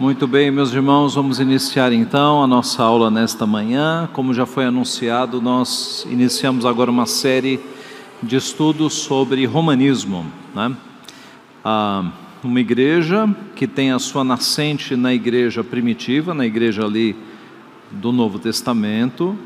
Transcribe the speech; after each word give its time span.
Muito 0.00 0.26
bem, 0.26 0.50
meus 0.50 0.72
irmãos, 0.72 1.14
vamos 1.14 1.40
iniciar 1.40 1.92
então 1.92 2.42
a 2.42 2.46
nossa 2.46 2.82
aula 2.82 3.10
nesta 3.10 3.44
manhã. 3.44 4.08
Como 4.14 4.32
já 4.32 4.46
foi 4.46 4.64
anunciado, 4.64 5.42
nós 5.42 6.06
iniciamos 6.08 6.64
agora 6.64 6.90
uma 6.90 7.04
série 7.04 7.60
de 8.22 8.34
estudos 8.34 8.94
sobre 8.94 9.44
romanismo. 9.44 10.24
Né? 10.54 10.74
Ah, 11.62 12.10
uma 12.42 12.58
igreja 12.58 13.28
que 13.54 13.66
tem 13.66 13.92
a 13.92 13.98
sua 13.98 14.24
nascente 14.24 14.96
na 14.96 15.12
igreja 15.12 15.62
primitiva, 15.62 16.32
na 16.32 16.46
igreja 16.46 16.86
ali 16.86 17.14
do 17.90 18.10
Novo 18.10 18.38
Testamento, 18.38 19.36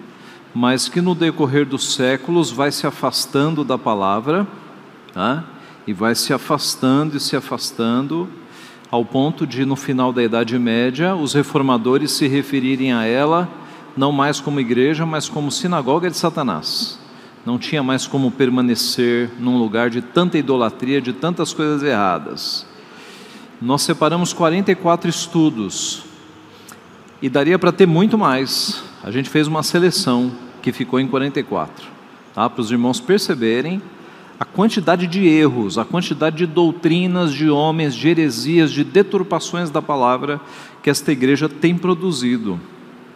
mas 0.54 0.88
que 0.88 1.00
no 1.00 1.16
decorrer 1.16 1.66
dos 1.66 1.94
séculos 1.94 2.52
vai 2.52 2.70
se 2.70 2.86
afastando 2.86 3.64
da 3.64 3.76
palavra, 3.76 4.46
tá? 5.12 5.42
e 5.84 5.92
vai 5.92 6.14
se 6.14 6.32
afastando 6.32 7.16
e 7.16 7.20
se 7.20 7.34
afastando 7.34 8.28
ao 8.94 9.04
ponto 9.04 9.44
de, 9.44 9.64
no 9.64 9.74
final 9.74 10.12
da 10.12 10.22
Idade 10.22 10.56
Média, 10.56 11.16
os 11.16 11.34
reformadores 11.34 12.12
se 12.12 12.28
referirem 12.28 12.92
a 12.92 13.04
ela 13.04 13.48
não 13.96 14.12
mais 14.12 14.38
como 14.38 14.60
igreja, 14.60 15.04
mas 15.04 15.28
como 15.28 15.50
sinagoga 15.50 16.08
de 16.08 16.16
Satanás. 16.16 16.96
Não 17.44 17.58
tinha 17.58 17.82
mais 17.82 18.06
como 18.06 18.30
permanecer 18.30 19.32
num 19.36 19.58
lugar 19.58 19.90
de 19.90 20.00
tanta 20.00 20.38
idolatria, 20.38 21.00
de 21.00 21.12
tantas 21.12 21.52
coisas 21.52 21.82
erradas. 21.82 22.64
Nós 23.60 23.82
separamos 23.82 24.32
44 24.32 25.10
estudos 25.10 26.04
e 27.20 27.28
daria 27.28 27.58
para 27.58 27.72
ter 27.72 27.86
muito 27.86 28.16
mais. 28.16 28.80
A 29.02 29.10
gente 29.10 29.28
fez 29.28 29.48
uma 29.48 29.64
seleção 29.64 30.30
que 30.62 30.70
ficou 30.70 31.00
em 31.00 31.08
44, 31.08 31.84
tá? 32.32 32.48
para 32.48 32.60
os 32.60 32.70
irmãos 32.70 33.00
perceberem 33.00 33.82
a 34.38 34.44
quantidade 34.44 35.06
de 35.06 35.26
erros, 35.26 35.78
a 35.78 35.84
quantidade 35.84 36.36
de 36.36 36.46
doutrinas 36.46 37.32
de 37.32 37.48
homens, 37.48 37.94
de 37.94 38.08
heresias, 38.08 38.72
de 38.72 38.82
deturpações 38.82 39.70
da 39.70 39.80
palavra 39.80 40.40
que 40.82 40.90
esta 40.90 41.12
igreja 41.12 41.48
tem 41.48 41.76
produzido. 41.76 42.58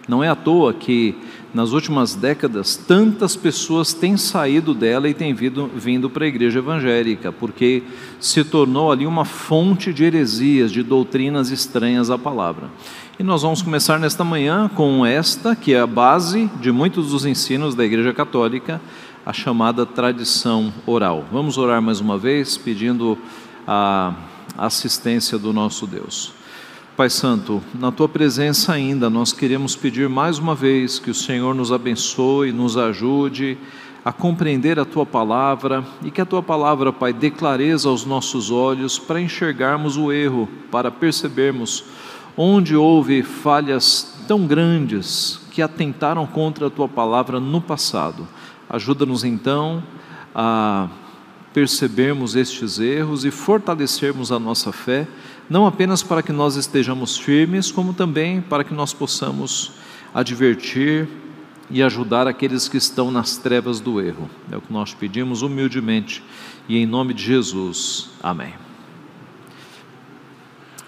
Não 0.08 0.24
é 0.24 0.28
à 0.28 0.34
toa 0.34 0.72
que 0.72 1.14
nas 1.52 1.72
últimas 1.72 2.14
décadas 2.14 2.76
tantas 2.76 3.36
pessoas 3.36 3.92
têm 3.92 4.16
saído 4.16 4.72
dela 4.72 5.08
e 5.08 5.14
têm 5.14 5.34
vindo, 5.34 5.70
vindo 5.74 6.08
para 6.08 6.24
a 6.24 6.28
igreja 6.28 6.60
evangélica, 6.60 7.30
porque 7.30 7.82
se 8.18 8.42
tornou 8.44 8.90
ali 8.90 9.06
uma 9.06 9.24
fonte 9.24 9.92
de 9.92 10.04
heresias, 10.04 10.72
de 10.72 10.82
doutrinas 10.82 11.50
estranhas 11.50 12.10
à 12.10 12.16
palavra. 12.16 12.70
E 13.18 13.22
nós 13.22 13.42
vamos 13.42 13.60
começar 13.60 13.98
nesta 13.98 14.22
manhã 14.22 14.70
com 14.74 15.04
esta, 15.04 15.56
que 15.56 15.74
é 15.74 15.80
a 15.80 15.86
base 15.86 16.48
de 16.60 16.70
muitos 16.70 17.10
dos 17.10 17.26
ensinos 17.26 17.74
da 17.74 17.84
Igreja 17.84 18.14
Católica, 18.14 18.80
a 19.28 19.32
chamada 19.34 19.84
tradição 19.84 20.72
oral. 20.86 21.22
Vamos 21.30 21.58
orar 21.58 21.82
mais 21.82 22.00
uma 22.00 22.16
vez, 22.16 22.56
pedindo 22.56 23.18
a 23.66 24.14
assistência 24.56 25.36
do 25.36 25.52
nosso 25.52 25.86
Deus. 25.86 26.32
Pai 26.96 27.10
Santo, 27.10 27.62
na 27.74 27.92
tua 27.92 28.08
presença 28.08 28.72
ainda, 28.72 29.10
nós 29.10 29.30
queremos 29.30 29.76
pedir 29.76 30.08
mais 30.08 30.38
uma 30.38 30.54
vez 30.54 30.98
que 30.98 31.10
o 31.10 31.14
Senhor 31.14 31.54
nos 31.54 31.70
abençoe, 31.70 32.52
nos 32.52 32.78
ajude 32.78 33.58
a 34.02 34.14
compreender 34.14 34.78
a 34.78 34.86
tua 34.86 35.04
palavra 35.04 35.84
e 36.02 36.10
que 36.10 36.22
a 36.22 36.26
tua 36.26 36.42
palavra, 36.42 36.90
Pai, 36.90 37.12
dê 37.12 37.30
clareza 37.30 37.90
aos 37.90 38.06
nossos 38.06 38.50
olhos 38.50 38.98
para 38.98 39.20
enxergarmos 39.20 39.98
o 39.98 40.10
erro, 40.10 40.48
para 40.70 40.90
percebermos 40.90 41.84
onde 42.34 42.74
houve 42.74 43.22
falhas 43.22 44.24
tão 44.26 44.46
grandes 44.46 45.38
que 45.50 45.60
atentaram 45.60 46.26
contra 46.26 46.68
a 46.68 46.70
tua 46.70 46.88
palavra 46.88 47.38
no 47.38 47.60
passado. 47.60 48.26
Ajuda-nos 48.68 49.24
então 49.24 49.82
a 50.34 50.88
percebermos 51.52 52.36
estes 52.36 52.78
erros 52.78 53.24
e 53.24 53.30
fortalecermos 53.30 54.30
a 54.30 54.38
nossa 54.38 54.70
fé, 54.70 55.08
não 55.48 55.66
apenas 55.66 56.02
para 56.02 56.22
que 56.22 56.32
nós 56.32 56.56
estejamos 56.56 57.16
firmes, 57.16 57.72
como 57.72 57.94
também 57.94 58.40
para 58.40 58.62
que 58.62 58.74
nós 58.74 58.92
possamos 58.92 59.72
advertir 60.14 61.08
e 61.70 61.82
ajudar 61.82 62.26
aqueles 62.26 62.68
que 62.68 62.76
estão 62.76 63.10
nas 63.10 63.36
trevas 63.36 63.80
do 63.80 64.00
erro. 64.00 64.28
É 64.50 64.56
o 64.56 64.60
que 64.60 64.72
nós 64.72 64.94
pedimos 64.94 65.42
humildemente 65.42 66.22
e 66.68 66.78
em 66.78 66.86
nome 66.86 67.14
de 67.14 67.22
Jesus. 67.22 68.10
Amém. 68.22 68.54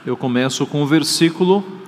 Eu 0.04 0.16
começo 0.16 0.66
com 0.66 0.82
o 0.82 0.86
versículo 0.86 1.79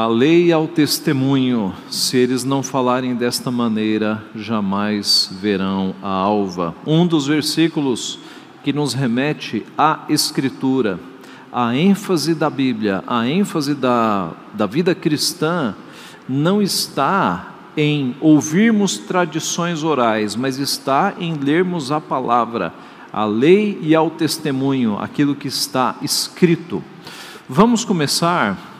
a 0.00 0.06
lei 0.06 0.50
ao 0.50 0.66
testemunho, 0.66 1.74
se 1.90 2.16
eles 2.16 2.42
não 2.42 2.62
falarem 2.62 3.14
desta 3.14 3.50
maneira, 3.50 4.24
jamais 4.34 5.28
verão 5.42 5.94
a 6.02 6.08
alva. 6.08 6.74
Um 6.86 7.06
dos 7.06 7.26
versículos 7.26 8.18
que 8.64 8.72
nos 8.72 8.94
remete 8.94 9.62
à 9.76 10.06
Escritura, 10.08 10.98
a 11.52 11.76
ênfase 11.76 12.34
da 12.34 12.48
Bíblia, 12.48 13.04
a 13.06 13.28
ênfase 13.28 13.74
da, 13.74 14.32
da 14.54 14.64
vida 14.64 14.94
cristã, 14.94 15.74
não 16.26 16.62
está 16.62 17.52
em 17.76 18.16
ouvirmos 18.22 18.96
tradições 18.96 19.84
orais, 19.84 20.34
mas 20.34 20.58
está 20.58 21.12
em 21.20 21.34
lermos 21.34 21.92
a 21.92 22.00
palavra, 22.00 22.72
a 23.12 23.26
lei 23.26 23.78
e 23.82 23.94
ao 23.94 24.08
testemunho, 24.08 24.98
aquilo 24.98 25.34
que 25.34 25.48
está 25.48 25.96
escrito. 26.00 26.82
Vamos 27.46 27.84
começar 27.84 28.70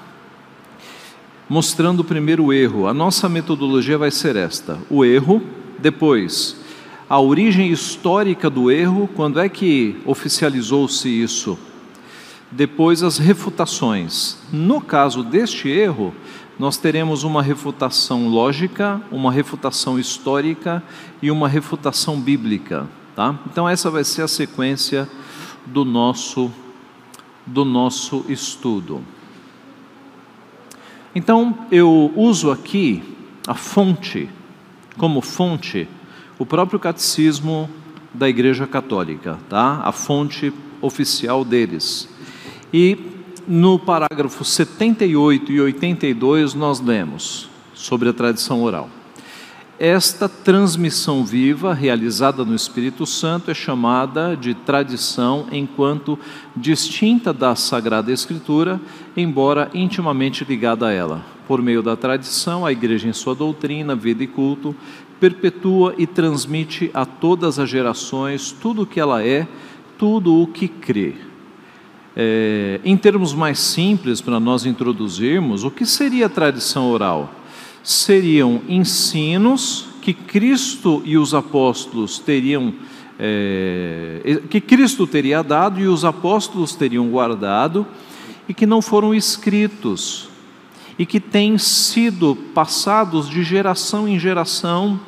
mostrando 1.50 2.04
primeiro 2.04 2.44
o 2.44 2.52
erro. 2.52 2.86
A 2.86 2.94
nossa 2.94 3.28
metodologia 3.28 3.98
vai 3.98 4.12
ser 4.12 4.36
esta: 4.36 4.78
o 4.88 5.04
erro, 5.04 5.42
depois 5.78 6.56
a 7.08 7.18
origem 7.18 7.72
histórica 7.72 8.48
do 8.48 8.70
erro, 8.70 9.10
quando 9.16 9.40
é 9.40 9.48
que 9.48 10.00
oficializou-se 10.06 11.08
isso? 11.08 11.58
Depois 12.52 13.02
as 13.02 13.18
refutações. 13.18 14.38
No 14.52 14.80
caso 14.80 15.24
deste 15.24 15.68
erro, 15.68 16.14
nós 16.56 16.76
teremos 16.76 17.24
uma 17.24 17.42
refutação 17.42 18.28
lógica, 18.28 19.02
uma 19.10 19.32
refutação 19.32 19.98
histórica 19.98 20.80
e 21.20 21.32
uma 21.32 21.48
refutação 21.48 22.20
bíblica, 22.20 22.88
tá? 23.16 23.36
Então 23.50 23.68
essa 23.68 23.90
vai 23.90 24.04
ser 24.04 24.22
a 24.22 24.28
sequência 24.28 25.08
do 25.66 25.84
nosso 25.84 26.48
do 27.44 27.64
nosso 27.64 28.24
estudo. 28.28 29.02
Então, 31.14 31.66
eu 31.72 32.12
uso 32.14 32.50
aqui 32.50 33.02
a 33.46 33.54
fonte, 33.54 34.28
como 34.96 35.20
fonte, 35.20 35.88
o 36.38 36.46
próprio 36.46 36.78
catecismo 36.78 37.68
da 38.14 38.28
Igreja 38.28 38.66
Católica, 38.66 39.38
tá? 39.48 39.80
a 39.84 39.92
fonte 39.92 40.52
oficial 40.80 41.44
deles. 41.44 42.08
E 42.72 42.96
no 43.46 43.78
parágrafo 43.78 44.44
78 44.44 45.50
e 45.52 45.60
82 45.60 46.54
nós 46.54 46.80
lemos 46.80 47.48
sobre 47.74 48.08
a 48.08 48.12
tradição 48.12 48.62
oral. 48.62 48.88
Esta 49.82 50.28
transmissão 50.28 51.24
viva, 51.24 51.72
realizada 51.72 52.44
no 52.44 52.54
Espírito 52.54 53.06
Santo, 53.06 53.50
é 53.50 53.54
chamada 53.54 54.36
de 54.36 54.52
tradição 54.52 55.46
enquanto 55.50 56.18
distinta 56.54 57.32
da 57.32 57.56
Sagrada 57.56 58.12
Escritura, 58.12 58.78
embora 59.16 59.70
intimamente 59.72 60.44
ligada 60.44 60.88
a 60.88 60.92
ela. 60.92 61.24
Por 61.48 61.62
meio 61.62 61.82
da 61.82 61.96
tradição, 61.96 62.66
a 62.66 62.72
Igreja, 62.72 63.08
em 63.08 63.14
sua 63.14 63.34
doutrina, 63.34 63.96
vida 63.96 64.22
e 64.22 64.26
culto, 64.26 64.76
perpetua 65.18 65.94
e 65.96 66.06
transmite 66.06 66.90
a 66.92 67.06
todas 67.06 67.58
as 67.58 67.70
gerações 67.70 68.52
tudo 68.52 68.82
o 68.82 68.86
que 68.86 69.00
ela 69.00 69.24
é, 69.24 69.48
tudo 69.96 70.42
o 70.42 70.46
que 70.46 70.68
crê. 70.68 71.14
É, 72.14 72.80
em 72.84 72.98
termos 72.98 73.32
mais 73.32 73.58
simples, 73.58 74.20
para 74.20 74.38
nós 74.38 74.66
introduzirmos, 74.66 75.64
o 75.64 75.70
que 75.70 75.86
seria 75.86 76.26
a 76.26 76.28
tradição 76.28 76.90
oral? 76.90 77.39
Seriam 77.82 78.62
ensinos 78.68 79.86
que 80.00 80.12
Cristo 80.14 81.02
e 81.04 81.16
os 81.18 81.34
apóstolos 81.34 82.18
teriam, 82.18 82.74
é, 83.18 84.40
que 84.48 84.60
Cristo 84.60 85.06
teria 85.06 85.42
dado 85.42 85.80
e 85.80 85.86
os 85.86 86.04
apóstolos 86.04 86.74
teriam 86.74 87.08
guardado, 87.08 87.86
e 88.48 88.54
que 88.54 88.66
não 88.66 88.82
foram 88.82 89.14
escritos, 89.14 90.28
e 90.98 91.06
que 91.06 91.20
têm 91.20 91.56
sido 91.58 92.36
passados 92.54 93.28
de 93.28 93.42
geração 93.42 94.08
em 94.08 94.18
geração 94.18 94.98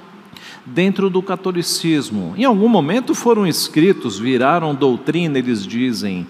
dentro 0.65 1.11
do 1.11 1.23
catolicismo. 1.23 2.35
Em 2.37 2.45
algum 2.45 2.69
momento 2.69 3.15
foram 3.15 3.47
escritos, 3.47 4.19
viraram 4.19 4.75
doutrina, 4.75 5.39
eles 5.39 5.67
dizem, 5.67 6.27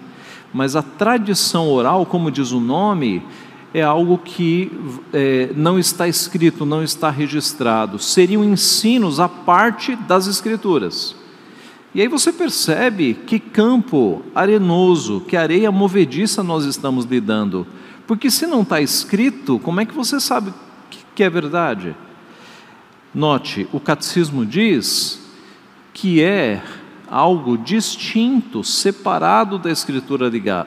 mas 0.53 0.75
a 0.75 0.81
tradição 0.81 1.69
oral, 1.69 2.05
como 2.05 2.31
diz 2.31 2.51
o 2.51 2.59
nome, 2.59 3.23
é 3.73 3.81
algo 3.81 4.17
que 4.19 4.71
é, 5.11 5.51
não 5.55 5.79
está 5.79 6.07
escrito, 6.07 6.65
não 6.65 6.83
está 6.83 7.09
registrado. 7.09 7.97
Seriam 7.97 8.43
ensinos 8.43 9.19
à 9.19 9.27
parte 9.27 9.95
das 9.95 10.27
Escrituras. 10.27 11.15
E 11.95 12.01
aí 12.01 12.07
você 12.07 12.31
percebe 12.31 13.13
que 13.13 13.39
campo 13.39 14.21
arenoso, 14.33 15.21
que 15.21 15.35
areia 15.35 15.71
movediça 15.71 16.43
nós 16.43 16.65
estamos 16.65 17.05
lidando. 17.05 17.65
Porque 18.05 18.29
se 18.29 18.45
não 18.45 18.61
está 18.61 18.79
escrito, 18.81 19.59
como 19.59 19.81
é 19.81 19.85
que 19.85 19.93
você 19.93 20.19
sabe 20.19 20.53
que 21.15 21.23
é 21.23 21.29
verdade? 21.29 21.95
Note, 23.13 23.67
o 23.71 23.79
catecismo 23.79 24.45
diz 24.45 25.21
que 25.93 26.21
é 26.23 26.63
algo 27.07 27.57
distinto, 27.57 28.63
separado 28.63 29.59
da 29.59 29.69
escritura 29.69 30.31
da, 30.31 30.65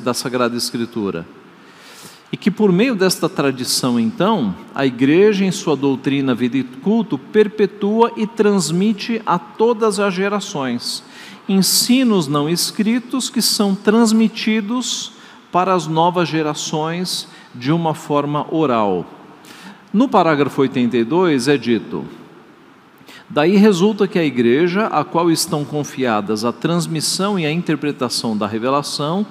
da 0.00 0.14
Sagrada 0.14 0.56
Escritura. 0.56 1.26
E 2.30 2.36
que 2.36 2.50
por 2.50 2.70
meio 2.70 2.94
desta 2.94 3.28
tradição, 3.28 3.98
então, 3.98 4.54
a 4.74 4.84
igreja, 4.84 5.44
em 5.44 5.50
sua 5.50 5.74
doutrina, 5.74 6.34
vida 6.34 6.58
e 6.58 6.62
culto, 6.62 7.16
perpetua 7.16 8.12
e 8.16 8.26
transmite 8.26 9.22
a 9.24 9.38
todas 9.38 9.98
as 9.98 10.12
gerações 10.12 11.02
ensinos 11.48 12.28
não 12.28 12.48
escritos 12.48 13.30
que 13.30 13.40
são 13.40 13.74
transmitidos 13.74 15.12
para 15.50 15.72
as 15.72 15.86
novas 15.86 16.28
gerações 16.28 17.26
de 17.54 17.72
uma 17.72 17.94
forma 17.94 18.46
oral. 18.54 19.06
No 19.92 20.08
parágrafo 20.08 20.60
82 20.60 21.48
é 21.48 21.56
dito: 21.56 22.04
Daí 23.30 23.56
resulta 23.56 24.06
que 24.06 24.18
a 24.18 24.24
igreja, 24.24 24.86
a 24.88 25.02
qual 25.02 25.30
estão 25.30 25.64
confiadas 25.64 26.44
a 26.44 26.52
transmissão 26.52 27.38
e 27.38 27.46
a 27.46 27.50
interpretação 27.50 28.36
da 28.36 28.46
revelação, 28.46 29.26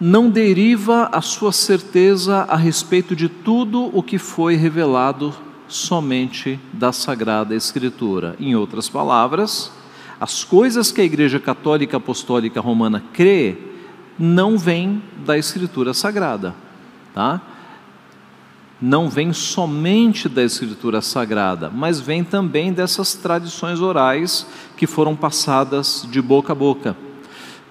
não 0.00 0.30
deriva 0.30 1.10
a 1.12 1.20
sua 1.20 1.52
certeza 1.52 2.46
a 2.48 2.56
respeito 2.56 3.14
de 3.14 3.28
tudo 3.28 3.90
o 3.92 4.02
que 4.02 4.16
foi 4.16 4.56
revelado 4.56 5.34
somente 5.68 6.58
da 6.72 6.90
Sagrada 6.90 7.54
Escritura. 7.54 8.34
Em 8.40 8.56
outras 8.56 8.88
palavras, 8.88 9.70
as 10.18 10.42
coisas 10.42 10.90
que 10.90 11.02
a 11.02 11.04
Igreja 11.04 11.38
Católica 11.38 11.98
Apostólica 11.98 12.62
Romana 12.62 13.04
crê 13.12 13.58
não 14.18 14.56
vêm 14.56 15.02
da 15.24 15.36
Escritura 15.36 15.92
Sagrada, 15.92 16.54
tá? 17.14 17.42
Não 18.80 19.10
vem 19.10 19.34
somente 19.34 20.30
da 20.30 20.42
Escritura 20.42 21.02
Sagrada, 21.02 21.68
mas 21.68 22.00
vem 22.00 22.24
também 22.24 22.72
dessas 22.72 23.14
tradições 23.14 23.80
orais 23.80 24.46
que 24.78 24.86
foram 24.86 25.14
passadas 25.14 26.06
de 26.10 26.22
boca 26.22 26.52
a 26.52 26.56
boca. 26.56 26.96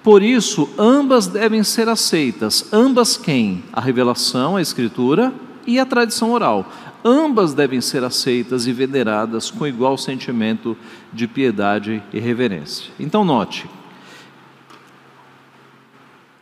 Por 0.02 0.22
isso, 0.22 0.68
ambas 0.78 1.26
devem 1.26 1.62
ser 1.62 1.88
aceitas. 1.88 2.72
Ambas 2.72 3.16
quem? 3.16 3.62
A 3.72 3.80
revelação, 3.80 4.56
a 4.56 4.62
escritura 4.62 5.32
e 5.66 5.78
a 5.78 5.84
tradição 5.84 6.32
oral. 6.32 6.70
Ambas 7.04 7.54
devem 7.54 7.80
ser 7.80 8.02
aceitas 8.02 8.66
e 8.66 8.72
veneradas 8.72 9.50
com 9.50 9.66
igual 9.66 9.96
sentimento 9.98 10.76
de 11.12 11.26
piedade 11.26 12.02
e 12.12 12.18
reverência. 12.18 12.90
Então, 12.98 13.24
note, 13.24 13.68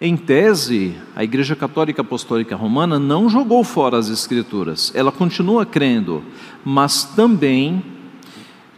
em 0.00 0.16
tese, 0.16 0.96
a 1.16 1.24
Igreja 1.24 1.56
Católica 1.56 2.02
Apostólica 2.02 2.54
Romana 2.54 3.00
não 3.00 3.28
jogou 3.28 3.64
fora 3.64 3.98
as 3.98 4.08
Escrituras, 4.08 4.92
ela 4.94 5.10
continua 5.10 5.66
crendo, 5.66 6.22
mas 6.64 7.02
também 7.02 7.82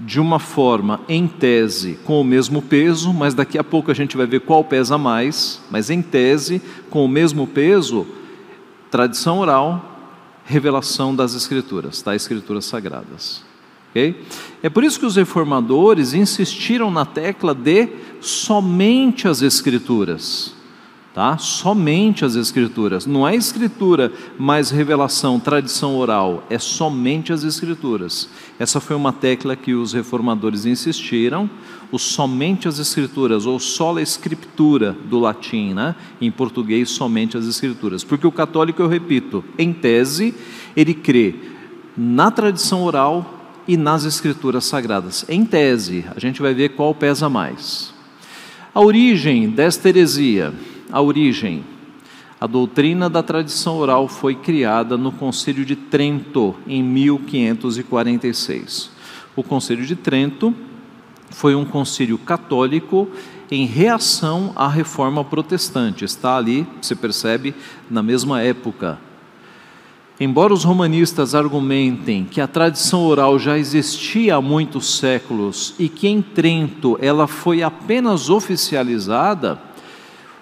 de 0.00 0.18
uma 0.18 0.38
forma, 0.38 1.00
em 1.08 1.26
tese, 1.26 1.98
com 2.04 2.20
o 2.20 2.24
mesmo 2.24 2.62
peso, 2.62 3.12
mas 3.12 3.34
daqui 3.34 3.58
a 3.58 3.64
pouco 3.64 3.90
a 3.90 3.94
gente 3.94 4.16
vai 4.16 4.26
ver 4.26 4.40
qual 4.40 4.64
pesa 4.64 4.96
mais, 4.96 5.60
mas 5.70 5.90
em 5.90 6.00
tese, 6.00 6.62
com 6.88 7.04
o 7.04 7.08
mesmo 7.08 7.46
peso, 7.46 8.06
tradição 8.90 9.38
oral, 9.38 9.84
revelação 10.44 11.14
das 11.14 11.34
Escrituras, 11.34 12.00
das 12.00 12.16
Escrituras 12.16 12.64
Sagradas. 12.64 13.42
Okay? 13.90 14.24
É 14.62 14.70
por 14.70 14.84
isso 14.84 14.98
que 14.98 15.06
os 15.06 15.16
reformadores 15.16 16.14
insistiram 16.14 16.90
na 16.90 17.04
tecla 17.04 17.54
de 17.54 17.88
somente 18.20 19.28
as 19.28 19.42
Escrituras 19.42 20.54
tá? 21.12 21.36
Somente 21.38 22.24
as 22.24 22.36
escrituras, 22.36 23.06
não 23.06 23.26
é 23.26 23.34
escritura 23.34 24.12
mais 24.38 24.70
revelação, 24.70 25.40
tradição 25.40 25.96
oral, 25.96 26.44
é 26.48 26.58
somente 26.58 27.32
as 27.32 27.42
escrituras. 27.42 28.28
Essa 28.58 28.80
foi 28.80 28.94
uma 28.94 29.12
tecla 29.12 29.56
que 29.56 29.74
os 29.74 29.92
reformadores 29.92 30.66
insistiram, 30.66 31.50
o 31.90 31.98
somente 31.98 32.68
as 32.68 32.78
escrituras 32.78 33.46
ou 33.46 33.58
sola 33.58 34.00
escritura 34.00 34.96
do 35.06 35.18
latim, 35.18 35.74
né? 35.74 35.96
Em 36.20 36.30
português 36.30 36.90
somente 36.90 37.36
as 37.36 37.46
escrituras. 37.46 38.04
Porque 38.04 38.26
o 38.26 38.32
católico, 38.32 38.80
eu 38.80 38.86
repito, 38.86 39.44
em 39.58 39.72
tese, 39.72 40.32
ele 40.76 40.94
crê 40.94 41.34
na 41.96 42.30
tradição 42.30 42.84
oral 42.84 43.38
e 43.66 43.76
nas 43.76 44.04
escrituras 44.04 44.64
sagradas. 44.64 45.24
Em 45.28 45.44
tese, 45.44 46.04
a 46.14 46.20
gente 46.20 46.40
vai 46.40 46.54
ver 46.54 46.70
qual 46.70 46.94
pesa 46.94 47.28
mais. 47.28 47.92
A 48.72 48.80
origem 48.80 49.50
desta 49.50 49.88
heresia 49.88 50.54
a 50.92 51.00
origem. 51.00 51.64
A 52.40 52.46
doutrina 52.46 53.10
da 53.10 53.22
tradição 53.22 53.76
oral 53.76 54.08
foi 54.08 54.34
criada 54.34 54.96
no 54.96 55.12
Concílio 55.12 55.64
de 55.64 55.76
Trento 55.76 56.56
em 56.66 56.82
1546. 56.82 58.90
O 59.36 59.42
Concílio 59.42 59.86
de 59.86 59.94
Trento 59.94 60.54
foi 61.30 61.54
um 61.54 61.64
concílio 61.64 62.18
católico 62.18 63.08
em 63.50 63.66
reação 63.66 64.52
à 64.56 64.68
reforma 64.68 65.24
protestante. 65.24 66.04
Está 66.04 66.36
ali, 66.36 66.66
você 66.80 66.94
percebe, 66.94 67.54
na 67.90 68.02
mesma 68.02 68.42
época. 68.42 68.98
Embora 70.18 70.52
os 70.52 70.64
romanistas 70.64 71.34
argumentem 71.34 72.26
que 72.30 72.42
a 72.42 72.46
tradição 72.46 73.06
oral 73.06 73.38
já 73.38 73.56
existia 73.56 74.36
há 74.36 74.40
muitos 74.40 74.98
séculos 74.98 75.74
e 75.78 75.88
que 75.88 76.08
em 76.08 76.20
Trento 76.20 76.98
ela 77.00 77.26
foi 77.26 77.62
apenas 77.62 78.28
oficializada, 78.28 79.58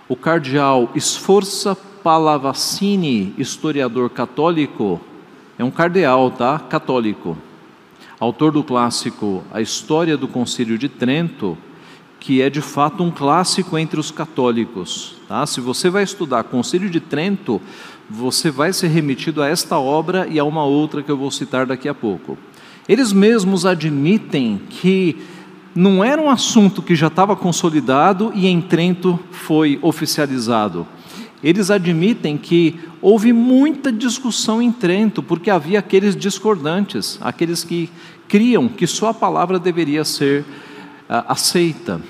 o 0.09 0.17
cardeal 0.17 0.91
Sforza 0.97 1.77
Pallavicini, 2.03 3.35
historiador 3.37 4.09
católico, 4.09 5.01
é 5.59 5.65
um 5.65 5.71
cardeal, 5.71 6.31
tá? 6.31 6.59
Católico. 6.59 7.37
Autor 8.19 8.53
do 8.53 8.65
clássico 8.65 9.45
A 9.53 9.61
História 9.61 10.17
do 10.17 10.27
Concílio 10.27 10.79
de 10.79 10.89
Trento, 10.89 11.59
que 12.19 12.41
é 12.41 12.49
de 12.49 12.61
fato 12.61 13.05
um 13.05 13.11
clássico 13.11 13.77
entre 13.77 14.01
os 14.01 14.11
católicos, 14.11 15.17
tá? 15.29 15.45
Se 15.45 15.61
você 15.61 15.91
vai 15.91 16.05
estudar 16.05 16.45
Concílio 16.45 16.89
de 16.89 17.01
Trento, 17.01 17.61
você 18.09 18.51
vai 18.51 18.73
ser 18.73 18.89
remetido 18.89 19.43
a 19.43 19.49
esta 19.49 19.79
obra 19.79 20.27
e 20.29 20.39
a 20.39 20.45
uma 20.45 20.65
outra 20.65 21.03
que 21.03 21.11
eu 21.11 21.17
vou 21.19 21.31
citar 21.31 21.67
daqui 21.67 21.89
a 21.89 21.95
pouco. 21.95 22.39
Eles 22.89 23.13
mesmos 23.13 23.67
admitem 23.67 24.63
que 24.71 25.17
não 25.75 26.03
era 26.03 26.21
um 26.21 26.31
assunto 26.31 26.83
que 26.83 26.95
já 26.95 27.09
estava 27.09 27.37
consolidado 27.37 28.33
e 28.35 28.47
em 28.47 28.61
Trento 28.61 29.19
foi 29.31 29.79
oficializado. 29.83 30.87
Eles 31.43 31.71
admitem 31.71 32.37
que 32.37 32.81
houve 33.01 33.33
muita 33.33 33.93
discussão 33.93 34.61
em 34.61 34.73
Trento, 34.73 35.23
porque 35.23 35.51
havia 35.51 35.79
aqueles 35.79 36.17
discordantes, 36.17 37.19
aqueles 37.21 37.63
que 37.63 37.89
criam 38.27 38.69
que 38.69 38.87
só 38.87 39.11
a 39.11 39.15
palavra 39.15 39.59
deveria 39.59 40.05
ser 40.05 40.43
uh, 40.43 41.25
aceita. 41.29 42.01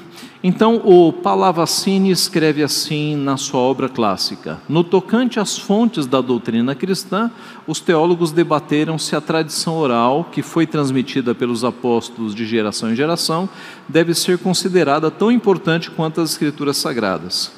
Então, 0.43 0.81
o 0.85 1.13
Palavacini 1.13 2.13
escreve 2.13 2.63
assim 2.63 3.17
na 3.17 3.37
sua 3.37 3.59
obra 3.59 3.89
clássica: 3.89 4.61
No 4.69 4.85
tocante 4.85 5.41
às 5.41 5.59
fontes 5.59 6.07
da 6.07 6.21
doutrina 6.21 6.77
cristã, 6.77 7.31
os 7.67 7.81
teólogos 7.81 8.31
debateram 8.31 8.97
se 8.99 9.17
a 9.17 9.21
tradição 9.21 9.77
oral, 9.77 10.29
que 10.31 10.41
foi 10.41 10.65
transmitida 10.65 11.35
pelos 11.35 11.65
apóstolos 11.65 12.35
de 12.37 12.47
geração 12.47 12.93
em 12.93 12.97
geração, 12.97 13.49
deve 13.89 14.15
ser 14.15 14.39
considerada 14.39 15.11
tão 15.11 15.33
importante 15.33 15.91
quanto 15.91 16.21
as 16.21 16.31
escrituras 16.31 16.77
sagradas. 16.77 17.58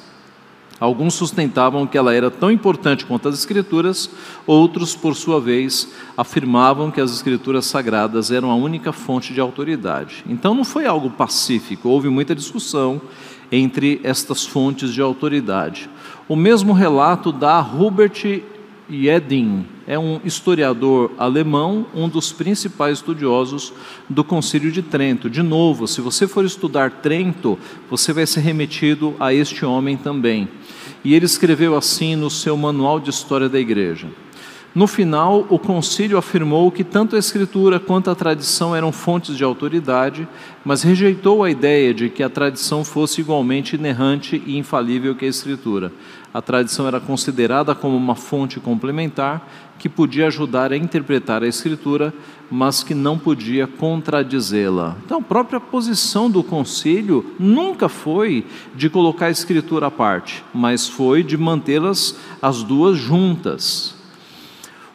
Alguns 0.81 1.13
sustentavam 1.13 1.85
que 1.85 1.95
ela 1.95 2.11
era 2.11 2.31
tão 2.31 2.49
importante 2.49 3.05
quanto 3.05 3.29
as 3.29 3.35
Escrituras, 3.35 4.09
outros, 4.47 4.95
por 4.95 5.15
sua 5.15 5.39
vez, 5.39 5.87
afirmavam 6.17 6.89
que 6.89 6.99
as 6.99 7.13
Escrituras 7.13 7.67
sagradas 7.67 8.31
eram 8.31 8.49
a 8.49 8.55
única 8.55 8.91
fonte 8.91 9.31
de 9.31 9.39
autoridade. 9.39 10.25
Então 10.27 10.55
não 10.55 10.63
foi 10.63 10.87
algo 10.87 11.11
pacífico, 11.11 11.87
houve 11.87 12.09
muita 12.09 12.33
discussão 12.33 12.99
entre 13.51 14.01
estas 14.03 14.43
fontes 14.43 14.91
de 14.91 14.99
autoridade. 15.03 15.87
O 16.27 16.35
mesmo 16.35 16.73
relato 16.73 17.31
dá 17.31 17.61
Hubert 17.61 18.41
Jedin, 18.91 19.65
é 19.87 19.97
um 19.97 20.19
historiador 20.25 21.11
alemão, 21.17 21.85
um 21.95 22.09
dos 22.09 22.33
principais 22.33 22.97
estudiosos 22.97 23.71
do 24.09 24.21
Concílio 24.21 24.69
de 24.69 24.81
Trento. 24.81 25.29
De 25.29 25.41
novo, 25.41 25.87
se 25.87 26.01
você 26.01 26.27
for 26.27 26.43
estudar 26.43 26.91
Trento, 27.01 27.57
você 27.89 28.11
vai 28.11 28.27
ser 28.27 28.41
remetido 28.41 29.15
a 29.17 29.33
este 29.33 29.63
homem 29.63 29.95
também 29.95 30.49
e 31.03 31.15
ele 31.15 31.25
escreveu 31.25 31.75
assim 31.75 32.15
no 32.15 32.29
seu 32.29 32.57
Manual 32.57 32.99
de 32.99 33.09
História 33.09 33.47
da 33.47 33.59
Igreja. 33.59 34.07
No 34.73 34.87
final, 34.87 35.45
o 35.49 35.59
concílio 35.59 36.17
afirmou 36.17 36.71
que 36.71 36.81
tanto 36.81 37.17
a 37.17 37.19
escritura 37.19 37.77
quanto 37.77 38.09
a 38.09 38.15
tradição 38.15 38.73
eram 38.73 38.89
fontes 38.89 39.35
de 39.35 39.43
autoridade, 39.43 40.25
mas 40.63 40.81
rejeitou 40.81 41.43
a 41.43 41.51
ideia 41.51 41.93
de 41.93 42.09
que 42.09 42.23
a 42.23 42.29
tradição 42.29 42.85
fosse 42.85 43.19
igualmente 43.19 43.75
inerrante 43.75 44.41
e 44.45 44.57
infalível 44.57 45.13
que 45.13 45.25
a 45.25 45.27
escritura. 45.27 45.91
A 46.33 46.41
tradição 46.41 46.87
era 46.87 46.99
considerada 46.99 47.75
como 47.75 47.95
uma 47.97 48.15
fonte 48.15 48.59
complementar 48.59 49.47
que 49.77 49.89
podia 49.89 50.27
ajudar 50.27 50.71
a 50.71 50.77
interpretar 50.77 51.43
a 51.43 51.47
escritura, 51.47 52.13
mas 52.49 52.83
que 52.83 52.93
não 52.93 53.17
podia 53.17 53.65
contradizê-la. 53.65 54.95
Então, 55.03 55.17
a 55.19 55.23
própria 55.23 55.59
posição 55.59 56.29
do 56.29 56.43
concílio 56.43 57.35
nunca 57.39 57.89
foi 57.89 58.45
de 58.75 58.89
colocar 58.89 59.25
a 59.25 59.31
escritura 59.31 59.87
à 59.87 59.91
parte, 59.91 60.43
mas 60.53 60.87
foi 60.87 61.23
de 61.23 61.35
mantê-las 61.35 62.15
as 62.41 62.63
duas 62.63 62.97
juntas. 62.97 63.95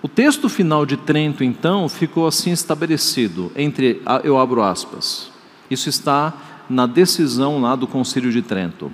O 0.00 0.08
texto 0.08 0.48
final 0.48 0.86
de 0.86 0.96
Trento, 0.96 1.42
então, 1.42 1.88
ficou 1.88 2.26
assim 2.26 2.52
estabelecido, 2.52 3.50
entre, 3.56 4.00
eu 4.22 4.38
abro 4.38 4.62
aspas, 4.62 5.30
isso 5.68 5.88
está 5.88 6.32
na 6.70 6.86
decisão 6.86 7.60
lá 7.60 7.74
do 7.74 7.86
Concílio 7.86 8.30
de 8.30 8.40
Trento. 8.40 8.92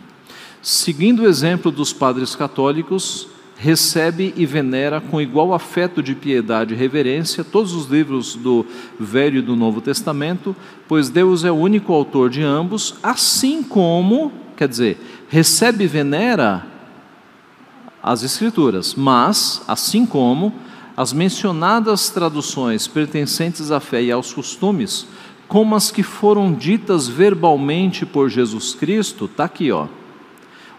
Seguindo 0.62 1.22
o 1.22 1.26
exemplo 1.26 1.72
dos 1.72 1.92
padres 1.92 2.36
católicos, 2.36 3.26
recebe 3.56 4.32
e 4.36 4.46
venera 4.46 5.00
com 5.00 5.20
igual 5.20 5.52
afeto 5.52 6.00
de 6.00 6.14
piedade 6.14 6.72
e 6.72 6.76
reverência 6.76 7.42
todos 7.42 7.72
os 7.72 7.86
livros 7.86 8.36
do 8.36 8.64
Velho 8.98 9.38
e 9.38 9.42
do 9.42 9.56
Novo 9.56 9.80
Testamento, 9.80 10.54
pois 10.86 11.10
Deus 11.10 11.44
é 11.44 11.50
o 11.50 11.56
único 11.56 11.92
autor 11.92 12.30
de 12.30 12.44
ambos, 12.44 12.94
assim 13.02 13.60
como, 13.60 14.30
quer 14.56 14.68
dizer, 14.68 15.00
recebe 15.28 15.82
e 15.82 15.88
venera 15.88 16.64
as 18.00 18.22
Escrituras, 18.22 18.94
mas, 18.94 19.62
assim 19.66 20.06
como, 20.06 20.54
as 20.96 21.12
mencionadas 21.12 22.08
traduções 22.08 22.86
pertencentes 22.86 23.72
à 23.72 23.80
fé 23.80 24.00
e 24.00 24.12
aos 24.12 24.32
costumes, 24.32 25.08
como 25.48 25.74
as 25.74 25.90
que 25.90 26.04
foram 26.04 26.54
ditas 26.54 27.08
verbalmente 27.08 28.06
por 28.06 28.28
Jesus 28.28 28.76
Cristo, 28.76 29.24
está 29.24 29.42
aqui, 29.42 29.72
ó 29.72 29.88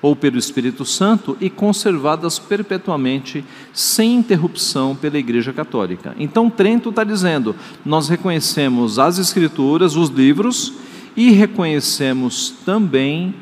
ou 0.04 0.18
pelo 0.18 0.38
Espírito 0.38 0.84
Santo 0.84 1.38
e 1.40 1.50
conservadas 1.50 2.38
perpetuamente, 2.38 3.44
sem 3.72 4.16
interrupção, 4.16 4.94
pela 4.94 5.18
Igreja 5.18 5.54
Católica. 5.54 6.14
Então, 6.20 6.50
Trento 6.50 6.90
está 6.90 7.06
dizendo: 7.06 7.56
nós 7.86 8.10
reconhecemos 8.10 9.00
as 9.00 9.18
Escrituras, 9.18 9.96
os 9.96 10.10
livros, 10.10 10.74
e 11.16 11.32
reconhecemos 11.32 12.54
também 12.66 13.34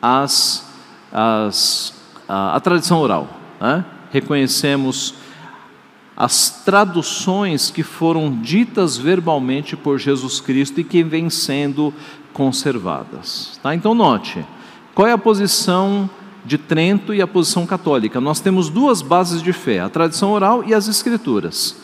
as, 0.00 0.66
as, 1.12 1.94
a, 2.26 2.56
a 2.56 2.60
tradição 2.60 2.98
oral. 2.98 3.38
Né? 3.60 3.84
Reconhecemos 4.10 5.14
as 6.16 6.62
traduções 6.64 7.70
que 7.70 7.82
foram 7.82 8.40
ditas 8.40 8.96
verbalmente 8.96 9.76
por 9.76 9.98
Jesus 9.98 10.40
Cristo 10.40 10.80
e 10.80 10.84
que 10.84 11.02
vêm 11.02 11.28
sendo 11.28 11.92
conservadas. 12.32 13.60
Tá? 13.62 13.74
Então, 13.74 13.94
note 13.94 14.42
qual 14.96 15.06
é 15.06 15.12
a 15.12 15.18
posição 15.18 16.08
de 16.42 16.56
Trento 16.56 17.12
e 17.12 17.20
a 17.20 17.26
posição 17.26 17.66
católica? 17.66 18.18
Nós 18.18 18.40
temos 18.40 18.70
duas 18.70 19.02
bases 19.02 19.42
de 19.42 19.52
fé, 19.52 19.80
a 19.80 19.90
tradição 19.90 20.32
oral 20.32 20.64
e 20.66 20.72
as 20.72 20.88
escrituras. 20.88 21.76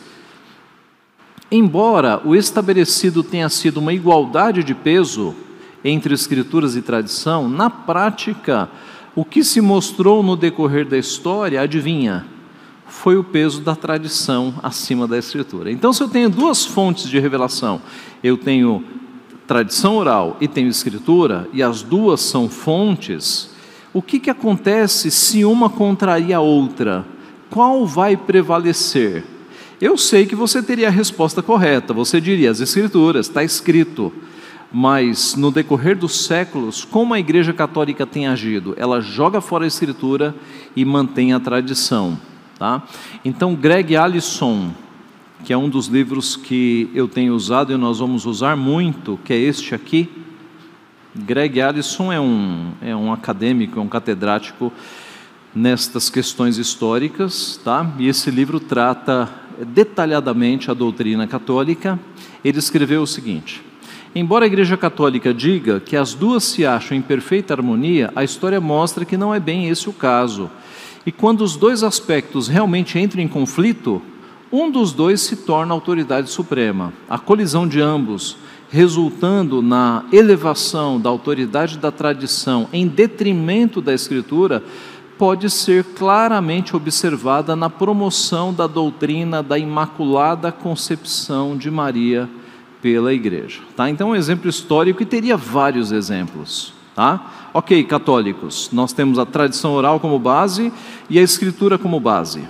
Embora 1.51 2.19
o 2.25 2.35
estabelecido 2.35 3.21
tenha 3.21 3.47
sido 3.49 3.77
uma 3.77 3.93
igualdade 3.93 4.63
de 4.63 4.73
peso 4.73 5.35
entre 5.85 6.15
escrituras 6.15 6.75
e 6.75 6.81
tradição, 6.81 7.47
na 7.47 7.69
prática, 7.69 8.67
o 9.15 9.23
que 9.23 9.43
se 9.43 9.61
mostrou 9.61 10.23
no 10.23 10.35
decorrer 10.35 10.87
da 10.87 10.97
história, 10.97 11.61
adivinha? 11.61 12.25
Foi 12.87 13.15
o 13.15 13.23
peso 13.23 13.61
da 13.61 13.75
tradição 13.75 14.55
acima 14.63 15.07
da 15.07 15.19
escritura. 15.19 15.71
Então, 15.71 15.93
se 15.93 16.01
eu 16.01 16.09
tenho 16.09 16.31
duas 16.31 16.65
fontes 16.65 17.07
de 17.07 17.19
revelação, 17.19 17.79
eu 18.23 18.35
tenho 18.35 18.83
tradição 19.47 19.97
oral 19.97 20.37
e 20.39 20.47
tenho 20.47 20.69
escritura, 20.69 21.47
e 21.53 21.61
as 21.61 21.81
duas 21.81 22.21
são 22.21 22.49
fontes, 22.49 23.49
o 23.93 24.01
que, 24.01 24.19
que 24.19 24.29
acontece 24.29 25.11
se 25.11 25.45
uma 25.45 25.69
contraria 25.69 26.37
a 26.37 26.41
outra? 26.41 27.05
Qual 27.49 27.85
vai 27.85 28.17
prevalecer? 28.17 29.23
Eu 29.79 29.97
sei 29.97 30.25
que 30.25 30.35
você 30.35 30.63
teria 30.63 30.87
a 30.87 30.91
resposta 30.91 31.41
correta, 31.41 31.93
você 31.93 32.19
diria 32.19 32.49
as 32.49 32.59
escrituras, 32.59 33.27
está 33.27 33.43
escrito. 33.43 34.11
Mas 34.71 35.35
no 35.35 35.51
decorrer 35.51 35.95
dos 35.95 36.25
séculos, 36.25 36.83
como 36.83 37.13
a 37.13 37.19
Igreja 37.19 37.53
Católica 37.53 38.07
tem 38.07 38.25
agido? 38.25 38.73
Ela 38.75 39.01
joga 39.01 39.39
fora 39.39 39.65
a 39.65 39.67
escritura 39.67 40.33
e 40.75 40.83
mantém 40.83 41.31
a 41.31 41.39
tradição. 41.39 42.17
Tá? 42.57 42.81
Então, 43.23 43.53
Greg 43.53 43.95
Allison, 43.95 44.71
que 45.43 45.51
é 45.51 45.57
um 45.57 45.67
dos 45.67 45.87
livros 45.87 46.37
que 46.37 46.89
eu 46.93 47.07
tenho 47.07 47.35
usado 47.35 47.73
e 47.73 47.77
nós 47.77 47.99
vamos 47.99 48.25
usar 48.25 48.55
muito, 48.55 49.19
que 49.25 49.33
é 49.33 49.37
este 49.37 49.75
aqui. 49.75 50.09
Greg 51.13 51.61
Allison 51.61 52.11
é 52.11 52.19
um, 52.19 52.71
é 52.81 52.95
um 52.95 53.11
acadêmico, 53.11 53.77
é 53.77 53.81
um 53.81 53.87
catedrático 53.87 54.71
nestas 55.53 56.09
questões 56.09 56.57
históricas, 56.57 57.59
tá? 57.63 57.93
E 57.99 58.07
esse 58.07 58.31
livro 58.31 58.59
trata 58.59 59.29
detalhadamente 59.67 60.71
a 60.71 60.73
doutrina 60.73 61.27
católica. 61.27 61.99
Ele 62.43 62.57
escreveu 62.57 63.01
o 63.01 63.07
seguinte: 63.07 63.61
Embora 64.15 64.45
a 64.45 64.47
Igreja 64.47 64.77
Católica 64.77 65.33
diga 65.33 65.79
que 65.81 65.97
as 65.97 66.13
duas 66.13 66.45
se 66.45 66.65
acham 66.65 66.95
em 66.95 67.01
perfeita 67.01 67.53
harmonia, 67.53 68.11
a 68.15 68.23
história 68.23 68.61
mostra 68.61 69.03
que 69.03 69.17
não 69.17 69.35
é 69.35 69.41
bem 69.41 69.67
esse 69.67 69.89
o 69.89 69.93
caso. 69.93 70.49
E 71.05 71.11
quando 71.11 71.41
os 71.41 71.57
dois 71.57 71.83
aspectos 71.83 72.47
realmente 72.47 72.97
entram 72.97 73.21
em 73.21 73.27
conflito, 73.27 74.01
um 74.53 74.69
dos 74.69 74.93
dois 74.93 75.19
se 75.19 75.37
torna 75.37 75.73
autoridade 75.73 76.29
suprema. 76.29 76.93
A 77.09 77.17
colisão 77.17 77.67
de 77.67 77.81
ambos, 77.81 78.37
resultando 78.69 79.63
na 79.63 80.05
elevação 80.13 81.01
da 81.01 81.09
autoridade 81.09 81.79
da 81.79 81.89
tradição 81.89 82.69
em 82.71 82.87
detrimento 82.87 83.81
da 83.81 83.95
Escritura, 83.95 84.63
pode 85.17 85.49
ser 85.49 85.83
claramente 85.83 86.75
observada 86.75 87.55
na 87.55 87.67
promoção 87.67 88.53
da 88.53 88.67
doutrina 88.67 89.41
da 89.41 89.57
Imaculada 89.57 90.51
Concepção 90.51 91.57
de 91.57 91.71
Maria 91.71 92.29
pela 92.79 93.11
Igreja. 93.11 93.61
Tá? 93.75 93.89
Então, 93.89 94.09
um 94.09 94.15
exemplo 94.15 94.47
histórico 94.47 95.01
e 95.01 95.05
teria 95.05 95.35
vários 95.35 95.91
exemplos. 95.91 96.75
Tá? 96.93 97.49
Ok, 97.55 97.83
católicos, 97.85 98.69
nós 98.71 98.93
temos 98.93 99.17
a 99.17 99.25
tradição 99.25 99.73
oral 99.73 99.99
como 99.99 100.19
base 100.19 100.71
e 101.09 101.17
a 101.17 101.23
Escritura 101.23 101.79
como 101.79 101.99
base. 101.99 102.43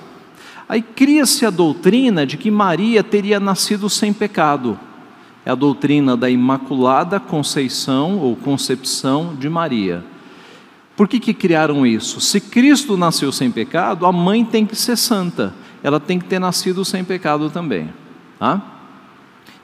Aí 0.68 0.82
cria-se 0.82 1.46
a 1.46 1.50
doutrina 1.50 2.26
de 2.26 2.38
que 2.38 2.50
Maria 2.50 3.04
teria 3.04 3.40
nascido 3.40 3.90
sem 3.90 4.14
pecado. 4.14 4.80
É 5.46 5.52
a 5.52 5.56
doutrina 5.56 6.16
da 6.16 6.30
Imaculada 6.30 7.20
Conceição 7.20 8.18
ou 8.20 8.36
Concepção 8.36 9.36
de 9.36 9.50
Maria. 9.50 10.04
Por 10.96 11.08
que, 11.08 11.20
que 11.20 11.34
criaram 11.34 11.86
isso? 11.86 12.22
Se 12.22 12.40
Cristo 12.40 12.96
nasceu 12.96 13.32
sem 13.32 13.52
pecado, 13.52 14.06
a 14.06 14.12
mãe 14.12 14.46
tem 14.46 14.66
que 14.66 14.76
ser 14.76 14.96
santa, 14.96 15.54
ela 15.82 16.00
tem 16.00 16.20
que 16.20 16.26
ter 16.26 16.40
nascido 16.40 16.86
sem 16.86 17.04
pecado 17.04 17.50
também. 17.50 17.90
Tá? 18.40 18.62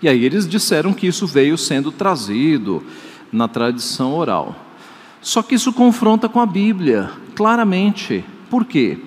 E 0.01 0.10
aí 0.10 0.25
eles 0.25 0.48
disseram 0.48 0.94
que 0.94 1.08
isso 1.08 1.27
veio 1.27 1.58
sendo 1.58 1.91
trazido 1.91 2.84
na 3.32 3.48
tradição 3.48 4.15
oral. 4.15 4.56
Só 5.22 5.44
que 5.44 5.56
isso 5.56 5.72
confronta 5.74 6.27
com 6.27 6.39
a 6.39 6.46
Bíblia, 6.46 7.12
claramente. 7.36 8.24
Por 8.50 8.65
quê? 8.65 8.98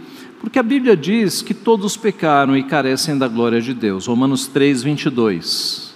Porque 0.43 0.59
a 0.59 0.63
Bíblia 0.63 0.97
diz 0.97 1.41
que 1.41 1.55
todos 1.55 1.97
pecaram 1.97 2.57
e 2.57 2.65
carecem 2.65 3.17
da 3.17 3.29
glória 3.29 3.61
de 3.61 3.73
Deus. 3.73 4.09
Romanos 4.09 4.49
3, 4.49 4.83
22, 4.83 5.95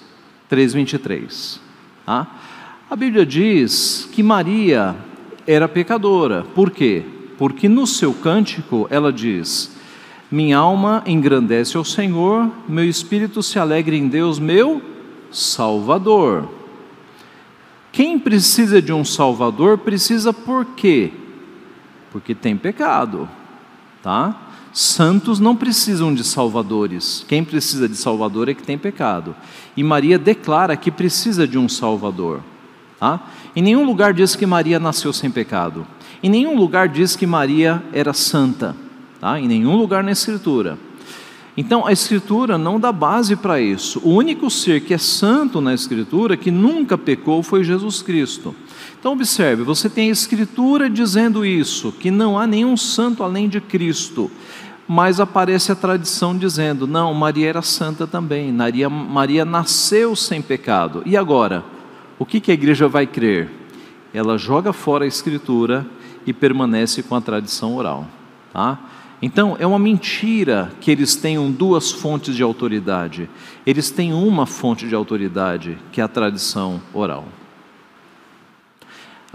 3, 0.48 0.72
23. 0.72 1.60
Tá? 2.06 2.28
A 2.88 2.94
Bíblia 2.94 3.26
diz 3.26 4.08
que 4.12 4.22
Maria 4.22 4.94
era 5.48 5.66
pecadora. 5.66 6.44
Por 6.54 6.70
quê? 6.70 7.02
Porque 7.36 7.68
no 7.68 7.88
seu 7.88 8.14
cântico 8.14 8.86
ela 8.88 9.12
diz: 9.12 9.76
Minha 10.30 10.58
alma 10.58 11.02
engrandece 11.06 11.76
ao 11.76 11.84
Senhor, 11.84 12.48
meu 12.68 12.84
espírito 12.84 13.42
se 13.42 13.58
alegra 13.58 13.96
em 13.96 14.06
Deus, 14.06 14.38
meu 14.38 14.80
Salvador. 15.28 16.48
Quem 17.90 18.16
precisa 18.16 18.80
de 18.80 18.92
um 18.92 19.04
Salvador 19.04 19.78
precisa 19.78 20.32
por 20.32 20.64
quê? 20.76 21.10
Porque 22.12 22.32
tem 22.32 22.56
pecado 22.56 23.28
tá? 24.06 24.40
Santos 24.72 25.40
não 25.40 25.56
precisam 25.56 26.14
de 26.14 26.22
salvadores. 26.22 27.25
Quem 27.26 27.42
precisa 27.42 27.88
de 27.88 27.96
salvador 27.96 28.48
é 28.48 28.54
que 28.54 28.62
tem 28.62 28.78
pecado. 28.78 29.34
E 29.76 29.82
Maria 29.82 30.16
declara 30.16 30.76
que 30.76 30.92
precisa 30.92 31.44
de 31.44 31.58
um 31.58 31.68
salvador. 31.68 32.40
Tá? 33.00 33.20
Em 33.56 33.60
nenhum 33.60 33.84
lugar 33.84 34.14
diz 34.14 34.36
que 34.36 34.46
Maria 34.46 34.78
nasceu 34.78 35.12
sem 35.12 35.28
pecado. 35.28 35.84
Em 36.22 36.30
nenhum 36.30 36.56
lugar 36.56 36.88
diz 36.88 37.16
que 37.16 37.26
Maria 37.26 37.82
era 37.92 38.12
santa. 38.12 38.76
Tá? 39.20 39.40
Em 39.40 39.48
nenhum 39.48 39.75
lugar 39.75 40.04
na 40.04 40.12
Escritura. 40.12 40.78
Então 41.56 41.84
a 41.84 41.90
Escritura 41.90 42.56
não 42.56 42.78
dá 42.78 42.92
base 42.92 43.34
para 43.34 43.60
isso. 43.60 44.00
O 44.04 44.10
único 44.10 44.48
ser 44.48 44.82
que 44.82 44.94
é 44.94 44.98
santo 44.98 45.60
na 45.60 45.75
Escritura, 45.75 46.36
que 46.36 46.52
nunca 46.52 46.96
pecou, 46.96 47.42
foi 47.42 47.64
Jesus 47.64 48.02
Cristo. 48.02 48.54
Então, 49.06 49.14
observe: 49.14 49.62
você 49.62 49.88
tem 49.88 50.08
a 50.08 50.12
Escritura 50.12 50.90
dizendo 50.90 51.46
isso, 51.46 51.92
que 51.92 52.10
não 52.10 52.36
há 52.36 52.44
nenhum 52.44 52.76
santo 52.76 53.22
além 53.22 53.48
de 53.48 53.60
Cristo. 53.60 54.28
Mas 54.88 55.20
aparece 55.20 55.70
a 55.70 55.76
tradição 55.76 56.36
dizendo: 56.36 56.88
não, 56.88 57.14
Maria 57.14 57.48
era 57.48 57.62
santa 57.62 58.04
também, 58.04 58.52
Maria, 58.52 58.90
Maria 58.90 59.44
nasceu 59.44 60.16
sem 60.16 60.42
pecado. 60.42 61.04
E 61.06 61.16
agora? 61.16 61.64
O 62.18 62.26
que, 62.26 62.40
que 62.40 62.50
a 62.50 62.54
igreja 62.54 62.88
vai 62.88 63.06
crer? 63.06 63.48
Ela 64.12 64.36
joga 64.36 64.72
fora 64.72 65.04
a 65.04 65.08
Escritura 65.08 65.86
e 66.26 66.32
permanece 66.32 67.00
com 67.00 67.14
a 67.14 67.20
tradição 67.20 67.76
oral. 67.76 68.08
Tá? 68.52 68.76
Então, 69.22 69.56
é 69.60 69.66
uma 69.68 69.78
mentira 69.78 70.72
que 70.80 70.90
eles 70.90 71.14
tenham 71.14 71.48
duas 71.48 71.92
fontes 71.92 72.34
de 72.34 72.42
autoridade. 72.42 73.30
Eles 73.64 73.88
têm 73.88 74.12
uma 74.12 74.46
fonte 74.46 74.88
de 74.88 74.96
autoridade, 74.96 75.78
que 75.92 76.00
é 76.00 76.04
a 76.04 76.08
tradição 76.08 76.82
oral. 76.92 77.25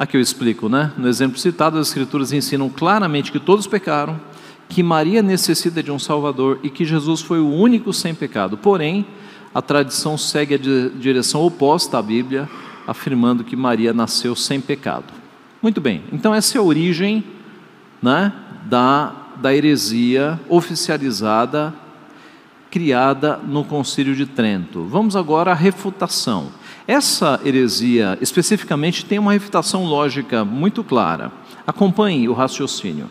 Aqui 0.01 0.17
eu 0.17 0.21
explico, 0.21 0.67
né? 0.67 0.91
No 0.97 1.07
exemplo 1.07 1.37
citado, 1.37 1.77
as 1.77 1.89
Escrituras 1.89 2.33
ensinam 2.33 2.67
claramente 2.69 3.31
que 3.31 3.39
todos 3.39 3.67
pecaram, 3.67 4.19
que 4.67 4.81
Maria 4.81 5.21
necessita 5.21 5.83
de 5.83 5.91
um 5.91 5.99
Salvador 5.99 6.59
e 6.63 6.71
que 6.71 6.83
Jesus 6.83 7.21
foi 7.21 7.39
o 7.39 7.47
único 7.47 7.93
sem 7.93 8.15
pecado. 8.15 8.57
Porém, 8.57 9.05
a 9.53 9.61
tradição 9.61 10.17
segue 10.17 10.55
a 10.55 10.57
direção 10.57 11.45
oposta 11.45 11.99
à 11.99 12.01
Bíblia, 12.01 12.49
afirmando 12.87 13.43
que 13.43 13.55
Maria 13.55 13.93
nasceu 13.93 14.35
sem 14.35 14.59
pecado. 14.59 15.13
Muito 15.61 15.79
bem, 15.79 16.03
então 16.11 16.33
essa 16.33 16.57
é 16.57 16.59
a 16.59 16.63
origem 16.63 17.23
né, 18.01 18.33
da 18.65 19.13
da 19.35 19.53
heresia 19.55 20.39
oficializada 20.49 21.73
criada 22.71 23.37
no 23.37 23.65
Concílio 23.65 24.15
de 24.15 24.25
Trento. 24.25 24.85
Vamos 24.85 25.15
agora 25.15 25.51
à 25.51 25.53
refutação. 25.53 26.51
Essa 26.87 27.39
heresia, 27.45 28.17
especificamente, 28.21 29.05
tem 29.05 29.19
uma 29.19 29.33
refutação 29.33 29.85
lógica 29.85 30.43
muito 30.43 30.83
clara. 30.83 31.31
Acompanhe 31.65 32.27
o 32.27 32.33
raciocínio. 32.33 33.09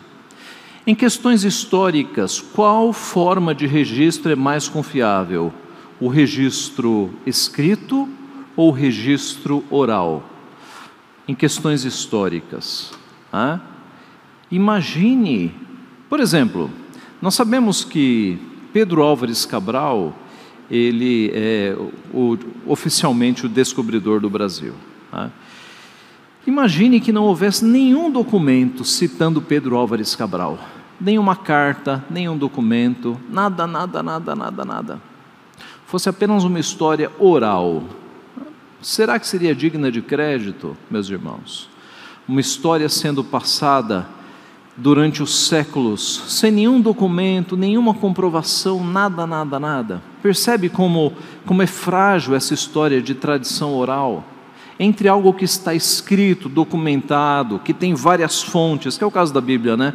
Em 0.85 0.95
questões 0.95 1.43
históricas, 1.43 2.41
qual 2.41 2.91
forma 2.91 3.53
de 3.53 3.67
registro 3.67 4.31
é 4.31 4.35
mais 4.35 4.67
confiável? 4.67 5.53
O 5.99 6.07
registro 6.07 7.13
escrito 7.25 8.09
ou 8.55 8.69
o 8.69 8.71
registro 8.71 9.63
oral? 9.69 10.23
Em 11.27 11.35
questões 11.35 11.85
históricas. 11.85 12.91
Ah? 13.31 13.59
Imagine, 14.49 15.53
por 16.09 16.19
exemplo, 16.19 16.69
nós 17.21 17.35
sabemos 17.35 17.85
que 17.85 18.39
Pedro 18.73 19.03
Álvares 19.03 19.45
Cabral, 19.45 20.15
ele 20.71 21.29
é 21.33 21.75
o, 22.13 22.37
oficialmente 22.65 23.45
o 23.45 23.49
descobridor 23.49 24.21
do 24.21 24.29
Brasil. 24.29 24.73
Tá? 25.11 25.29
Imagine 26.47 27.01
que 27.01 27.11
não 27.11 27.25
houvesse 27.25 27.65
nenhum 27.65 28.09
documento 28.09 28.85
citando 28.85 29.41
Pedro 29.41 29.75
Álvares 29.75 30.15
Cabral, 30.15 30.57
nenhuma 30.99 31.35
carta, 31.35 32.03
nenhum 32.09 32.37
documento, 32.37 33.19
nada, 33.29 33.67
nada, 33.67 34.01
nada, 34.01 34.33
nada, 34.33 34.65
nada. 34.65 35.01
Fosse 35.85 36.07
apenas 36.07 36.45
uma 36.45 36.59
história 36.59 37.11
oral. 37.19 37.83
Será 38.81 39.19
que 39.19 39.27
seria 39.27 39.53
digna 39.53 39.91
de 39.91 40.01
crédito, 40.01 40.75
meus 40.89 41.09
irmãos? 41.09 41.69
Uma 42.25 42.39
história 42.39 42.87
sendo 42.87 43.25
passada 43.25 44.07
durante 44.75 45.21
os 45.21 45.47
séculos, 45.47 46.23
sem 46.27 46.51
nenhum 46.51 46.79
documento, 46.79 47.57
nenhuma 47.57 47.93
comprovação, 47.93 48.83
nada, 48.83 49.27
nada, 49.27 49.59
nada. 49.59 50.01
Percebe 50.21 50.69
como, 50.69 51.13
como 51.45 51.61
é 51.61 51.67
frágil 51.67 52.35
essa 52.35 52.53
história 52.53 53.01
de 53.01 53.13
tradição 53.13 53.75
oral? 53.75 54.23
Entre 54.79 55.07
algo 55.07 55.33
que 55.33 55.45
está 55.45 55.73
escrito, 55.73 56.49
documentado, 56.49 57.59
que 57.59 57.73
tem 57.73 57.93
várias 57.93 58.41
fontes, 58.41 58.97
que 58.97 59.03
é 59.03 59.07
o 59.07 59.11
caso 59.11 59.33
da 59.33 59.41
Bíblia, 59.41 59.77
né? 59.77 59.93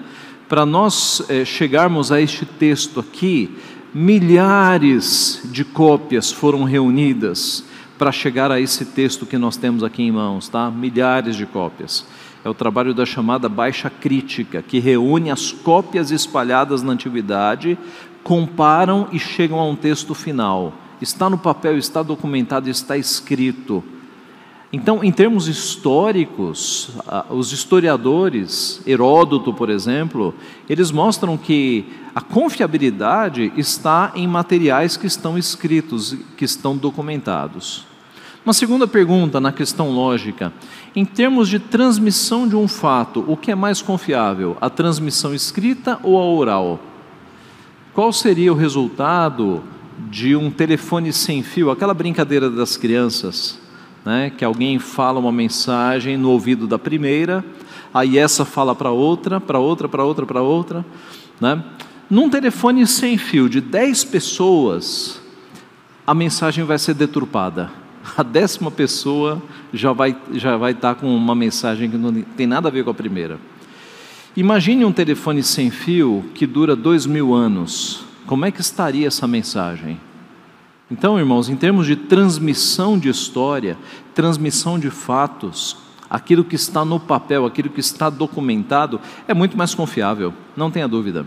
Para 0.49 0.65
nós 0.65 1.25
é, 1.29 1.45
chegarmos 1.45 2.13
a 2.13 2.21
este 2.21 2.45
texto 2.45 3.01
aqui, 3.01 3.57
milhares 3.93 5.41
de 5.47 5.65
cópias 5.65 6.31
foram 6.31 6.63
reunidas 6.63 7.65
para 7.99 8.13
chegar 8.13 8.53
a 8.53 8.61
esse 8.61 8.85
texto 8.85 9.27
que 9.27 9.39
nós 9.39 9.57
temos 9.57 9.83
aqui 9.83 10.03
em 10.03 10.13
mãos, 10.13 10.49
tá? 10.49 10.71
Milhares 10.71 11.35
de 11.35 11.47
cópias 11.47 12.05
é 12.47 12.49
o 12.49 12.55
trabalho 12.55 12.95
da 12.95 13.05
chamada 13.05 13.49
baixa 13.49 13.91
crítica, 13.91 14.63
que 14.63 14.79
reúne 14.79 15.33
as 15.33 15.51
cópias 15.51 16.13
espalhadas 16.13 16.81
na 16.81 16.93
antiguidade, 16.93 17.77
comparam 18.23 19.09
e 19.11 19.19
chegam 19.19 19.59
a 19.59 19.65
um 19.65 19.75
texto 19.75 20.15
final. 20.15 20.73
Está 21.03 21.29
no 21.29 21.37
papel, 21.37 21.77
está 21.77 22.05
documentado, 22.05 22.71
está 22.71 22.97
escrito. 22.97 23.83
Então, 24.73 25.03
em 25.03 25.11
termos 25.11 25.49
históricos, 25.49 26.91
os 27.31 27.51
historiadores, 27.51 28.81
Heródoto, 28.87 29.53
por 29.53 29.69
exemplo, 29.69 30.33
eles 30.69 30.93
mostram 30.93 31.37
que 31.37 31.85
a 32.15 32.21
confiabilidade 32.21 33.53
está 33.57 34.13
em 34.15 34.29
materiais 34.29 34.97
que 34.97 35.09
estão 35.09 35.37
escritos, 35.37 36.17
que 36.37 36.45
estão 36.45 36.77
documentados. 36.77 37.85
Uma 38.47 38.53
segunda 38.53 38.87
pergunta 38.87 39.41
na 39.41 39.51
questão 39.51 39.91
lógica: 39.91 40.53
em 40.97 41.05
termos 41.05 41.51
de 41.51 41.59
transmissão 41.59 42.49
de 42.49 42.57
um 42.57 42.67
fato, 42.67 43.23
o 43.29 43.37
que 43.37 43.51
é 43.51 43.55
mais 43.55 43.83
confiável, 43.83 44.57
a 44.63 44.71
transmissão 44.71 45.35
escrita 45.35 46.01
ou 46.03 46.19
a 46.19 46.25
oral? 46.25 46.81
Qual 47.93 48.11
seria 48.15 48.51
o 48.51 48.57
resultado 48.57 49.63
de 50.11 50.35
um 50.35 50.51
telefone 50.51 51.13
sem 51.13 51.43
fio, 51.43 51.71
aquela 51.71 51.93
brincadeira 51.93 52.49
das 52.49 52.79
crianças, 52.79 53.61
né, 54.07 54.33
que 54.35 54.45
alguém 54.45 54.79
fala 54.79 55.21
uma 55.21 55.33
mensagem 55.33 56.17
no 56.17 56.31
ouvido 56.31 56.67
da 56.67 56.79
primeira, 56.79 57.45
aí 57.93 58.17
essa 58.17 58.47
fala 58.47 58.75
para 58.75 58.91
outra, 58.91 59.39
para 59.39 59.59
outra, 59.59 59.91
para 59.91 60.03
outra, 60.03 60.25
para 60.25 60.41
outra, 60.41 60.87
né? 61.39 61.63
Num 62.09 62.31
telefone 62.31 62.87
sem 62.87 63.19
fio 63.19 63.49
de 63.49 63.61
10 63.61 64.05
pessoas, 64.05 65.21
a 66.07 66.15
mensagem 66.15 66.65
vai 66.65 66.79
ser 66.79 66.95
deturpada 66.95 67.86
a 68.17 68.23
décima 68.23 68.71
pessoa 68.71 69.43
já 69.73 69.93
vai, 69.93 70.17
já 70.33 70.57
vai 70.57 70.73
estar 70.73 70.95
com 70.95 71.15
uma 71.15 71.35
mensagem 71.35 71.91
que 71.91 71.97
não 71.97 72.13
tem 72.13 72.47
nada 72.47 72.69
a 72.69 72.71
ver 72.71 72.85
com 72.85 72.91
a 72.91 72.95
primeira. 72.95 73.39
Imagine 74.37 74.85
um 74.85 74.93
telefone 74.93 75.43
sem 75.43 75.71
fio 75.71 76.25
que 76.35 76.47
dura 76.47 76.77
dois 76.77 77.07
mil 77.07 77.35
anos. 77.35 78.05
Como 78.27 78.45
é 78.45 78.51
que 78.51 78.61
estaria 78.61 79.07
essa 79.07 79.27
mensagem? 79.27 79.99
Então, 80.91 81.19
irmãos, 81.19 81.49
em 81.49 81.57
termos 81.57 81.87
de 81.87 81.97
transmissão 81.97 82.99
de 82.99 83.09
história, 83.09 83.79
transmissão 84.15 84.79
de 84.79 84.91
fatos, 84.91 85.77
aquilo 86.09 86.45
que 86.45 86.55
está 86.55 86.85
no 86.85 87.01
papel, 87.01 87.47
aquilo 87.47 87.71
que 87.71 87.81
está 87.81 88.09
documentado, 88.11 89.01
é 89.27 89.35
muito 89.35 89.57
mais 89.57 89.75
confiável, 89.75 90.33
não 90.57 90.71
tenha 90.71 90.87
dúvida. 90.87 91.27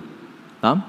Tá? 0.62 0.82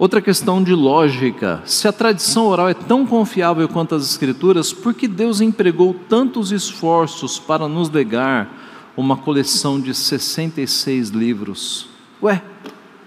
Outra 0.00 0.22
questão 0.22 0.64
de 0.64 0.72
lógica: 0.72 1.60
se 1.66 1.86
a 1.86 1.92
tradição 1.92 2.46
oral 2.46 2.70
é 2.70 2.72
tão 2.72 3.06
confiável 3.06 3.68
quanto 3.68 3.94
as 3.94 4.02
Escrituras, 4.02 4.72
por 4.72 4.94
que 4.94 5.06
Deus 5.06 5.42
empregou 5.42 5.94
tantos 6.08 6.52
esforços 6.52 7.38
para 7.38 7.68
nos 7.68 7.90
legar 7.90 8.92
uma 8.96 9.14
coleção 9.14 9.78
de 9.78 9.92
66 9.92 11.10
livros? 11.10 11.86
Ué, 12.22 12.42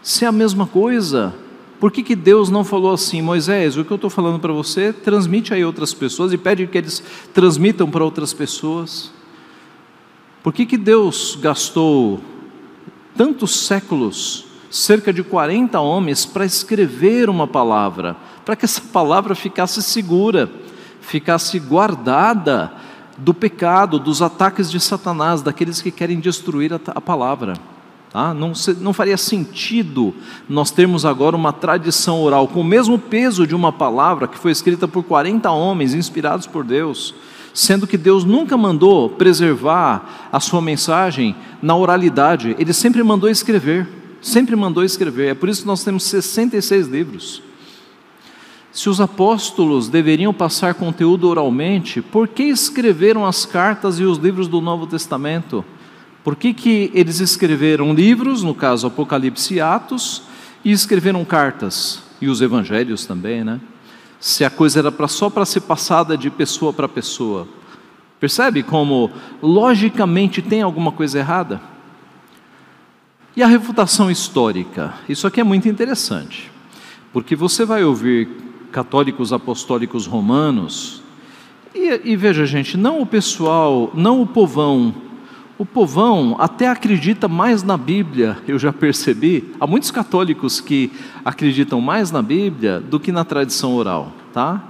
se 0.03 0.23
é 0.23 0.27
a 0.27 0.31
mesma 0.31 0.67
coisa, 0.67 1.33
por 1.79 1.91
que, 1.91 2.03
que 2.03 2.15
Deus 2.15 2.51
não 2.51 2.63
falou 2.63 2.93
assim, 2.93 3.23
Moisés, 3.23 3.75
o 3.75 3.83
que 3.83 3.89
eu 3.89 3.95
estou 3.95 4.11
falando 4.11 4.39
para 4.39 4.53
você, 4.53 4.93
transmite 4.93 5.51
aí 5.51 5.65
outras 5.65 5.95
pessoas 5.95 6.31
e 6.31 6.37
pede 6.37 6.67
que 6.67 6.77
eles 6.77 7.01
transmitam 7.33 7.89
para 7.89 8.05
outras 8.05 8.33
pessoas? 8.33 9.11
Por 10.43 10.53
que, 10.53 10.63
que 10.63 10.77
Deus 10.77 11.39
gastou 11.41 12.21
tantos 13.17 13.65
séculos 13.65 14.52
cerca 14.73 15.13
de 15.13 15.21
40 15.21 15.79
homens 15.79 16.25
para 16.25 16.43
escrever 16.43 17.29
uma 17.29 17.45
palavra, 17.45 18.17
para 18.43 18.55
que 18.55 18.65
essa 18.65 18.81
palavra 18.81 19.35
ficasse 19.35 19.83
segura, 19.83 20.49
ficasse 20.99 21.59
guardada 21.59 22.73
do 23.15 23.35
pecado, 23.35 23.99
dos 23.99 24.19
ataques 24.19 24.71
de 24.71 24.79
Satanás, 24.79 25.43
daqueles 25.43 25.79
que 25.79 25.91
querem 25.91 26.19
destruir 26.19 26.73
a, 26.73 26.79
a 26.87 26.99
palavra. 26.99 27.53
Tá? 28.09 28.33
Não, 28.33 28.53
não 28.79 28.93
faria 28.93 29.15
sentido 29.15 30.11
nós 30.49 30.71
termos 30.71 31.05
agora 31.05 31.35
uma 31.35 31.53
tradição 31.53 32.19
oral 32.23 32.47
com 32.47 32.61
o 32.61 32.63
mesmo 32.63 32.97
peso 32.97 33.45
de 33.45 33.53
uma 33.53 33.71
palavra 33.71 34.27
que 34.27 34.39
foi 34.39 34.51
escrita 34.51 34.87
por 34.87 35.03
40 35.03 35.51
homens 35.51 35.93
inspirados 35.93 36.47
por 36.47 36.63
Deus, 36.63 37.13
sendo 37.53 37.85
que 37.85 37.97
Deus 37.97 38.23
nunca 38.23 38.57
mandou 38.57 39.07
preservar 39.07 40.29
a 40.31 40.39
sua 40.39 40.63
mensagem 40.63 41.35
na 41.61 41.75
oralidade, 41.75 42.55
ele 42.57 42.73
sempre 42.73 43.03
mandou 43.03 43.29
escrever 43.29 44.01
sempre 44.23 44.55
mandou 44.55 44.83
escrever. 44.83 45.27
É 45.27 45.33
por 45.33 45.49
isso 45.49 45.61
que 45.61 45.67
nós 45.67 45.83
temos 45.83 46.03
66 46.03 46.87
livros. 46.87 47.43
Se 48.71 48.89
os 48.89 48.99
apóstolos 48.99 49.87
deveriam 49.87 50.33
passar 50.33 50.73
conteúdo 50.73 51.29
oralmente, 51.29 52.01
por 52.01 52.27
que 52.27 52.43
escreveram 52.43 53.23
as 53.23 53.45
cartas 53.45 53.99
e 53.99 54.03
os 54.03 54.17
livros 54.17 54.47
do 54.47 54.59
Novo 54.59 54.87
Testamento? 54.87 55.63
Por 56.23 56.35
que, 56.35 56.53
que 56.53 56.89
eles 56.95 57.19
escreveram 57.19 57.93
livros, 57.93 58.41
no 58.41 58.55
caso 58.55 58.87
Apocalipse 58.87 59.55
e 59.55 59.61
Atos, 59.61 60.23
e 60.65 60.71
escreveram 60.71 61.23
cartas? 61.23 62.01
E 62.19 62.27
os 62.27 62.41
evangelhos 62.41 63.05
também, 63.05 63.43
né? 63.43 63.59
Se 64.19 64.43
a 64.45 64.49
coisa 64.49 64.79
era 64.79 64.91
pra, 64.91 65.07
só 65.07 65.29
para 65.29 65.45
ser 65.45 65.61
passada 65.61 66.17
de 66.17 66.31
pessoa 66.31 66.71
para 66.73 66.87
pessoa. 66.87 67.47
Percebe 68.19 68.63
como, 68.63 69.11
logicamente, 69.41 70.41
tem 70.41 70.61
alguma 70.61 70.93
coisa 70.93 71.19
errada? 71.19 71.72
E 73.35 73.41
a 73.41 73.47
refutação 73.47 74.11
histórica? 74.11 74.93
Isso 75.09 75.25
aqui 75.25 75.41
é 75.41 75.43
muito 75.43 75.67
interessante, 75.67 76.51
porque 77.11 77.35
você 77.35 77.65
vai 77.65 77.83
ouvir 77.83 78.29
católicos 78.71 79.33
apostólicos 79.33 80.05
romanos, 80.05 81.01
e, 81.73 82.11
e 82.11 82.15
veja, 82.15 82.45
gente, 82.45 82.77
não 82.77 83.01
o 83.01 83.05
pessoal, 83.07 83.91
não 83.95 84.21
o 84.21 84.27
povão, 84.27 84.93
o 85.57 85.65
povão 85.65 86.35
até 86.39 86.67
acredita 86.67 87.27
mais 87.27 87.63
na 87.63 87.75
Bíblia, 87.75 88.37
eu 88.47 88.59
já 88.59 88.71
percebi. 88.71 89.51
Há 89.59 89.65
muitos 89.65 89.89
católicos 89.89 90.61
que 90.61 90.91
acreditam 91.25 91.81
mais 91.81 92.11
na 92.11 92.21
Bíblia 92.21 92.79
do 92.79 92.99
que 92.99 93.11
na 93.11 93.23
tradição 93.23 93.73
oral, 93.73 94.11
tá? 94.31 94.61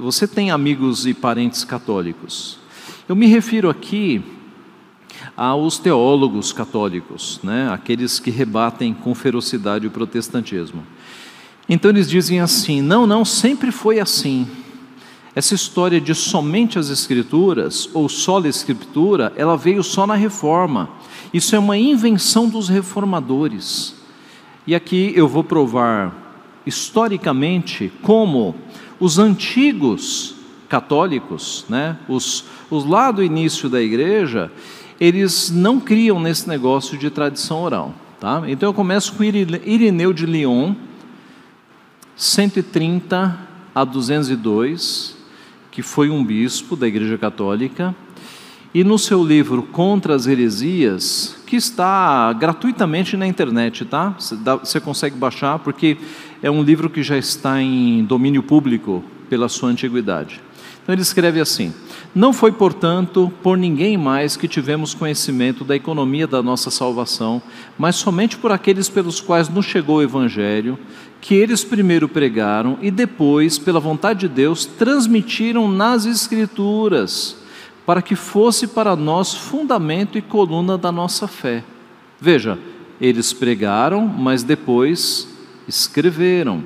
Você 0.00 0.26
tem 0.26 0.50
amigos 0.50 1.06
e 1.06 1.14
parentes 1.14 1.64
católicos. 1.64 2.58
Eu 3.08 3.16
me 3.16 3.26
refiro 3.26 3.70
aqui 3.70 4.22
aos 5.36 5.78
teólogos 5.78 6.52
católicos, 6.52 7.38
né, 7.42 7.68
aqueles 7.70 8.18
que 8.18 8.30
rebatem 8.30 8.94
com 8.94 9.14
ferocidade 9.14 9.86
o 9.86 9.90
protestantismo. 9.90 10.82
Então 11.68 11.90
eles 11.90 12.08
dizem 12.08 12.40
assim: 12.40 12.80
não, 12.80 13.06
não, 13.06 13.24
sempre 13.24 13.70
foi 13.70 14.00
assim. 14.00 14.46
Essa 15.34 15.54
história 15.54 16.00
de 16.00 16.14
somente 16.14 16.78
as 16.78 16.88
Escrituras, 16.88 17.90
ou 17.92 18.08
só 18.08 18.40
a 18.40 18.48
Escritura, 18.48 19.34
ela 19.36 19.54
veio 19.54 19.82
só 19.82 20.06
na 20.06 20.14
reforma. 20.14 20.88
Isso 21.34 21.54
é 21.54 21.58
uma 21.58 21.76
invenção 21.76 22.48
dos 22.48 22.70
reformadores. 22.70 23.94
E 24.66 24.74
aqui 24.74 25.12
eu 25.14 25.28
vou 25.28 25.44
provar 25.44 26.26
historicamente 26.64 27.92
como 28.00 28.54
os 28.98 29.18
antigos 29.18 30.34
católicos, 30.70 31.66
né, 31.68 31.98
os, 32.08 32.44
os 32.70 32.84
lá 32.86 33.10
do 33.10 33.22
início 33.22 33.68
da 33.68 33.80
igreja, 33.80 34.50
eles 35.00 35.50
não 35.50 35.78
criam 35.80 36.20
nesse 36.20 36.48
negócio 36.48 36.96
de 36.96 37.10
tradição 37.10 37.62
oral. 37.62 37.94
Tá? 38.18 38.42
Então 38.46 38.68
eu 38.68 38.74
começo 38.74 39.12
com 39.12 39.22
Irineu 39.22 40.12
de 40.12 40.24
Lyon, 40.24 40.74
130 42.16 43.38
a 43.74 43.84
202, 43.84 45.16
que 45.70 45.82
foi 45.82 46.08
um 46.08 46.24
bispo 46.24 46.74
da 46.76 46.88
Igreja 46.88 47.18
Católica, 47.18 47.94
e 48.72 48.82
no 48.82 48.98
seu 48.98 49.22
livro 49.22 49.62
Contra 49.62 50.14
as 50.14 50.26
Heresias, 50.26 51.36
que 51.46 51.56
está 51.56 52.32
gratuitamente 52.32 53.16
na 53.16 53.26
internet, 53.26 53.84
tá? 53.84 54.14
Você 54.62 54.80
consegue 54.80 55.16
baixar, 55.16 55.58
porque 55.58 55.96
é 56.42 56.50
um 56.50 56.62
livro 56.62 56.90
que 56.90 57.02
já 57.02 57.16
está 57.16 57.60
em 57.60 58.04
domínio 58.04 58.42
público 58.42 59.04
pela 59.28 59.48
sua 59.48 59.70
antiguidade. 59.70 60.40
Então 60.86 60.94
ele 60.94 61.02
escreve 61.02 61.40
assim: 61.40 61.74
Não 62.14 62.32
foi, 62.32 62.52
portanto, 62.52 63.32
por 63.42 63.58
ninguém 63.58 63.96
mais 63.96 64.36
que 64.36 64.46
tivemos 64.46 64.94
conhecimento 64.94 65.64
da 65.64 65.74
economia 65.74 66.28
da 66.28 66.40
nossa 66.40 66.70
salvação, 66.70 67.42
mas 67.76 67.96
somente 67.96 68.38
por 68.38 68.52
aqueles 68.52 68.88
pelos 68.88 69.20
quais 69.20 69.48
nos 69.48 69.66
chegou 69.66 69.96
o 69.96 70.02
Evangelho, 70.02 70.78
que 71.20 71.34
eles 71.34 71.64
primeiro 71.64 72.08
pregaram 72.08 72.78
e 72.80 72.88
depois, 72.88 73.58
pela 73.58 73.80
vontade 73.80 74.20
de 74.20 74.28
Deus, 74.28 74.64
transmitiram 74.64 75.68
nas 75.68 76.06
Escrituras, 76.06 77.36
para 77.84 78.00
que 78.00 78.14
fosse 78.14 78.68
para 78.68 78.94
nós 78.94 79.34
fundamento 79.34 80.16
e 80.16 80.22
coluna 80.22 80.78
da 80.78 80.92
nossa 80.92 81.26
fé. 81.26 81.64
Veja, 82.20 82.56
eles 83.00 83.32
pregaram, 83.32 84.06
mas 84.06 84.44
depois 84.44 85.26
escreveram. 85.66 86.62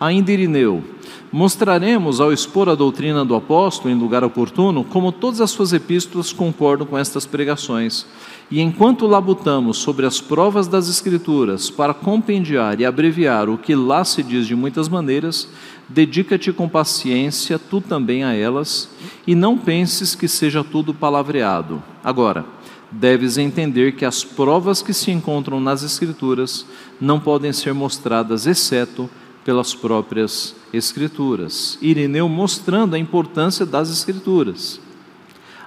Ainda 0.00 0.32
Irineu, 0.32 0.82
Mostraremos, 1.30 2.20
ao 2.20 2.32
expor 2.32 2.70
a 2.70 2.74
doutrina 2.74 3.22
do 3.22 3.34
apóstolo 3.34 3.92
em 3.92 3.98
lugar 3.98 4.24
oportuno, 4.24 4.82
como 4.82 5.12
todas 5.12 5.42
as 5.42 5.50
suas 5.50 5.74
epístolas 5.74 6.32
concordam 6.32 6.86
com 6.86 6.96
estas 6.96 7.26
pregações. 7.26 8.06
E 8.50 8.62
enquanto 8.62 9.06
labutamos 9.06 9.76
sobre 9.76 10.06
as 10.06 10.22
provas 10.22 10.66
das 10.66 10.88
Escrituras 10.88 11.68
para 11.68 11.92
compendiar 11.92 12.80
e 12.80 12.86
abreviar 12.86 13.50
o 13.50 13.58
que 13.58 13.74
lá 13.74 14.04
se 14.04 14.22
diz 14.22 14.46
de 14.46 14.56
muitas 14.56 14.88
maneiras, 14.88 15.46
dedica-te 15.86 16.50
com 16.50 16.66
paciência 16.66 17.58
tu 17.58 17.78
também 17.82 18.24
a 18.24 18.32
elas, 18.32 18.88
e 19.26 19.34
não 19.34 19.58
penses 19.58 20.14
que 20.14 20.26
seja 20.26 20.64
tudo 20.64 20.94
palavreado. 20.94 21.82
Agora, 22.02 22.46
deves 22.90 23.36
entender 23.36 23.92
que 23.92 24.06
as 24.06 24.24
provas 24.24 24.80
que 24.80 24.94
se 24.94 25.10
encontram 25.10 25.60
nas 25.60 25.82
Escrituras 25.82 26.64
não 26.98 27.20
podem 27.20 27.52
ser 27.52 27.74
mostradas, 27.74 28.46
exceto 28.46 29.10
pelas 29.44 29.74
próprias 29.74 30.56
Escrituras. 30.72 31.78
Irineu 31.80 32.28
mostrando 32.28 32.94
a 32.94 32.98
importância 32.98 33.64
das 33.64 33.90
Escrituras. 33.90 34.80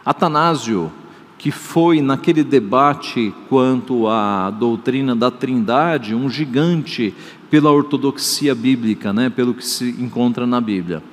Atanásio, 0.06 0.92
que 1.38 1.52
foi 1.52 2.02
naquele 2.02 2.44
debate 2.44 3.34
quanto 3.50 4.08
à 4.08 4.52
doutrina 4.52 5.16
da 5.16 5.32
Trindade, 5.32 6.14
um 6.14 6.30
gigante 6.30 7.14
pela 7.50 7.72
ortodoxia 7.72 8.56
bíblica, 8.56 9.12
né, 9.12 9.30
pelo 9.30 9.54
que 9.54 9.66
se 9.66 9.90
encontra 10.00 10.46
na 10.46 10.62
Bíblia. 10.62 11.04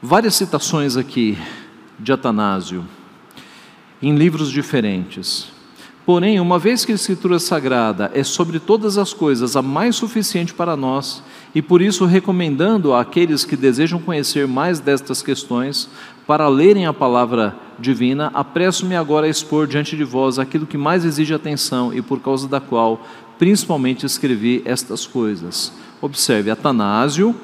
Várias 0.00 0.34
citações 0.34 0.96
aqui 0.96 1.36
de 1.98 2.12
Atanásio, 2.12 2.84
em 4.00 4.16
livros 4.16 4.50
diferentes. 4.50 5.52
Porém, 6.06 6.40
uma 6.40 6.58
vez 6.58 6.84
que 6.84 6.92
a 6.92 6.94
Escritura 6.94 7.38
Sagrada 7.38 8.10
é 8.14 8.24
sobre 8.24 8.58
todas 8.58 8.96
as 8.96 9.12
coisas 9.12 9.54
a 9.54 9.62
mais 9.62 9.96
suficiente 9.96 10.54
para 10.54 10.76
nós, 10.76 11.22
e 11.54 11.60
por 11.60 11.82
isso 11.82 12.06
recomendando 12.06 12.94
àqueles 12.94 13.44
que 13.44 13.56
desejam 13.56 14.00
conhecer 14.00 14.46
mais 14.46 14.80
destas 14.80 15.22
questões, 15.22 15.88
para 16.26 16.48
lerem 16.48 16.86
a 16.86 16.92
palavra 16.92 17.54
divina, 17.78 18.30
apresso-me 18.32 18.96
agora 18.96 19.26
a 19.26 19.30
expor 19.30 19.66
diante 19.66 19.96
de 19.96 20.04
vós 20.04 20.38
aquilo 20.38 20.66
que 20.66 20.78
mais 20.78 21.04
exige 21.04 21.34
atenção 21.34 21.92
e 21.92 22.00
por 22.00 22.20
causa 22.20 22.48
da 22.48 22.60
qual 22.60 23.04
principalmente 23.38 24.06
escrevi 24.06 24.62
estas 24.64 25.06
coisas. 25.06 25.72
Observe, 26.00 26.50
Atanásio, 26.50 27.34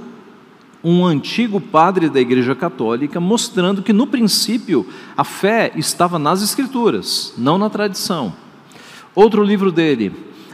um 0.85 1.05
antigo 1.05 1.61
padre 1.61 2.09
da 2.09 2.21
Igreja 2.21 2.55
Católica, 2.55 3.19
mostrando 3.19 3.83
que 3.83 3.93
no 3.93 4.07
princípio 4.07 4.87
a 5.17 5.25
fé 5.25 5.73
estava 5.75 6.19
nas 6.19 6.43
Escrituras, 6.43 7.35
não 7.37 7.59
na 7.59 7.69
tradição. 7.69 8.46
Outro 9.17 9.43
livro 9.43 9.73
dele, 9.73 10.13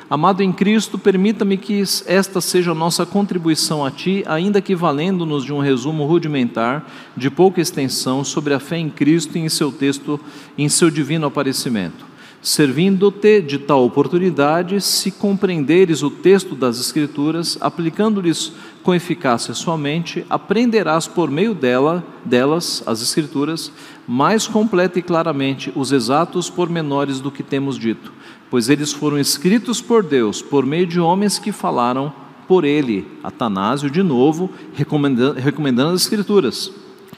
Amado 0.09 0.41
em 0.41 0.53
Cristo, 0.53 0.97
permita-me 0.97 1.57
que 1.57 1.83
esta 2.07 2.41
seja 2.41 2.71
a 2.71 2.75
nossa 2.75 3.05
contribuição 3.05 3.85
a 3.85 3.91
Ti, 3.91 4.23
ainda 4.25 4.61
que 4.61 4.77
valendo-nos 4.77 5.45
de 5.45 5.53
um 5.53 5.59
resumo 5.59 6.05
rudimentar, 6.05 6.87
de 7.17 7.29
pouca 7.29 7.61
extensão, 7.61 8.23
sobre 8.23 8.55
a 8.55 8.61
fé 8.61 8.77
em 8.77 8.89
Cristo 8.89 9.37
e 9.37 9.41
em 9.41 9.49
seu 9.49 9.73
texto, 9.73 10.21
em 10.57 10.69
seu 10.69 10.91
divino 10.91 11.27
aparecimento. 11.27 12.05
Servindo-te 12.41 13.41
de 13.41 13.59
tal 13.59 13.85
oportunidade, 13.85 14.81
se 14.81 15.11
compreenderes 15.11 16.03
o 16.03 16.11
texto 16.11 16.55
das 16.55 16.79
Escrituras, 16.79 17.59
aplicando-lhes 17.61 18.53
com 18.83 18.95
eficácia 18.95 19.55
sua 19.55 19.79
mente, 19.79 20.25
aprenderás 20.31 21.09
por 21.09 21.31
meio 21.31 21.55
dela, 21.55 22.05
delas, 22.25 22.83
as 22.87 23.03
Escrituras, 23.03 23.73
mais 24.07 24.47
completa 24.47 25.01
e 25.01 25.03
claramente 25.03 25.73
os 25.75 25.91
exatos 25.91 26.49
pormenores 26.51 27.19
do 27.19 27.31
que 27.31 27.43
temos 27.43 27.77
dito 27.77 28.13
pois 28.53 28.69
eles 28.69 28.93
foram 28.93 29.19
escritos 29.19 29.81
por 29.81 30.03
Deus 30.03 30.43
por 30.43 30.67
meio 30.67 30.87
de 30.87 31.01
homens 31.01 31.39
que 31.39 31.51
falaram 31.51 32.13
por 32.47 32.67
ele. 32.67 33.09
Atanásio, 33.25 33.91
de 33.91 34.03
novo, 34.03 34.51
recomendando, 34.75 35.41
recomendando 35.41 35.95
as 35.95 36.03
Escrituras. 36.03 36.71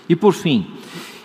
E 0.08 0.14
por 0.14 0.32
fim, 0.32 0.64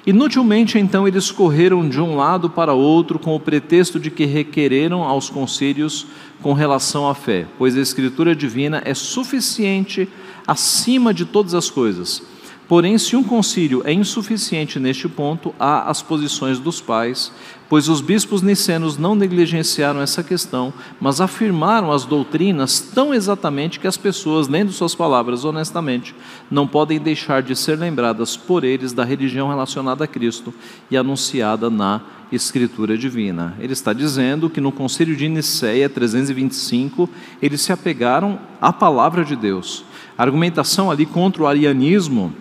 inutilmente 0.07 0.79
então 0.79 1.07
eles 1.07 1.29
correram 1.29 1.87
de 1.87 2.01
um 2.01 2.15
lado 2.15 2.49
para 2.49 2.73
outro 2.73 3.19
com 3.19 3.35
o 3.35 3.39
pretexto 3.39 3.99
de 3.99 4.09
que 4.09 4.25
requereram 4.25 5.03
aos 5.03 5.29
concílios 5.29 6.07
com 6.41 6.53
relação 6.53 7.07
à 7.07 7.13
fé, 7.13 7.45
pois 7.59 7.77
a 7.77 7.79
Escritura 7.79 8.35
divina 8.35 8.81
é 8.83 8.95
suficiente 8.95 10.09
acima 10.47 11.13
de 11.13 11.23
todas 11.23 11.53
as 11.53 11.69
coisas 11.69 12.23
Porém, 12.69 12.99
se 12.99 13.15
um 13.15 13.23
concílio 13.23 13.81
é 13.83 13.91
insuficiente 13.91 14.79
neste 14.79 15.09
ponto, 15.09 15.55
há 15.59 15.89
as 15.89 16.03
posições 16.03 16.59
dos 16.59 16.79
pais, 16.79 17.31
pois 17.69 17.88
os 17.88 18.01
bispos 18.01 18.41
nicenos 18.41 18.97
não 18.97 19.13
negligenciaram 19.13 20.01
essa 20.01 20.23
questão, 20.23 20.73
mas 20.99 21.21
afirmaram 21.21 21.91
as 21.91 22.03
doutrinas 22.03 22.79
tão 22.79 23.13
exatamente 23.13 23.79
que 23.79 23.88
as 23.88 23.95
pessoas, 23.95 24.47
lendo 24.47 24.71
suas 24.71 24.95
palavras 24.95 25.45
honestamente, 25.45 26.15
não 26.49 26.67
podem 26.67 26.99
deixar 26.99 27.43
de 27.43 27.55
ser 27.55 27.77
lembradas 27.77 28.36
por 28.36 28.63
eles 28.63 28.91
da 28.91 29.05
religião 29.05 29.47
relacionada 29.47 30.03
a 30.03 30.08
Cristo 30.08 30.51
e 30.89 30.97
anunciada 30.97 31.69
na 31.69 32.01
Escritura 32.32 32.97
Divina. 32.97 33.55
Ele 33.60 33.73
está 33.73 33.93
dizendo 33.93 34.49
que 34.49 34.60
no 34.60 34.71
concílio 34.71 35.15
de 35.15 35.29
Nicéia 35.29 35.88
325, 35.88 37.08
eles 37.41 37.62
se 37.62 37.71
apegaram 37.71 38.39
à 38.60 38.73
palavra 38.73 39.23
de 39.23 39.36
Deus. 39.36 39.86
A 40.17 40.23
argumentação 40.23 40.89
ali 40.89 41.05
contra 41.05 41.43
o 41.43 41.47
arianismo 41.47 42.34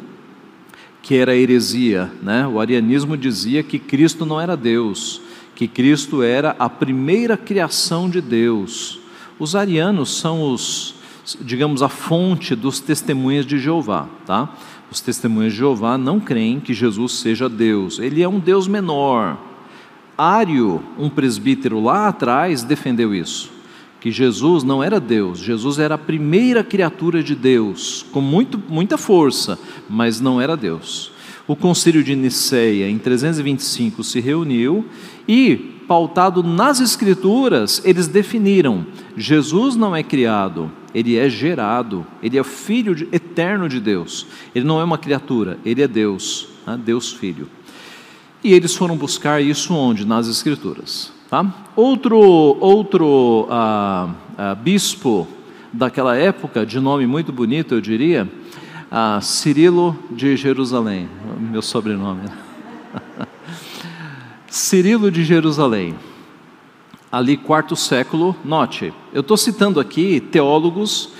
que 1.08 1.16
era 1.16 1.34
heresia. 1.34 2.12
Né? 2.22 2.46
O 2.46 2.60
arianismo 2.60 3.16
dizia 3.16 3.62
que 3.62 3.78
Cristo 3.78 4.26
não 4.26 4.38
era 4.38 4.54
Deus, 4.54 5.22
que 5.54 5.66
Cristo 5.66 6.22
era 6.22 6.54
a 6.58 6.68
primeira 6.68 7.34
criação 7.34 8.10
de 8.10 8.20
Deus. 8.20 9.00
Os 9.38 9.56
arianos 9.56 10.20
são 10.20 10.52
os, 10.52 10.94
digamos, 11.40 11.80
a 11.80 11.88
fonte 11.88 12.54
dos 12.54 12.78
testemunhas 12.78 13.46
de 13.46 13.58
Jeová. 13.58 14.06
Tá? 14.26 14.54
Os 14.90 15.00
testemunhas 15.00 15.54
de 15.54 15.60
Jeová 15.60 15.96
não 15.96 16.20
creem 16.20 16.60
que 16.60 16.74
Jesus 16.74 17.12
seja 17.12 17.48
Deus, 17.48 17.98
ele 17.98 18.22
é 18.22 18.28
um 18.28 18.38
Deus 18.38 18.68
menor. 18.68 19.38
Ário, 20.14 20.82
um 20.98 21.08
presbítero 21.08 21.82
lá 21.82 22.08
atrás, 22.08 22.62
defendeu 22.62 23.14
isso 23.14 23.57
que 24.00 24.10
Jesus 24.10 24.62
não 24.62 24.82
era 24.82 25.00
Deus, 25.00 25.38
Jesus 25.38 25.78
era 25.78 25.96
a 25.96 25.98
primeira 25.98 26.62
criatura 26.62 27.22
de 27.22 27.34
Deus, 27.34 28.06
com 28.12 28.20
muito, 28.20 28.60
muita 28.68 28.96
força, 28.96 29.58
mas 29.88 30.20
não 30.20 30.40
era 30.40 30.56
Deus. 30.56 31.12
O 31.46 31.56
concílio 31.56 32.04
de 32.04 32.14
Nicéia, 32.14 32.88
em 32.88 32.98
325, 32.98 34.04
se 34.04 34.20
reuniu 34.20 34.84
e, 35.26 35.56
pautado 35.88 36.42
nas 36.42 36.78
Escrituras, 36.78 37.80
eles 37.84 38.06
definiram: 38.06 38.86
Jesus 39.16 39.74
não 39.74 39.96
é 39.96 40.02
criado, 40.02 40.70
ele 40.94 41.16
é 41.16 41.28
gerado, 41.28 42.06
ele 42.22 42.38
é 42.38 42.44
filho 42.44 42.94
de, 42.94 43.08
eterno 43.10 43.68
de 43.68 43.80
Deus. 43.80 44.26
Ele 44.54 44.66
não 44.66 44.78
é 44.78 44.84
uma 44.84 44.98
criatura, 44.98 45.58
ele 45.64 45.82
é 45.82 45.88
Deus, 45.88 46.48
né? 46.66 46.78
Deus 46.82 47.12
Filho. 47.12 47.48
E 48.44 48.52
eles 48.52 48.76
foram 48.76 48.96
buscar 48.96 49.42
isso 49.42 49.74
onde? 49.74 50.06
Nas 50.06 50.28
Escrituras. 50.28 51.17
Tá? 51.28 51.44
Outro, 51.76 52.18
outro 52.18 53.46
ah, 53.50 54.08
ah, 54.38 54.54
bispo 54.54 55.28
daquela 55.70 56.16
época, 56.16 56.64
de 56.64 56.80
nome 56.80 57.06
muito 57.06 57.30
bonito, 57.32 57.74
eu 57.74 57.80
diria, 57.82 58.26
Ah, 58.90 59.20
Cirilo 59.20 59.94
de 60.10 60.34
Jerusalém, 60.34 61.06
meu 61.38 61.60
sobrenome. 61.60 62.22
Cirilo 64.48 65.10
de 65.10 65.22
Jerusalém, 65.22 65.94
ali 67.12 67.36
quarto 67.36 67.76
século, 67.76 68.34
note, 68.42 68.94
eu 69.12 69.20
estou 69.20 69.36
citando 69.36 69.78
aqui 69.78 70.20
teólogos 70.20 71.10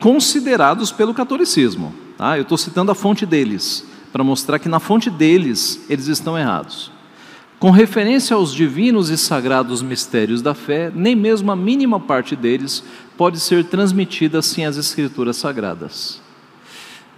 considerados 0.00 0.90
pelo 0.90 1.14
catolicismo, 1.14 1.94
tá? 2.18 2.36
eu 2.36 2.42
estou 2.42 2.58
citando 2.58 2.90
a 2.90 2.96
fonte 2.96 3.24
deles, 3.24 3.86
para 4.12 4.24
mostrar 4.24 4.58
que 4.58 4.68
na 4.68 4.80
fonte 4.80 5.08
deles 5.08 5.86
eles 5.88 6.08
estão 6.08 6.36
errados. 6.36 6.90
Com 7.62 7.70
referência 7.70 8.34
aos 8.34 8.52
divinos 8.52 9.08
e 9.08 9.16
sagrados 9.16 9.82
mistérios 9.82 10.42
da 10.42 10.52
fé, 10.52 10.90
nem 10.92 11.14
mesmo 11.14 11.52
a 11.52 11.54
mínima 11.54 12.00
parte 12.00 12.34
deles 12.34 12.82
pode 13.16 13.38
ser 13.38 13.62
transmitida 13.66 14.42
sem 14.42 14.66
as 14.66 14.76
Escrituras 14.76 15.36
sagradas. 15.36 16.20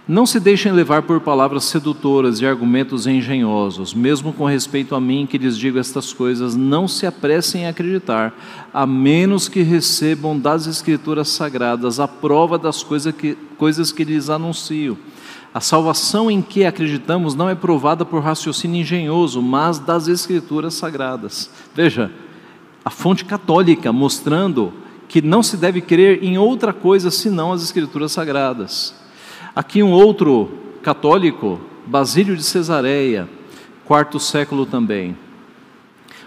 Não 0.07 0.23
se 0.23 0.39
deixem 0.39 0.71
levar 0.71 1.01
por 1.01 1.19
palavras 1.19 1.63
sedutoras 1.63 2.41
e 2.41 2.45
argumentos 2.45 3.07
engenhosos, 3.07 3.91
mesmo 3.95 4.31
com 4.31 4.45
respeito 4.45 4.93
a 4.93 5.01
mim 5.01 5.25
que 5.27 5.39
lhes 5.39 5.57
digo 5.57 5.79
estas 5.79 6.13
coisas, 6.13 6.55
não 6.55 6.87
se 6.87 7.07
apressem 7.07 7.65
a 7.65 7.71
acreditar, 7.71 8.31
a 8.71 8.85
menos 8.85 9.49
que 9.49 9.63
recebam 9.63 10.37
das 10.37 10.67
Escrituras 10.67 11.29
sagradas 11.29 11.99
a 11.99 12.07
prova 12.07 12.59
das 12.59 12.83
coisas 12.83 13.15
que, 13.15 13.35
coisas 13.57 13.91
que 13.91 14.03
lhes 14.03 14.29
anuncio. 14.29 14.95
A 15.55 15.61
salvação 15.61 16.29
em 16.29 16.41
que 16.41 16.65
acreditamos 16.65 17.33
não 17.33 17.49
é 17.49 17.55
provada 17.55 18.03
por 18.03 18.21
raciocínio 18.21 18.81
engenhoso, 18.81 19.41
mas 19.41 19.79
das 19.79 20.09
Escrituras 20.09 20.73
sagradas. 20.73 21.49
Veja, 21.73 22.11
a 22.83 22.89
fonte 22.89 23.23
católica 23.23 23.93
mostrando 23.93 24.73
que 25.07 25.21
não 25.21 25.41
se 25.41 25.55
deve 25.55 25.79
crer 25.79 26.21
em 26.21 26.37
outra 26.37 26.73
coisa 26.73 27.09
senão 27.09 27.53
as 27.53 27.63
Escrituras 27.63 28.11
sagradas. 28.11 28.93
Aqui 29.55 29.81
um 29.81 29.93
outro 29.93 30.51
católico, 30.83 31.61
Basílio 31.87 32.35
de 32.35 32.43
Cesareia, 32.43 33.25
quarto 33.85 34.19
século 34.19 34.65
também. 34.65 35.15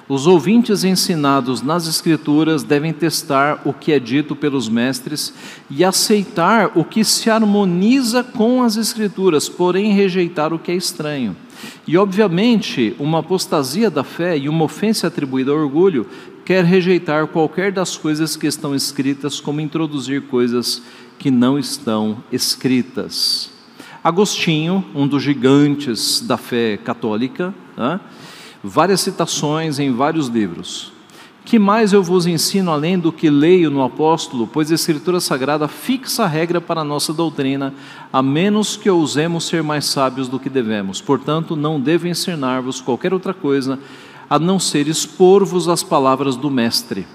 Os 0.09 0.27
ouvintes 0.27 0.85
ensinados 0.85 1.61
nas 1.61 1.87
Escrituras 1.87 2.63
devem 2.63 2.95
testar 2.95 3.61
o 3.67 3.75
que 3.75 3.93
é 3.93 4.01
dito 4.01 4.35
pelos 4.35 4.67
mestres 4.67 5.35
e 5.69 5.85
aceitar 5.85 6.73
o 6.75 6.83
que 6.83 7.05
se 7.05 7.29
harmoniza 7.29 8.25
com 8.25 8.63
as 8.63 8.77
Escrituras, 8.77 9.51
porém 9.51 9.93
rejeitar 9.93 10.51
o 10.55 10.59
que 10.59 10.73
é 10.73 10.75
estranho. 10.75 11.37
E, 11.87 11.99
obviamente, 11.99 12.97
uma 12.99 13.19
apostasia 13.19 13.91
da 13.91 14.03
fé 14.03 14.39
e 14.39 14.49
uma 14.49 14.65
ofensa 14.65 15.09
atribuída 15.09 15.51
ao 15.51 15.59
orgulho 15.59 16.07
quer 16.43 16.65
rejeitar 16.65 17.27
qualquer 17.27 17.71
das 17.71 17.95
coisas 17.95 18.35
que 18.35 18.47
estão 18.47 18.75
escritas, 18.75 19.39
como 19.39 19.61
introduzir 19.61 20.23
coisas 20.23 20.83
que 21.19 21.31
não 21.31 21.59
estão 21.59 22.25
escritas. 22.33 23.51
Agostinho, 24.03 24.83
um 24.95 25.07
dos 25.07 25.23
gigantes 25.23 26.23
da 26.23 26.39
fé 26.39 26.79
católica, 26.79 27.53
né? 27.77 28.01
Várias 28.63 29.01
citações 29.01 29.79
em 29.79 29.93
vários 29.93 30.29
livros. 30.29 30.93
Que 31.45 31.59
mais 31.59 31.93
eu 31.93 32.03
vos 32.03 32.27
ensino 32.27 32.71
além 32.71 32.99
do 32.99 33.11
que 33.11 33.31
leio 33.31 33.71
no 33.71 33.83
apóstolo, 33.83 34.47
pois 34.47 34.71
a 34.71 34.75
Escritura 34.75 35.19
Sagrada 35.19 35.67
fixa 35.67 36.25
a 36.25 36.27
regra 36.27 36.61
para 36.61 36.83
a 36.83 36.85
nossa 36.85 37.13
doutrina, 37.13 37.73
a 38.13 38.23
menos 38.23 38.77
que 38.77 38.91
ousemos 38.91 39.47
ser 39.47 39.63
mais 39.63 39.87
sábios 39.87 40.29
do 40.29 40.39
que 40.39 40.51
devemos. 40.51 41.01
Portanto, 41.01 41.57
não 41.57 41.81
devo 41.81 42.07
ensinar-vos 42.07 42.81
qualquer 42.81 43.15
outra 43.15 43.33
coisa, 43.33 43.79
a 44.29 44.39
não 44.39 44.59
ser 44.59 44.89
expor-vos 44.89 45.69
as 45.69 45.83
palavras 45.83 46.37
do 46.37 46.51
Mestre 46.51 47.07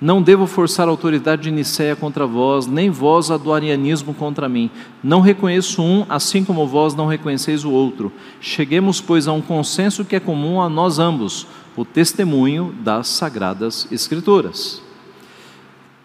não 0.00 0.22
devo 0.22 0.46
forçar 0.46 0.88
a 0.88 0.90
autoridade 0.90 1.42
de 1.42 1.50
Nicéia 1.50 1.94
contra 1.94 2.26
vós, 2.26 2.66
nem 2.66 2.88
vós 2.88 3.30
a 3.30 3.36
do 3.36 3.52
arianismo 3.52 4.14
contra 4.14 4.48
mim. 4.48 4.70
Não 5.02 5.20
reconheço 5.20 5.82
um, 5.82 6.06
assim 6.08 6.42
como 6.42 6.66
vós 6.66 6.94
não 6.94 7.06
reconheceis 7.06 7.64
o 7.64 7.70
outro. 7.70 8.10
Cheguemos, 8.40 9.00
pois, 9.00 9.28
a 9.28 9.32
um 9.32 9.42
consenso 9.42 10.04
que 10.04 10.16
é 10.16 10.20
comum 10.20 10.60
a 10.60 10.70
nós 10.70 10.98
ambos, 10.98 11.46
o 11.76 11.84
testemunho 11.84 12.74
das 12.80 13.08
sagradas 13.08 13.86
Escrituras. 13.92 14.82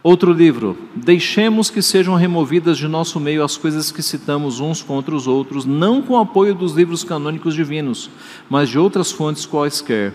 Outro 0.03 0.31
livro. 0.31 0.77
Deixemos 0.93 1.71
que 1.71 1.81
sejam 1.81 2.15
removidas 2.15 2.77
de 2.77 2.87
nosso 2.87 3.19
meio 3.19 3.43
as 3.43 3.57
coisas 3.57 3.91
que 3.91 4.03
citamos 4.03 4.59
uns 4.59 4.83
contra 4.83 5.15
os 5.15 5.25
outros, 5.25 5.65
não 5.65 6.01
com 6.01 6.19
apoio 6.19 6.53
dos 6.53 6.73
livros 6.73 7.03
canônicos 7.03 7.55
divinos, 7.55 8.11
mas 8.49 8.69
de 8.69 8.77
outras 8.77 9.11
fontes 9.11 9.45
quaisquer 9.45 10.13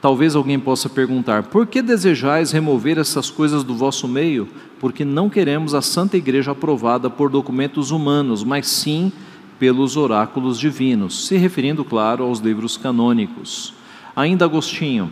Talvez 0.00 0.36
alguém 0.36 0.58
possa 0.58 0.88
perguntar: 0.88 1.44
por 1.44 1.66
que 1.66 1.82
desejais 1.82 2.52
remover 2.52 2.98
essas 2.98 3.30
coisas 3.30 3.64
do 3.64 3.74
vosso 3.74 4.06
meio? 4.06 4.48
Porque 4.78 5.04
não 5.04 5.28
queremos 5.28 5.74
a 5.74 5.82
Santa 5.82 6.16
Igreja 6.16 6.52
aprovada 6.52 7.10
por 7.10 7.30
documentos 7.30 7.90
humanos, 7.90 8.44
mas 8.44 8.68
sim 8.68 9.12
pelos 9.58 9.96
oráculos 9.96 10.58
divinos, 10.58 11.26
se 11.26 11.36
referindo, 11.36 11.84
claro, 11.84 12.22
aos 12.22 12.38
livros 12.38 12.76
canônicos. 12.76 13.74
Ainda 14.14 14.44
Agostinho. 14.44 15.10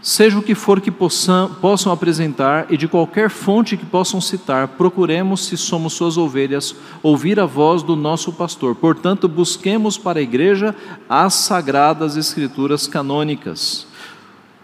Seja 0.00 0.38
o 0.38 0.42
que 0.42 0.54
for 0.54 0.80
que 0.80 0.92
possam, 0.92 1.54
possam 1.60 1.92
apresentar 1.92 2.66
e 2.70 2.76
de 2.76 2.86
qualquer 2.86 3.28
fonte 3.28 3.76
que 3.76 3.84
possam 3.84 4.20
citar, 4.20 4.68
procuremos, 4.68 5.44
se 5.44 5.56
somos 5.56 5.92
suas 5.92 6.16
ovelhas, 6.16 6.74
ouvir 7.02 7.40
a 7.40 7.46
voz 7.46 7.82
do 7.82 7.96
nosso 7.96 8.32
pastor. 8.32 8.76
Portanto, 8.76 9.28
busquemos 9.28 9.98
para 9.98 10.20
a 10.20 10.22
igreja 10.22 10.74
as 11.08 11.34
sagradas 11.34 12.16
escrituras 12.16 12.86
canônicas 12.86 13.87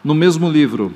no 0.05 0.15
mesmo 0.15 0.51
livro. 0.51 0.93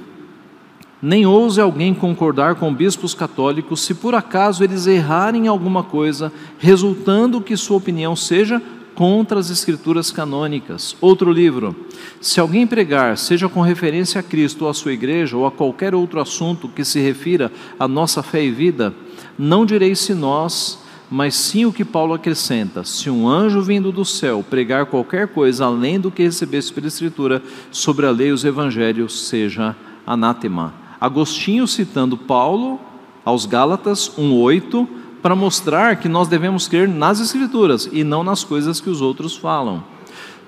Nem 1.00 1.24
ouse 1.24 1.60
alguém 1.60 1.94
concordar 1.94 2.56
com 2.56 2.74
bispos 2.74 3.14
católicos 3.14 3.80
se 3.80 3.94
por 3.94 4.14
acaso 4.14 4.62
eles 4.62 4.86
errarem 4.86 5.44
em 5.44 5.48
alguma 5.48 5.82
coisa, 5.82 6.32
resultando 6.58 7.40
que 7.40 7.56
sua 7.56 7.76
opinião 7.76 8.14
seja 8.14 8.60
contra 8.96 9.38
as 9.38 9.48
escrituras 9.48 10.10
canônicas. 10.10 10.96
Outro 11.00 11.30
livro. 11.30 11.86
Se 12.20 12.40
alguém 12.40 12.66
pregar, 12.66 13.16
seja 13.16 13.48
com 13.48 13.60
referência 13.60 14.18
a 14.18 14.24
Cristo 14.24 14.64
ou 14.64 14.70
a 14.70 14.74
sua 14.74 14.92
igreja 14.92 15.36
ou 15.36 15.46
a 15.46 15.52
qualquer 15.52 15.94
outro 15.94 16.20
assunto 16.20 16.68
que 16.68 16.84
se 16.84 16.98
refira 16.98 17.52
à 17.78 17.86
nossa 17.86 18.24
fé 18.24 18.42
e 18.42 18.50
vida, 18.50 18.92
não 19.38 19.64
direi 19.64 19.94
se 19.94 20.12
nós 20.14 20.80
mas 21.10 21.34
sim 21.34 21.64
o 21.64 21.72
que 21.72 21.84
Paulo 21.84 22.14
acrescenta: 22.14 22.84
se 22.84 23.08
um 23.08 23.28
anjo 23.28 23.62
vindo 23.62 23.90
do 23.90 24.04
céu 24.04 24.44
pregar 24.48 24.86
qualquer 24.86 25.28
coisa 25.28 25.64
além 25.64 25.98
do 25.98 26.10
que 26.10 26.22
recebesse 26.22 26.72
pela 26.72 26.86
Escritura 26.86 27.42
sobre 27.70 28.06
a 28.06 28.10
lei 28.10 28.30
os 28.30 28.44
evangelhos, 28.44 29.28
seja 29.28 29.74
anátema. 30.06 30.74
Agostinho 31.00 31.66
citando 31.66 32.16
Paulo 32.16 32.80
aos 33.24 33.46
Gálatas 33.46 34.10
1:8 34.18 34.86
para 35.22 35.34
mostrar 35.34 35.96
que 35.96 36.08
nós 36.08 36.28
devemos 36.28 36.68
crer 36.68 36.88
nas 36.88 37.20
Escrituras 37.20 37.88
e 37.92 38.04
não 38.04 38.22
nas 38.22 38.44
coisas 38.44 38.80
que 38.80 38.90
os 38.90 39.00
outros 39.00 39.36
falam. 39.36 39.82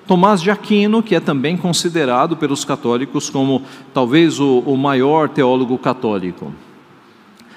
Tomás 0.07 0.41
de 0.41 0.49
Aquino, 0.49 1.03
que 1.03 1.15
é 1.15 1.19
também 1.19 1.55
considerado 1.55 2.35
pelos 2.35 2.65
católicos 2.65 3.29
como 3.29 3.63
talvez 3.93 4.39
o, 4.39 4.59
o 4.59 4.75
maior 4.75 5.29
teólogo 5.29 5.77
católico. 5.77 6.51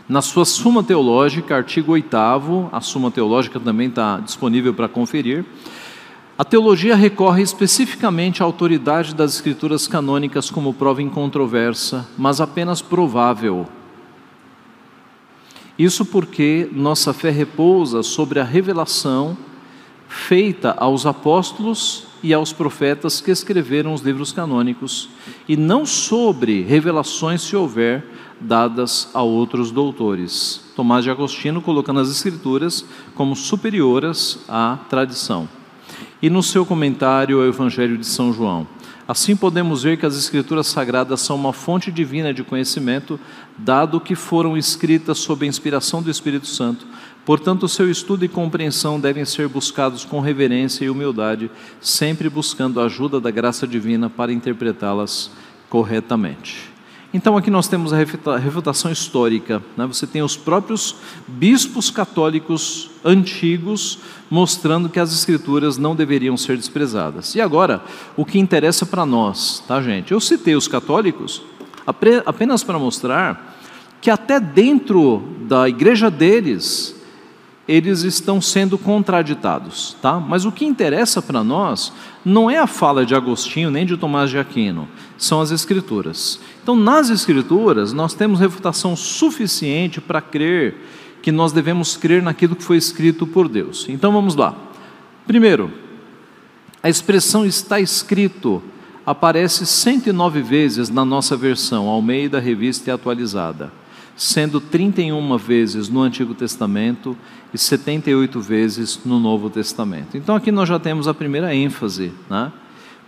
Na 0.07 0.21
sua 0.21 0.45
Suma 0.45 0.83
Teológica, 0.83 1.57
artigo 1.57 1.93
8, 1.93 2.15
a 2.71 2.81
Suma 2.83 3.11
Teológica 3.11 3.59
também 3.59 3.89
está 3.89 4.21
disponível 4.21 4.75
para 4.75 4.87
conferir. 4.87 5.47
A 6.37 6.45
teologia 6.45 6.95
recorre 6.95 7.43
especificamente 7.43 8.43
à 8.43 8.45
autoridade 8.45 9.15
das 9.15 9.37
escrituras 9.37 9.89
canônicas 9.89 10.51
como 10.51 10.75
prova 10.75 11.01
incontroversa, 11.01 12.07
mas 12.19 12.39
apenas 12.39 12.83
provável. 12.83 13.67
Isso 15.79 16.05
porque 16.05 16.69
nossa 16.71 17.15
fé 17.15 17.31
repousa 17.31 18.03
sobre 18.03 18.39
a 18.39 18.45
revelação 18.45 19.35
feita 20.07 20.75
aos 20.77 21.07
apóstolos 21.07 22.09
e 22.23 22.35
aos 22.35 22.53
profetas 22.53 23.23
que 23.23 23.31
escreveram 23.31 23.95
os 23.95 24.03
livros 24.03 24.33
canônicos, 24.33 25.09
e 25.49 25.57
não 25.57 25.87
sobre 25.87 26.63
revelações, 26.63 27.43
se 27.43 27.57
houver, 27.57 28.05
dadas 28.41 29.09
a 29.15 29.23
outros 29.23 29.71
doutores. 29.71 30.61
Tomás 30.77 31.05
de 31.05 31.11
Agostinho 31.11 31.63
colocando 31.63 32.01
as 32.01 32.11
Escrituras 32.11 32.85
como 33.15 33.37
superioras 33.37 34.41
à 34.49 34.79
tradição. 34.89 35.49
E 36.21 36.29
no 36.29 36.43
seu 36.43 36.65
comentário 36.67 37.41
ao 37.41 37.47
Evangelho 37.47 37.99
de 37.99 38.07
São 38.07 38.33
João. 38.33 38.67
Assim 39.07 39.37
podemos 39.37 39.83
ver 39.83 39.99
que 39.99 40.07
as 40.07 40.17
Escrituras 40.17 40.67
Sagradas 40.67 41.21
são 41.21 41.37
uma 41.37 41.53
fonte 41.53 41.93
divina 41.93 42.33
de 42.33 42.43
conhecimento, 42.43 43.21
dado 43.59 44.01
que 44.01 44.15
foram 44.15 44.57
escritas 44.57 45.19
sob 45.19 45.45
a 45.45 45.49
inspiração 45.49 46.03
do 46.03 46.11
Espírito 46.11 46.47
Santo. 46.47 46.87
Portanto, 47.25 47.69
seu 47.69 47.91
estudo 47.91 48.25
e 48.25 48.29
compreensão 48.29 48.99
devem 48.99 49.25
ser 49.27 49.47
buscados 49.47 50.05
com 50.05 50.21
reverência 50.21 50.87
e 50.87 50.91
humildade, 50.91 51.51
sempre 51.81 52.31
buscando 52.31 52.81
a 52.81 52.85
ajuda 52.85 53.21
da 53.21 53.31
graça 53.31 53.67
divina 53.67 54.09
para 54.09 54.33
interpretá-las 54.33 55.31
corretamente. 55.69 56.74
Então 57.15 57.37
aqui 57.37 57.49
nós 57.49 57.69
temos 57.69 57.93
a 57.93 58.37
refutação 58.37 58.91
histórica. 58.91 59.63
Né? 59.77 59.87
Você 59.87 60.05
tem 60.05 60.21
os 60.21 60.37
próprios 60.37 60.97
bispos 61.29 61.89
católicos 61.89 62.91
antigos 63.05 64.01
mostrando 64.29 64.89
que 64.89 64.99
as 64.99 65.13
escrituras 65.13 65.79
não 65.79 65.95
deveriam 65.95 66.37
ser 66.37 66.57
desprezadas. 66.57 67.37
E 67.37 67.41
agora, 67.41 67.85
o 68.17 68.25
que 68.25 68.37
interessa 68.37 68.85
para 68.85 69.07
nós, 69.07 69.63
tá, 69.69 69.81
gente? 69.81 70.11
Eu 70.11 70.19
citei 70.19 70.57
os 70.57 70.67
católicos 70.67 71.41
apenas 72.27 72.65
para 72.65 72.81
mostrar 72.81 73.61
que 74.01 74.11
até 74.11 74.41
dentro 74.41 75.23
da 75.43 75.69
igreja 75.69 76.11
deles 76.11 77.01
eles 77.67 78.03
estão 78.03 78.41
sendo 78.41 78.77
contraditados, 78.77 79.97
tá? 80.03 80.21
Mas 80.21 80.45
o 80.45 80.53
que 80.53 80.65
interessa 80.65 81.23
para 81.23 81.43
nós 81.43 81.93
não 82.25 82.51
é 82.51 82.59
a 82.59 82.67
fala 82.67 83.07
de 83.07 83.15
Agostinho 83.15 83.71
nem 83.71 83.87
de 83.87 83.97
Tomás 83.97 84.31
de 84.31 84.39
Aquino, 84.39 84.89
são 85.17 85.41
as 85.41 85.51
escrituras. 85.51 86.39
Então, 86.63 86.77
nas 86.77 87.09
escrituras, 87.09 87.93
nós 87.93 88.13
temos 88.13 88.39
refutação 88.39 88.95
suficiente 88.95 90.01
para 90.01 90.21
crer 90.21 90.77
que 91.23 91.33
nós 91.33 91.53
devemos 91.53 91.97
crer 91.97 92.23
naquilo 92.23 92.55
que 92.55 92.63
foi 92.63 92.77
escrito 92.77 93.27
por 93.27 93.49
Deus. 93.49 93.87
Então, 93.89 94.13
vamos 94.13 94.35
lá. 94.35 94.55
Primeiro, 95.27 95.73
a 96.83 96.89
expressão 96.89 97.47
está 97.47 97.81
escrito 97.81 98.63
aparece 99.07 99.67
109 99.67 100.41
vezes 100.41 100.89
na 100.89 101.05
nossa 101.05 101.37
versão 101.37 101.89
Almeida 101.89 102.41
Revista 102.41 102.91
e 102.91 102.93
Atualizada 102.93 103.71
sendo 104.17 104.61
31 104.61 105.37
vezes 105.37 105.89
no 105.89 106.03
Antigo 106.03 106.35
Testamento 106.35 107.17
e 107.55 107.59
78 107.59 108.41
vezes 108.41 109.01
no 109.05 109.21
Novo 109.21 109.49
Testamento. 109.49 110.17
Então 110.17 110.35
aqui 110.35 110.51
nós 110.51 110.69
já 110.69 110.81
temos 110.81 111.07
a 111.07 111.15
primeira 111.15 111.55
ênfase. 111.55 112.13
Né? 112.29 112.53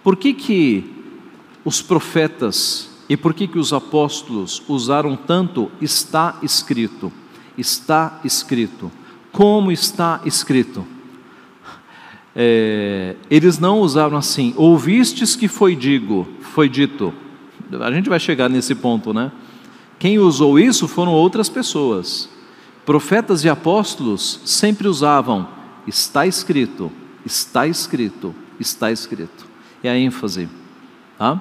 Por 0.04 0.14
que, 0.14 0.32
que 0.32 0.94
os 1.64 1.82
profetas 1.82 2.88
e 3.08 3.16
por 3.16 3.34
que, 3.34 3.48
que 3.48 3.58
os 3.58 3.72
apóstolos 3.72 4.62
usaram 4.68 5.16
tanto 5.16 5.68
está 5.80 6.38
escrito? 6.44 7.12
Está 7.58 8.20
escrito. 8.24 8.90
Como 9.32 9.72
está 9.72 10.20
escrito? 10.24 10.86
É, 12.34 13.16
eles 13.28 13.58
não 13.58 13.80
usaram 13.80 14.16
assim, 14.16 14.54
ouvistes 14.56 15.34
que 15.34 15.48
foi 15.48 15.74
digo, 15.74 16.28
foi 16.40 16.68
dito. 16.68 17.12
A 17.80 17.90
gente 17.90 18.08
vai 18.08 18.20
chegar 18.20 18.48
nesse 18.48 18.74
ponto, 18.74 19.12
né? 19.12 19.32
Quem 19.98 20.18
usou 20.18 20.58
isso 20.58 20.86
foram 20.86 21.12
outras 21.12 21.48
pessoas. 21.48 22.35
Profetas 22.86 23.44
e 23.44 23.48
apóstolos 23.48 24.40
sempre 24.44 24.86
usavam 24.86 25.48
está 25.88 26.24
escrito, 26.24 26.90
está 27.24 27.66
escrito, 27.66 28.32
está 28.60 28.92
escrito. 28.92 29.44
É 29.82 29.90
a 29.90 29.98
ênfase. 29.98 30.48
Tá? 31.18 31.40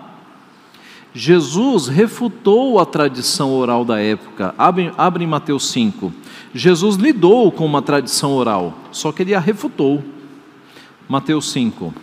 Jesus 1.14 1.88
refutou 1.88 2.80
a 2.80 2.86
tradição 2.86 3.54
oral 3.54 3.86
da 3.86 4.00
época. 4.00 4.56
Abre, 4.58 4.92
abre 4.98 5.24
em 5.24 5.28
Mateus 5.28 5.70
5. 5.70 6.12
Jesus 6.52 6.96
lidou 6.96 7.52
com 7.52 7.64
uma 7.64 7.82
tradição 7.82 8.34
oral, 8.34 8.78
só 8.92 9.12
que 9.12 9.22
ele 9.22 9.36
a 9.36 9.40
refutou. 9.40 10.04
Mateus 11.08 11.52
5. 11.52 11.94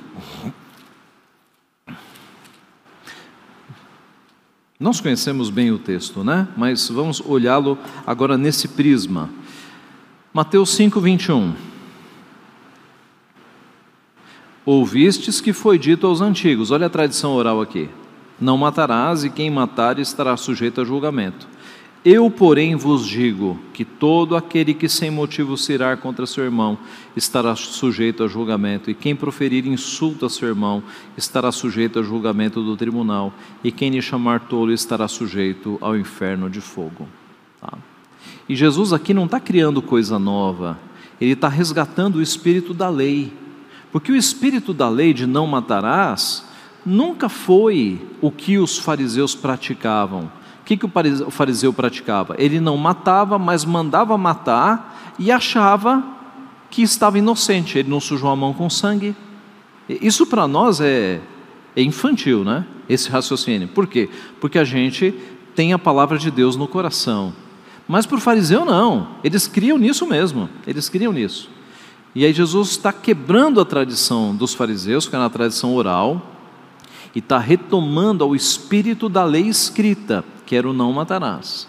Nós 4.83 5.01
conhecemos 5.01 5.49
bem 5.49 5.71
o 5.71 5.79
texto, 5.79 6.25
né? 6.25 6.49
Mas 6.57 6.89
vamos 6.89 7.23
olhá-lo 7.25 7.79
agora 8.05 8.37
nesse 8.37 8.67
prisma. 8.67 9.31
Mateus 10.35 10.71
5, 10.71 11.01
21. 11.01 11.55
Ouvistes 14.67 15.41
que 15.41 15.53
foi 15.53 15.79
dito 15.79 16.05
aos 16.05 16.21
antigos, 16.21 16.73
olha 16.73 16.89
a 16.89 16.91
tradição 16.91 17.33
oral 17.33 17.61
aqui: 17.61 17.89
Não 18.41 18.59
matarás, 18.59 19.23
e 19.23 19.31
quem 19.31 19.49
matar 19.53 20.01
estará 20.01 20.37
sujeito 20.37 20.81
a 20.81 20.85
julgamento. 20.85 21.47
Eu, 22.05 22.29
porém, 22.29 22.75
vos 22.75 23.07
digo 23.07 23.57
que 23.73 23.85
todo 23.85 24.35
aquele 24.35 24.75
que 24.75 24.89
sem 24.89 25.09
motivo 25.09 25.57
se 25.57 25.73
irá 25.73 25.97
contra 25.97 26.27
seu 26.27 26.43
irmão 26.43 26.77
estará 27.15 27.55
sujeito 27.55 28.25
a 28.25 28.29
julgamento, 28.29 28.91
e 28.91 28.95
quem 28.95 29.15
proferir 29.15 29.69
insulto 29.69 30.27
a 30.27 30.31
seu 30.31 30.49
irmão 30.49 30.83
estará 31.17 31.53
sujeito 31.53 32.01
a 32.01 32.03
julgamento 32.03 32.61
do 32.61 32.77
tribunal, 32.77 33.33
e 33.63 33.71
quem 33.71 33.91
lhe 33.91 34.03
chamar 34.03 34.41
tolo 34.41 34.73
estará 34.73 35.07
sujeito 35.07 35.79
ao 35.81 35.97
inferno 35.97 36.51
de 36.51 36.61
fogo. 36.61 37.07
Tá? 37.61 37.79
E 38.49 38.57
Jesus 38.57 38.93
aqui 38.93 39.15
não 39.15 39.27
está 39.27 39.39
criando 39.39 39.81
coisa 39.81 40.19
nova, 40.19 40.81
ele 41.21 41.35
está 41.35 41.47
resgatando 41.47 42.17
o 42.17 42.23
espírito 42.23 42.75
da 42.75 42.89
lei, 42.89 43.33
porque 43.93 44.11
o 44.11 44.17
espírito 44.17 44.75
da 44.75 44.89
lei 44.89 45.15
de 45.15 45.25
não 45.25 45.47
matarás 45.47 46.45
nunca 46.85 47.29
foi 47.29 48.01
o 48.21 48.33
que 48.33 48.59
os 48.59 48.77
fariseus 48.77 49.37
praticavam 49.37 50.42
o 50.63 50.65
que, 50.65 50.77
que 50.77 50.87
o 50.87 51.31
fariseu 51.31 51.73
praticava? 51.73 52.37
Ele 52.39 52.61
não 52.61 52.77
matava, 52.77 53.37
mas 53.37 53.65
mandava 53.65 54.17
matar 54.17 55.15
e 55.19 55.33
achava 55.33 56.05
que 56.71 56.83
estava 56.83 57.19
inocente, 57.19 57.79
ele 57.79 57.91
não 57.91 58.01
sujou 58.01 58.31
a 58.31 58.37
mão 58.37 58.55
com 58.55 58.71
sangue. 58.71 59.15
Isso 59.89 60.25
para 60.25 60.47
nós 60.47 60.81
é, 60.81 61.21
é 61.75 61.83
infantil, 61.83 62.45
né? 62.45 62.65
Esse 62.89 63.11
raciocínio. 63.11 63.69
Por 63.69 63.89
quê? 63.89 64.09
Porque 64.41 64.57
a 64.57 64.65
gente 64.65 65.13
tem 65.55 65.73
a 65.73 65.79
palavra 65.79 66.17
de 66.17 66.31
Deus 66.31 66.55
no 66.55 66.69
coração. 66.69 67.35
Mas 67.89 68.07
para 68.07 68.17
o 68.17 68.21
fariseu, 68.21 68.65
não. 68.65 69.09
Eles 69.25 69.49
criam 69.49 69.77
nisso 69.77 70.07
mesmo. 70.07 70.49
Eles 70.65 70.89
criam 70.89 71.13
nisso. 71.13 71.51
E 72.15 72.25
aí 72.25 72.33
Jesus 72.33 72.71
está 72.71 72.93
quebrando 72.93 73.61
a 73.61 73.65
tradição 73.65 74.35
dos 74.35 74.55
fariseus, 74.55 75.09
que 75.09 75.17
era 75.17 75.25
a 75.25 75.31
tradição 75.31 75.75
oral, 75.75 76.23
e 77.15 77.19
está 77.19 77.39
retomando 77.39 78.23
ao 78.23 78.37
espírito 78.37 79.09
da 79.09 79.25
lei 79.25 79.49
escrita, 79.49 80.25
que 80.53 80.57
era 80.57 80.69
o 80.69 80.75
não 80.75 80.93
matarás. 80.93 81.67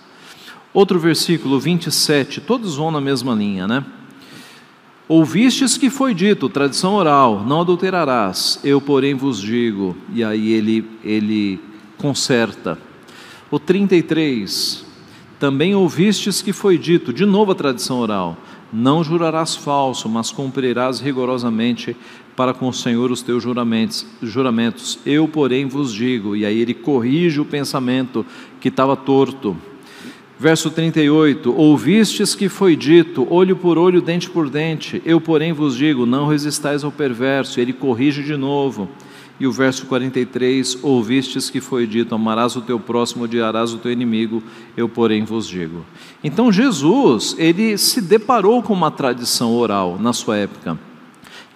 Outro 0.74 1.00
versículo 1.00 1.58
27, 1.58 2.42
todos 2.42 2.76
vão 2.76 2.92
na 2.92 3.00
mesma 3.00 3.34
linha, 3.34 3.66
né? 3.66 3.86
Ouvistes 5.08 5.78
que 5.78 5.90
foi 5.90 6.14
dito, 6.14 6.50
tradição 6.50 6.96
oral, 6.96 7.46
não 7.46 7.62
adulterarás, 7.62 8.60
eu 8.62 8.82
porém 8.82 9.16
vos 9.16 9.40
digo, 9.40 9.96
e 10.14 10.22
aí 10.22 10.52
ele, 10.52 10.86
ele 11.02 11.62
conserta. 11.98 12.78
O 13.50 13.58
33, 13.58 14.86
também 15.40 15.74
ouvistes 15.74 16.42
que 16.42 16.52
foi 16.52 16.78
dito, 16.78 17.14
de 17.14 17.26
novo 17.26 17.54
a 17.54 17.56
tradição 17.56 18.00
oral, 18.00 18.36
não 18.74 19.02
jurarás 19.02 19.56
falso, 19.56 20.10
mas 20.10 20.30
cumprirás 20.30 21.00
rigorosamente 21.00 21.96
para 22.36 22.54
com 22.54 22.68
o 22.68 22.74
Senhor 22.74 23.12
os 23.12 23.22
teus 23.22 23.44
juramentos. 23.44 24.06
juramentos. 24.22 25.00
Eu, 25.06 25.28
porém, 25.28 25.68
vos 25.68 25.94
digo, 25.94 26.36
e 26.36 26.46
aí 26.46 26.60
ele 26.60 26.74
corrige 26.74 27.40
o 27.40 27.46
pensamento 27.46 28.26
que 28.60 28.70
estava 28.70 28.96
torto. 28.96 29.56
Verso 30.40 30.70
38: 30.72 31.54
Ouvistes 31.56 32.36
que 32.36 32.50
foi 32.50 32.76
dito, 32.76 33.28
olho 33.30 33.56
por 33.56 33.78
olho, 33.78 34.02
dente 34.02 34.30
por 34.30 34.50
dente. 34.50 35.02
Eu, 35.06 35.22
porém, 35.22 35.54
vos 35.54 35.76
digo, 35.78 36.06
não 36.06 36.28
resistais 36.28 36.84
ao 36.84 36.92
perverso. 36.92 37.60
Ele 37.60 37.72
corrige 37.72 38.24
de 38.24 38.36
novo. 38.36 38.90
E 39.40 39.48
o 39.48 39.52
verso 39.52 39.86
43: 39.86 40.80
Ouvistes 40.82 41.50
que 41.50 41.62
foi 41.62 41.86
dito: 41.86 42.16
Amarás 42.16 42.56
o 42.56 42.62
teu 42.62 42.80
próximo, 42.80 43.26
odiarás 43.26 43.74
o 43.74 43.78
teu 43.78 43.92
inimigo. 43.92 44.42
Eu, 44.76 44.90
porém, 44.90 45.24
vos 45.24 45.48
digo. 45.48 45.86
Então, 46.24 46.52
Jesus, 46.52 47.36
ele 47.38 47.78
se 47.78 48.02
deparou 48.02 48.64
com 48.64 48.74
uma 48.74 48.90
tradição 48.90 49.54
oral 49.54 50.00
na 50.00 50.14
sua 50.14 50.38
época 50.38 50.78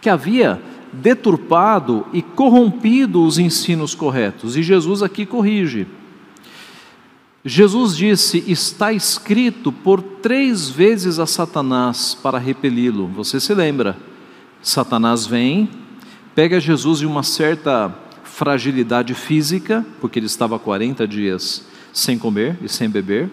que 0.07 0.09
havia 0.09 0.61
deturpado 0.93 2.07
e 2.13 2.21
corrompido 2.21 3.25
os 3.25 3.37
ensinos 3.37 3.93
corretos, 3.93 4.55
e 4.55 4.63
Jesus 4.63 5.03
aqui 5.03 5.25
corrige. 5.25 5.85
Jesus 7.43 7.97
disse: 7.97 8.41
Está 8.47 8.93
escrito 8.93 9.69
por 9.69 10.01
três 10.01 10.69
vezes 10.69 11.19
a 11.19 11.25
Satanás 11.25 12.17
para 12.23 12.37
repeli-lo. 12.37 13.07
Você 13.07 13.37
se 13.37 13.53
lembra? 13.53 13.97
Satanás 14.61 15.25
vem, 15.25 15.69
pega 16.33 16.57
Jesus 16.57 17.01
em 17.01 17.05
uma 17.05 17.21
certa 17.21 17.93
fragilidade 18.23 19.13
física, 19.13 19.85
porque 19.99 20.19
ele 20.19 20.27
estava 20.27 20.57
40 20.57 21.05
dias 21.05 21.65
sem 21.91 22.17
comer 22.17 22.57
e 22.61 22.69
sem 22.69 22.89
beber. 22.89 23.29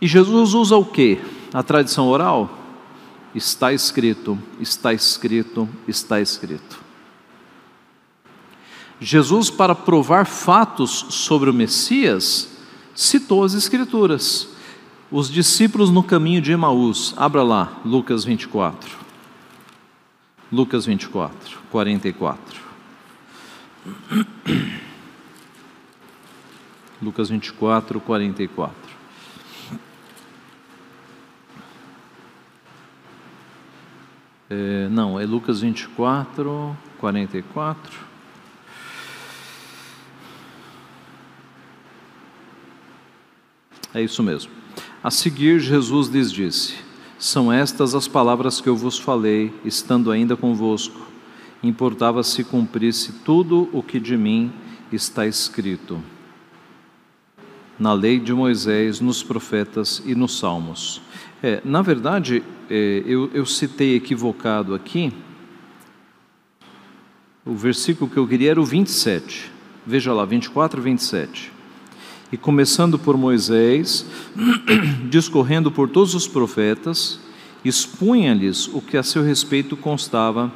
E 0.00 0.06
Jesus 0.06 0.54
usa 0.54 0.78
o 0.78 0.84
que? 0.86 1.18
A 1.52 1.62
tradição 1.62 2.08
oral? 2.08 2.57
Está 3.34 3.72
escrito, 3.72 4.38
está 4.60 4.92
escrito, 4.92 5.68
está 5.86 6.20
escrito. 6.20 6.78
Jesus, 9.00 9.48
para 9.50 9.74
provar 9.74 10.26
fatos 10.26 11.06
sobre 11.10 11.50
o 11.50 11.54
Messias, 11.54 12.48
citou 12.94 13.44
as 13.44 13.54
Escrituras. 13.54 14.48
Os 15.10 15.30
discípulos 15.30 15.90
no 15.90 16.02
caminho 16.02 16.42
de 16.42 16.52
Emaús, 16.52 17.14
abra 17.16 17.42
lá, 17.42 17.80
Lucas 17.84 18.24
24. 18.24 18.98
Lucas 20.50 20.84
24, 20.84 21.58
44. 21.70 22.60
Lucas 27.00 27.28
24, 27.28 28.00
44. 28.00 28.87
É, 34.50 34.88
não, 34.88 35.20
é 35.20 35.26
Lucas 35.26 35.60
24, 35.60 36.76
44. 36.98 38.08
É 43.92 44.02
isso 44.02 44.22
mesmo. 44.22 44.52
A 45.02 45.10
seguir, 45.10 45.60
Jesus 45.60 46.08
lhes 46.08 46.32
disse: 46.32 46.76
São 47.18 47.52
estas 47.52 47.94
as 47.94 48.08
palavras 48.08 48.60
que 48.60 48.68
eu 48.68 48.76
vos 48.76 48.98
falei, 48.98 49.52
estando 49.64 50.10
ainda 50.10 50.36
convosco. 50.36 51.06
Importava 51.62 52.22
se 52.22 52.44
cumprisse 52.44 53.12
tudo 53.24 53.68
o 53.72 53.82
que 53.82 53.98
de 53.98 54.16
mim 54.16 54.52
está 54.92 55.26
escrito. 55.26 56.00
na 57.78 57.92
lei 57.92 58.18
de 58.18 58.32
Moisés, 58.32 59.00
nos 59.00 59.22
profetas 59.22 60.02
e 60.04 60.14
nos 60.14 60.36
salmos. 60.38 61.00
É, 61.42 61.60
na 61.64 61.82
verdade, 61.82 62.42
é, 62.68 63.02
eu, 63.06 63.30
eu 63.32 63.46
citei 63.46 63.94
equivocado 63.94 64.74
aqui, 64.74 65.12
o 67.46 67.54
versículo 67.54 68.10
que 68.10 68.16
eu 68.16 68.26
queria 68.26 68.50
era 68.50 68.60
o 68.60 68.64
27. 68.64 69.50
Veja 69.86 70.12
lá, 70.12 70.24
24 70.24 70.80
e 70.80 70.82
27. 70.82 71.52
E 72.32 72.36
começando 72.36 72.98
por 72.98 73.16
Moisés, 73.16 74.04
discorrendo 75.08 75.70
por 75.70 75.88
todos 75.88 76.14
os 76.14 76.26
profetas, 76.26 77.20
expunha-lhes 77.64 78.66
o 78.66 78.82
que 78.82 78.96
a 78.96 79.02
seu 79.02 79.22
respeito 79.22 79.76
constava 79.76 80.52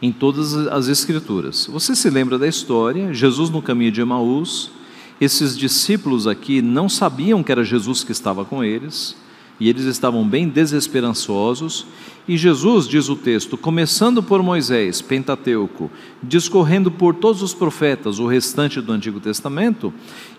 em 0.00 0.10
todas 0.10 0.54
as 0.68 0.88
Escrituras. 0.88 1.66
Você 1.70 1.94
se 1.94 2.08
lembra 2.08 2.38
da 2.38 2.48
história? 2.48 3.12
Jesus 3.12 3.50
no 3.50 3.60
caminho 3.60 3.92
de 3.92 4.00
Emaús, 4.00 4.72
esses 5.20 5.56
discípulos 5.56 6.26
aqui 6.26 6.62
não 6.62 6.88
sabiam 6.88 7.42
que 7.42 7.52
era 7.52 7.62
Jesus 7.62 8.02
que 8.02 8.12
estava 8.12 8.44
com 8.44 8.64
eles, 8.64 9.14
e 9.60 9.68
eles 9.68 9.84
estavam 9.84 10.26
bem 10.26 10.48
desesperançosos. 10.48 11.86
E 12.26 12.36
Jesus, 12.36 12.88
diz 12.88 13.08
o 13.10 13.16
texto, 13.16 13.58
começando 13.58 14.22
por 14.22 14.42
Moisés, 14.42 15.02
Pentateuco, 15.02 15.90
discorrendo 16.22 16.90
por 16.90 17.14
todos 17.14 17.42
os 17.42 17.52
profetas, 17.52 18.18
o 18.18 18.26
restante 18.26 18.80
do 18.80 18.92
Antigo 18.92 19.20
Testamento, 19.20 19.92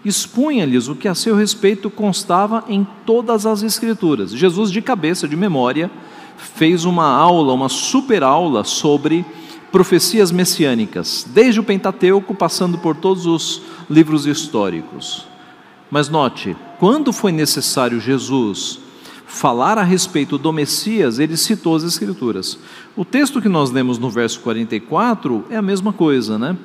expunha-lhes 0.04 0.88
o 0.88 0.96
que 0.96 1.08
a 1.08 1.14
seu 1.14 1.36
respeito 1.36 1.90
constava 1.90 2.64
em 2.68 2.86
todas 3.06 3.46
as 3.46 3.62
Escrituras. 3.62 4.32
Jesus, 4.32 4.72
de 4.72 4.82
cabeça, 4.82 5.28
de 5.28 5.36
memória, 5.36 5.92
fez 6.38 6.84
uma 6.86 7.06
aula, 7.06 7.54
uma 7.54 7.70
super 7.70 8.24
aula 8.24 8.64
sobre 8.64 9.24
profecias 9.72 10.32
messiânicas, 10.32 11.26
desde 11.30 11.60
o 11.60 11.64
Pentateuco, 11.64 12.34
passando 12.34 12.78
por 12.78 12.96
todos 12.96 13.26
os 13.26 13.62
livros 13.90 14.26
históricos. 14.26 15.26
Mas 15.90 16.10
note, 16.10 16.56
quando 16.80 17.14
foi 17.14 17.32
necessário 17.32 18.00
Jesus 18.00 18.80
falar 19.32 19.78
a 19.78 19.84
respeito 19.84 20.38
do 20.38 20.52
Messias, 20.52 21.18
ele 21.18 21.38
citou 21.38 21.76
as 21.76 21.84
Escrituras. 21.84 22.60
O 22.98 23.06
texto 23.06 23.42
que 23.42 23.48
nós 23.48 23.72
lemos 23.72 23.98
no 23.98 24.10
verso 24.10 24.42
44 24.42 25.46
é 25.50 25.56
a 25.56 25.62
mesma 25.62 25.94
coisa, 25.94 26.38
né? 26.38 26.58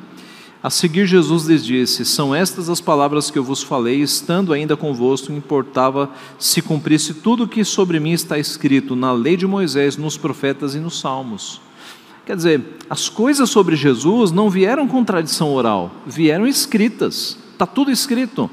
A 0.62 0.68
seguir, 0.68 1.06
Jesus 1.06 1.44
lhes 1.44 1.64
disse: 1.64 2.04
São 2.04 2.34
estas 2.34 2.68
as 2.68 2.80
palavras 2.80 3.30
que 3.30 3.38
eu 3.38 3.44
vos 3.44 3.62
falei, 3.62 4.02
estando 4.02 4.52
ainda 4.52 4.76
convosco, 4.76 5.32
importava 5.32 6.10
se 6.40 6.60
cumprisse 6.60 7.14
tudo 7.14 7.44
o 7.44 7.48
que 7.48 7.64
sobre 7.64 8.00
mim 8.00 8.10
está 8.10 8.36
escrito 8.36 8.96
na 8.96 9.12
lei 9.12 9.36
de 9.36 9.46
Moisés, 9.46 9.96
nos 9.96 10.16
profetas 10.16 10.74
e 10.74 10.80
nos 10.80 10.98
salmos. 10.98 11.60
Quer 12.26 12.34
dizer, 12.34 12.64
as 12.90 13.08
coisas 13.08 13.48
sobre 13.48 13.76
Jesus 13.76 14.32
não 14.32 14.50
vieram 14.50 14.88
com 14.88 15.04
tradição 15.04 15.54
oral, 15.54 15.92
vieram 16.04 16.46
escritas, 16.48 17.38
está 17.52 17.64
tudo 17.64 17.92
escrito. 17.92 18.50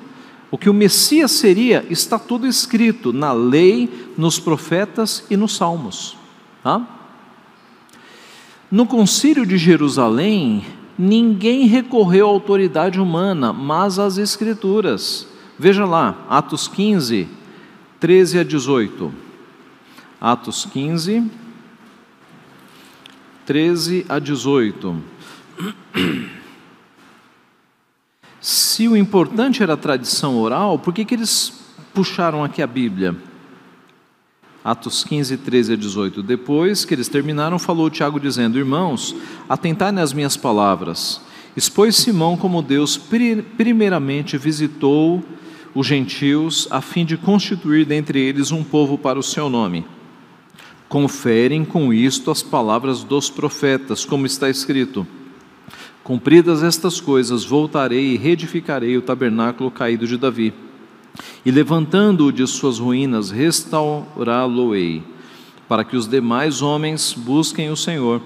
O 0.53 0.57
que 0.57 0.69
o 0.69 0.73
Messias 0.73 1.31
seria 1.31 1.83
está 1.89 2.19
tudo 2.19 2.45
escrito 2.45 3.11
na 3.11 3.33
lei, 3.33 4.11
nos 4.15 4.37
profetas 4.37 5.25
e 5.27 5.35
nos 5.35 5.55
salmos. 5.55 6.15
Tá? 6.61 6.87
No 8.69 8.85
concílio 8.85 9.47
de 9.47 9.57
Jerusalém, 9.57 10.63
ninguém 10.95 11.65
recorreu 11.65 12.27
à 12.27 12.29
autoridade 12.29 12.99
humana, 12.99 13.51
mas 13.51 13.97
às 13.97 14.19
Escrituras. 14.19 15.27
Veja 15.57 15.85
lá, 15.85 16.23
Atos 16.29 16.67
15, 16.67 17.27
13 17.99 18.37
a 18.37 18.43
18. 18.43 19.11
Atos 20.21 20.67
15, 20.71 21.31
13 23.43 24.05
a 24.07 24.19
18. 24.19 25.01
Se 28.43 28.89
o 28.89 28.97
importante 28.97 29.63
era 29.63 29.71
a 29.71 29.77
tradição 29.77 30.37
oral, 30.37 30.77
por 30.77 30.93
que, 30.93 31.05
que 31.05 31.15
eles 31.15 31.61
puxaram 31.93 32.43
aqui 32.43 32.61
a 32.61 32.67
Bíblia? 32.67 33.15
Atos 34.61 35.05
15, 35.05 35.37
13 35.37 35.71
a 35.71 35.75
18. 35.77 36.21
Depois 36.21 36.83
que 36.83 36.93
eles 36.93 37.07
terminaram, 37.07 37.57
falou 37.57 37.89
Tiago 37.89 38.19
dizendo: 38.19 38.59
Irmãos, 38.59 39.15
atentai 39.47 39.93
nas 39.93 40.11
minhas 40.11 40.35
palavras. 40.35 41.21
Expôs 41.55 41.95
Simão 41.95 42.35
como 42.35 42.61
Deus 42.61 42.97
primeiramente 42.97 44.37
visitou 44.37 45.23
os 45.73 45.87
gentios, 45.87 46.67
a 46.69 46.81
fim 46.81 47.05
de 47.05 47.15
constituir 47.15 47.85
dentre 47.85 48.19
eles 48.19 48.51
um 48.51 48.61
povo 48.61 48.97
para 48.97 49.17
o 49.17 49.23
seu 49.23 49.49
nome. 49.49 49.85
Conferem 50.89 51.63
com 51.63 51.93
isto 51.93 52.29
as 52.29 52.43
palavras 52.43 53.05
dos 53.05 53.29
profetas, 53.29 54.03
como 54.03 54.25
está 54.25 54.49
escrito 54.49 55.07
Cumpridas 56.03 56.61
estas 56.61 56.99
coisas, 56.99 57.45
voltarei 57.45 58.13
e 58.13 58.17
reedificarei 58.17 58.97
o 58.97 59.01
tabernáculo 59.01 59.71
caído 59.71 60.05
de 60.05 60.17
Davi. 60.17 60.53
E 61.45 61.51
levantando-o 61.51 62.31
de 62.31 62.45
suas 62.45 62.77
ruínas, 62.77 63.31
restaurá-lo-ei, 63.31 65.01
para 65.67 65.85
que 65.85 65.95
os 65.95 66.05
demais 66.05 66.61
homens 66.61 67.13
busquem 67.13 67.69
o 67.69 67.77
Senhor, 67.77 68.21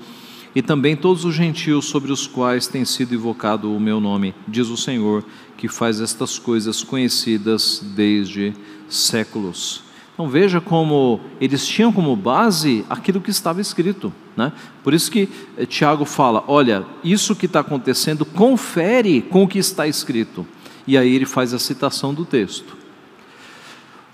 e 0.55 0.61
também 0.61 0.95
todos 0.95 1.23
os 1.23 1.35
gentios 1.35 1.85
sobre 1.85 2.11
os 2.11 2.25
quais 2.25 2.65
tem 2.65 2.83
sido 2.83 3.13
invocado 3.13 3.71
o 3.71 3.79
meu 3.79 3.99
nome, 3.99 4.33
diz 4.47 4.69
o 4.69 4.77
Senhor, 4.77 5.23
que 5.55 5.67
faz 5.67 6.01
estas 6.01 6.39
coisas 6.39 6.81
conhecidas 6.81 7.83
desde 7.95 8.53
séculos. 8.89 9.86
Então 10.17 10.27
veja 10.27 10.59
como 10.59 11.19
eles 11.39 11.63
tinham 11.67 11.93
como 11.93 12.15
base 12.15 12.83
aquilo 12.89 13.21
que 13.21 13.29
estava 13.29 13.61
escrito. 13.61 14.11
Né? 14.35 14.51
Por 14.83 14.91
isso 14.91 15.11
que 15.11 15.29
eh, 15.55 15.67
Tiago 15.67 16.05
fala: 16.05 16.43
olha, 16.47 16.83
isso 17.03 17.35
que 17.35 17.45
está 17.45 17.59
acontecendo, 17.59 18.25
confere 18.25 19.21
com 19.21 19.43
o 19.43 19.47
que 19.47 19.59
está 19.59 19.85
escrito. 19.85 20.43
E 20.87 20.97
aí 20.97 21.13
ele 21.13 21.27
faz 21.27 21.53
a 21.53 21.59
citação 21.59 22.15
do 22.15 22.25
texto. 22.25 22.75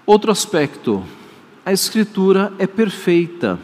Outro 0.06 0.30
aspecto, 0.30 1.02
a 1.66 1.72
escritura 1.72 2.52
é 2.60 2.68
perfeita. 2.68 3.58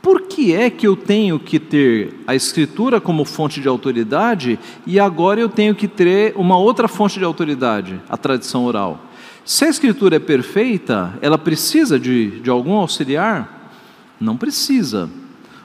Por 0.00 0.28
que 0.28 0.54
é 0.54 0.70
que 0.70 0.86
eu 0.86 0.94
tenho 0.94 1.40
que 1.40 1.58
ter 1.58 2.14
a 2.24 2.36
escritura 2.36 3.00
como 3.00 3.24
fonte 3.24 3.60
de 3.60 3.66
autoridade 3.66 4.60
e 4.86 5.00
agora 5.00 5.40
eu 5.40 5.48
tenho 5.48 5.74
que 5.74 5.88
ter 5.88 6.34
uma 6.36 6.56
outra 6.56 6.86
fonte 6.86 7.18
de 7.18 7.24
autoridade, 7.24 8.00
a 8.08 8.16
tradição 8.16 8.64
oral? 8.64 9.07
Se 9.48 9.64
a 9.64 9.68
escritura 9.70 10.16
é 10.16 10.18
perfeita, 10.18 11.18
ela 11.22 11.38
precisa 11.38 11.98
de, 11.98 12.38
de 12.42 12.50
algum 12.50 12.74
auxiliar? 12.74 13.72
Não 14.20 14.36
precisa. 14.36 15.08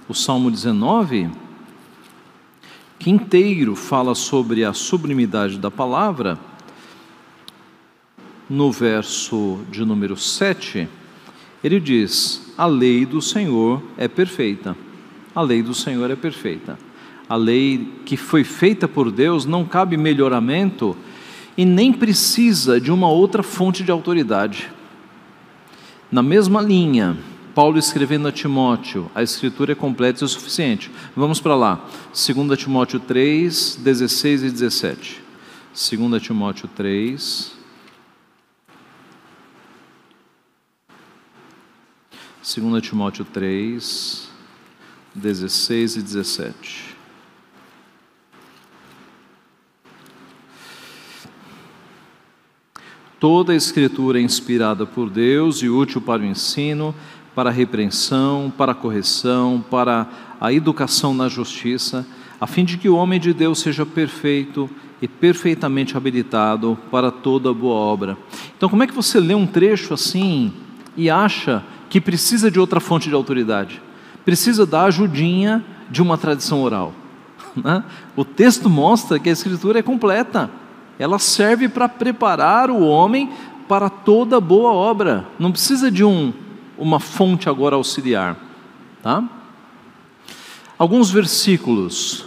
O 0.08 0.14
Salmo 0.14 0.50
19, 0.50 1.30
que 2.98 3.10
inteiro 3.10 3.76
fala 3.76 4.16
sobre 4.16 4.64
a 4.64 4.72
sublimidade 4.72 5.58
da 5.60 5.70
palavra, 5.70 6.40
no 8.50 8.72
verso 8.72 9.60
de 9.70 9.84
número 9.84 10.16
7, 10.16 10.88
ele 11.62 11.78
diz: 11.82 12.54
A 12.58 12.66
lei 12.66 13.06
do 13.06 13.22
Senhor 13.22 13.84
é 13.98 14.08
perfeita. 14.08 14.78
A 15.36 15.42
lei 15.42 15.62
do 15.62 15.74
Senhor 15.74 16.10
é 16.10 16.16
perfeita. 16.16 16.80
A 17.28 17.36
lei 17.36 17.92
que 18.06 18.16
foi 18.16 18.46
feita 18.46 18.88
por 18.88 19.12
Deus 19.12 19.46
não 19.46 19.66
cabe 19.66 19.98
melhoramento 19.98 20.96
e 21.58 21.66
nem 21.66 21.94
precisa 21.94 22.80
de 22.80 22.92
uma 22.92 23.10
outra 23.10 23.44
fonte 23.44 23.84
de 23.84 23.92
autoridade. 23.92 24.72
Na 26.12 26.22
mesma 26.22 26.62
linha, 26.62 27.18
Paulo 27.54 27.78
escrevendo 27.78 28.28
a 28.28 28.32
Timóteo, 28.32 29.10
a 29.14 29.22
escritura 29.22 29.74
é 29.74 29.76
completa 29.76 30.26
e 30.26 30.28
suficiente. 30.28 30.90
Vamos 31.16 31.40
para 31.40 31.56
lá. 31.56 31.86
2 32.14 32.60
Timóteo 32.60 33.00
3, 33.00 33.80
16 33.82 34.44
e 34.44 34.50
17. 34.50 35.22
2 35.74 36.22
Timóteo 36.22 36.68
3. 36.76 37.54
2 42.44 42.82
Timóteo 42.84 43.24
3, 43.26 44.30
16 45.16 45.96
e 45.96 46.02
17. 46.02 46.93
Toda 53.24 53.54
a 53.54 53.56
Escritura 53.56 54.20
é 54.20 54.22
inspirada 54.22 54.86
por 54.86 55.10
Deus 55.10 55.62
e 55.62 55.70
útil 55.70 56.02
para 56.02 56.22
o 56.22 56.26
ensino, 56.26 56.94
para 57.34 57.50
a 57.50 57.54
repreensão, 57.54 58.52
para 58.58 58.74
a 58.74 58.76
correção, 58.76 59.64
para 59.72 60.10
a 60.42 60.52
educação 60.52 61.14
na 61.14 61.30
justiça, 61.30 62.06
a 62.38 62.46
fim 62.46 62.66
de 62.66 62.78
que 62.78 62.90
o 62.90 62.98
homem 62.98 63.22
de 63.22 63.34
Deus 63.34 63.60
seja 63.60 63.86
perfeito 63.86 64.70
e 65.02 65.08
perfeitamente 65.08 65.96
habilitado 65.96 66.78
para 66.92 67.12
toda 67.12 67.54
boa 67.54 67.76
obra. 67.76 68.18
Então, 68.58 68.68
como 68.68 68.84
é 68.84 68.88
que 68.88 68.94
você 68.94 69.22
lê 69.22 69.34
um 69.34 69.48
trecho 69.48 69.94
assim 69.94 70.52
e 70.98 71.10
acha 71.10 71.64
que 71.90 72.02
precisa 72.02 72.52
de 72.52 72.60
outra 72.60 72.82
fonte 72.82 73.08
de 73.08 73.16
autoridade? 73.16 73.82
Precisa 74.26 74.66
da 74.66 74.84
ajudinha 74.84 75.64
de 75.90 76.02
uma 76.02 76.18
tradição 76.18 76.62
oral. 76.62 76.94
Né? 77.56 77.84
O 78.18 78.26
texto 78.26 78.70
mostra 78.70 79.18
que 79.18 79.30
a 79.30 79.32
Escritura 79.32 79.80
é 79.80 79.82
completa. 79.82 80.50
Ela 80.98 81.20
serve 81.20 81.68
para 81.68 81.90
preparar 81.90 82.70
o 82.70 82.82
homem 82.86 83.32
para 83.68 83.90
toda 83.90 84.40
boa 84.40 84.72
obra. 84.72 85.26
Não 85.40 85.52
precisa 85.52 85.90
de 85.90 86.04
um, 86.04 86.34
uma 86.78 87.00
fonte 87.00 87.50
agora 87.50 87.76
auxiliar. 87.76 88.38
Tá? 89.02 89.24
Alguns 90.78 91.10
versículos 91.10 92.26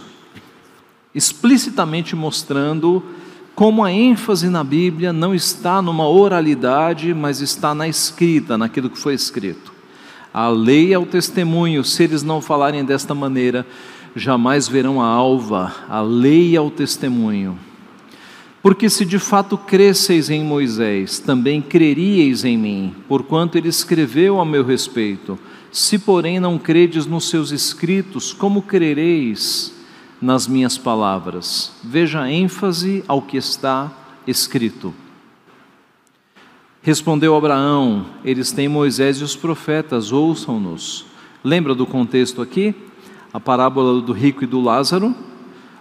explicitamente 1.13 2.15
mostrando 2.15 3.03
como 3.55 3.83
a 3.83 3.91
ênfase 3.91 4.49
na 4.49 4.63
Bíblia 4.63 5.11
não 5.11 5.33
está 5.33 5.81
numa 5.81 6.07
oralidade, 6.07 7.11
mas 7.11 7.41
está 7.41 7.73
na 7.73 7.87
escrita, 7.87 8.55
naquilo 8.55 8.87
que 8.87 8.99
foi 8.99 9.15
escrito. 9.15 9.73
A 10.31 10.47
lei 10.47 10.93
é 10.93 10.99
o 10.99 11.07
testemunho, 11.07 11.83
se 11.83 12.03
eles 12.03 12.21
não 12.21 12.39
falarem 12.39 12.85
desta 12.85 13.15
maneira, 13.15 13.65
jamais 14.15 14.67
verão 14.67 15.01
a 15.01 15.07
alva, 15.07 15.73
a 15.89 16.01
lei 16.01 16.55
é 16.55 16.61
o 16.61 16.69
testemunho. 16.69 17.57
Porque 18.61 18.89
se 18.89 19.05
de 19.05 19.19
fato 19.19 19.57
cresceis 19.57 20.29
em 20.29 20.43
Moisés, 20.43 21.19
também 21.19 21.61
creríeis 21.61 22.43
em 22.43 22.57
mim, 22.57 22.95
porquanto 23.07 23.57
ele 23.57 23.69
escreveu 23.69 24.39
a 24.39 24.45
meu 24.45 24.65
respeito. 24.65 25.37
Se, 25.71 25.99
porém, 25.99 26.39
não 26.39 26.57
credes 26.57 27.05
nos 27.05 27.29
seus 27.29 27.51
escritos, 27.51 28.33
como 28.33 28.61
crereis 28.61 29.73
nas 30.21 30.47
minhas 30.47 30.77
palavras? 30.77 31.71
Veja 31.83 32.21
a 32.21 32.31
ênfase 32.31 33.03
ao 33.07 33.21
que 33.21 33.37
está 33.37 33.91
escrito. 34.25 34.93
Respondeu 36.81 37.35
Abraão: 37.35 38.05
Eles 38.23 38.51
têm 38.51 38.67
Moisés 38.67 39.17
e 39.17 39.23
os 39.23 39.35
profetas, 39.35 40.11
ouçam-nos. 40.11 41.05
Lembra 41.43 41.75
do 41.75 41.85
contexto 41.85 42.41
aqui? 42.41 42.73
A 43.33 43.39
parábola 43.39 44.01
do 44.01 44.13
rico 44.13 44.43
e 44.43 44.47
do 44.47 44.59
Lázaro. 44.59 45.15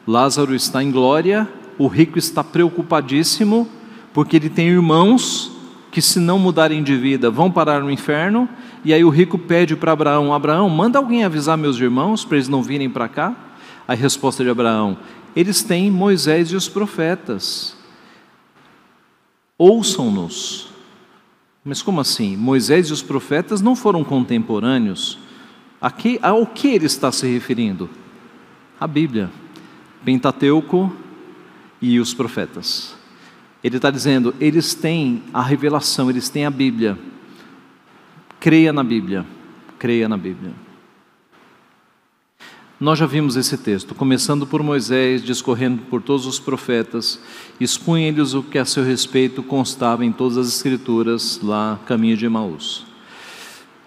Lázaro 0.07 0.55
está 0.55 0.83
em 0.83 0.91
glória, 0.91 1.49
o 1.79 1.87
rico 1.87 2.19
está 2.19 2.43
preocupadíssimo, 2.43 3.69
porque 4.13 4.37
ele 4.37 4.49
tem 4.49 4.69
irmãos 4.69 5.53
que, 5.91 6.01
se 6.01 6.19
não 6.19 6.39
mudarem 6.39 6.83
de 6.83 6.97
vida, 6.97 7.31
vão 7.31 7.51
parar 7.51 7.81
no 7.81 7.91
inferno. 7.91 8.49
E 8.85 8.93
aí 8.93 9.05
o 9.05 9.11
rico 9.11 9.39
pede 9.39 9.77
para 9.77 9.93
Abraão: 9.93 10.33
Abraão, 10.33 10.69
manda 10.69 10.99
alguém 10.99 11.25
avisar 11.25 11.57
meus 11.57 11.79
irmãos 11.79 12.25
para 12.25 12.37
eles 12.37 12.49
não 12.49 12.63
virem 12.63 12.89
para 12.89 13.09
cá. 13.09 13.35
A 13.87 13.95
resposta 13.95 14.43
de 14.43 14.51
Abraão: 14.51 14.97
Eles 15.35 15.63
têm 15.63 15.91
Moisés 15.91 16.51
e 16.51 16.57
os 16.57 16.69
profetas. 16.69 17.77
Ouçam-nos. 19.59 20.69
Mas 21.65 21.83
como 21.83 22.01
assim? 22.01 22.37
Moisés 22.37 22.89
e 22.89 22.93
os 22.93 23.03
profetas 23.03 23.61
não 23.61 23.75
foram 23.75 24.05
contemporâneos? 24.05 25.19
Aqui, 25.81 26.19
ao 26.23 26.47
que 26.47 26.69
ele 26.69 26.87
está 26.87 27.11
se 27.11 27.27
referindo? 27.27 27.91
A 28.79 28.87
Bíblia, 28.87 29.31
Pentateuco 30.05 30.93
e 31.87 32.01
os 32.01 32.13
profetas. 32.13 32.95
Ele 33.63 33.77
está 33.77 33.91
dizendo, 33.91 34.35
eles 34.41 34.75
têm 34.75 35.23
a 35.33 35.43
revelação, 35.43 36.11
eles 36.11 36.29
têm 36.29 36.45
a 36.45 36.51
Bíblia. 36.51 36.99
Creia 38.41 38.73
na 38.73 38.83
Bíblia, 38.83 39.25
creia 39.79 40.09
na 40.09 40.17
Bíblia. 40.17 40.53
Nós 42.79 42.99
já 42.99 43.07
vimos 43.07 43.37
esse 43.37 43.57
texto, 43.57 43.95
começando 43.95 44.47
por 44.47 44.63
Moisés, 44.63 45.23
discorrendo 45.23 45.83
por 45.83 46.03
todos 46.03 46.27
os 46.27 46.39
profetas, 46.39 47.19
expunha-lhes 47.59 48.35
o 48.35 48.43
que 48.43 48.59
a 48.59 48.65
seu 48.65 48.85
respeito 48.85 49.43
constava 49.43 50.05
em 50.05 50.13
todas 50.13 50.37
as 50.37 50.49
Escrituras, 50.49 51.41
lá, 51.43 51.81
caminho 51.87 52.17
de 52.17 52.27
Emaús. 52.27 52.86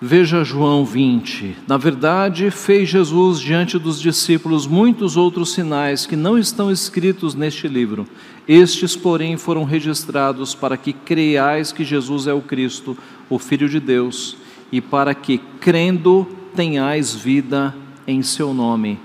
Veja 0.02 0.46
João 0.46 0.86
20. 0.86 1.58
Na 1.68 1.76
verdade, 1.76 2.50
fez 2.52 2.88
Jesus 2.88 3.38
diante 3.38 3.78
dos 3.78 4.00
discípulos 4.00 4.66
muitos 4.66 5.18
outros 5.18 5.52
sinais 5.52 6.06
que 6.06 6.16
não 6.16 6.38
estão 6.38 6.72
escritos 6.72 7.36
neste 7.36 7.68
livro. 7.68 8.08
Estes, 8.48 8.96
porém, 8.96 9.36
foram 9.36 9.66
registrados 9.66 10.56
para 10.56 10.78
que 10.78 10.94
creiais 10.94 11.74
que 11.74 11.84
Jesus 11.84 12.28
é 12.28 12.34
o 12.34 12.40
Cristo, 12.40 12.98
o 13.30 13.38
Filho 13.38 13.68
de 13.68 13.82
Deus, 13.82 14.38
e 14.72 14.80
para 14.80 15.14
que, 15.14 15.38
crendo, 15.60 16.26
tenhais 16.56 17.14
vida 17.14 17.76
em 18.08 18.22
seu 18.22 18.54
nome. 18.54 18.98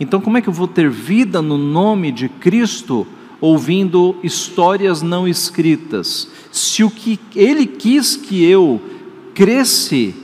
Então, 0.00 0.20
como 0.20 0.38
é 0.38 0.42
que 0.42 0.48
eu 0.48 0.52
vou 0.52 0.66
ter 0.66 0.90
vida 0.90 1.40
no 1.40 1.56
nome 1.56 2.10
de 2.10 2.28
Cristo 2.28 3.06
ouvindo 3.40 4.16
histórias 4.24 5.02
não 5.02 5.28
escritas? 5.28 6.28
Se 6.50 6.82
o 6.82 6.90
que 6.90 7.20
ele 7.36 7.64
quis 7.64 8.16
que 8.16 8.44
eu 8.44 8.95
cresce 9.36 10.14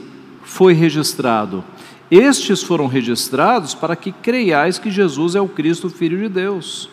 foi 0.41 0.73
registrado. 0.73 1.63
Estes 2.09 2.63
foram 2.63 2.87
registrados 2.87 3.75
para 3.75 3.95
que 3.95 4.11
creiais 4.11 4.79
que 4.79 4.89
Jesus 4.89 5.35
é 5.35 5.39
o 5.39 5.47
Cristo, 5.47 5.89
Filho 5.89 6.17
de 6.17 6.27
Deus. 6.27 6.89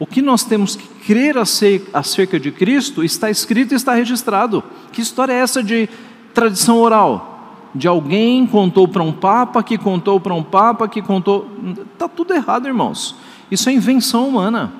O 0.00 0.06
que 0.06 0.20
nós 0.20 0.44
temos 0.44 0.74
que 0.74 0.86
crer 1.06 1.36
acerca 1.38 2.38
de 2.38 2.50
Cristo 2.50 3.04
está 3.04 3.30
escrito 3.30 3.72
e 3.72 3.76
está 3.76 3.94
registrado. 3.94 4.64
Que 4.92 5.00
história 5.00 5.32
é 5.32 5.36
essa 5.36 5.62
de 5.62 5.88
tradição 6.34 6.78
oral? 6.78 7.36
de 7.74 7.86
alguém 7.86 8.46
contou 8.46 8.88
para 8.88 9.02
um 9.02 9.12
papa, 9.12 9.62
que 9.62 9.76
contou 9.76 10.18
para 10.18 10.34
um 10.34 10.42
papa, 10.42 10.88
que 10.88 11.02
contou. 11.02 11.48
Está 11.92 12.08
tudo 12.08 12.34
errado, 12.34 12.66
irmãos. 12.66 13.14
Isso 13.50 13.68
é 13.68 13.72
invenção 13.72 14.26
humana. 14.26 14.72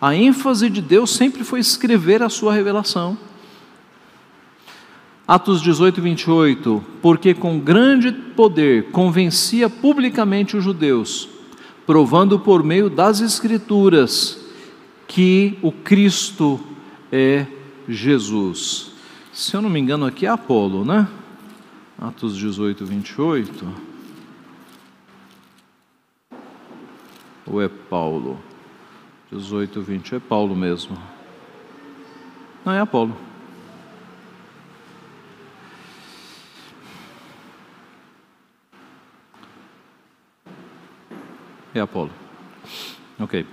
A 0.00 0.14
ênfase 0.14 0.70
de 0.70 0.80
Deus 0.80 1.14
sempre 1.14 1.44
foi 1.44 1.60
escrever 1.60 2.22
a 2.22 2.28
sua 2.28 2.54
revelação. 2.54 3.16
Atos 5.30 5.62
18, 5.62 6.02
28. 6.02 6.84
Porque 7.00 7.32
com 7.34 7.60
grande 7.60 8.10
poder 8.10 8.90
convencia 8.90 9.70
publicamente 9.70 10.56
os 10.56 10.64
judeus, 10.64 11.28
provando 11.86 12.36
por 12.36 12.64
meio 12.64 12.90
das 12.90 13.20
Escrituras 13.20 14.44
que 15.06 15.56
o 15.62 15.70
Cristo 15.70 16.58
é 17.12 17.46
Jesus. 17.88 18.90
Se 19.32 19.54
eu 19.54 19.62
não 19.62 19.70
me 19.70 19.78
engano, 19.78 20.04
aqui 20.04 20.26
é 20.26 20.28
Apolo, 20.28 20.84
né? 20.84 21.06
Atos 21.96 22.36
18, 22.36 22.84
28. 22.84 23.68
Ou 27.46 27.62
é 27.62 27.68
Paulo? 27.68 28.36
18, 29.30 29.80
20 29.80 30.16
é 30.16 30.18
Paulo 30.18 30.56
mesmo. 30.56 30.98
Não, 32.64 32.72
é 32.72 32.80
Apolo. 32.80 33.29
É 41.74 41.80
Apolo. 41.80 42.10
Ok. 43.18 43.46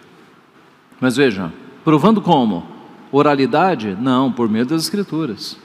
Mas 1.00 1.16
veja, 1.16 1.52
provando 1.84 2.22
como? 2.22 2.66
Oralidade? 3.12 3.96
Não, 4.00 4.32
por 4.32 4.50
meio 4.50 4.66
das 4.66 4.84
Escrituras. 4.84 5.58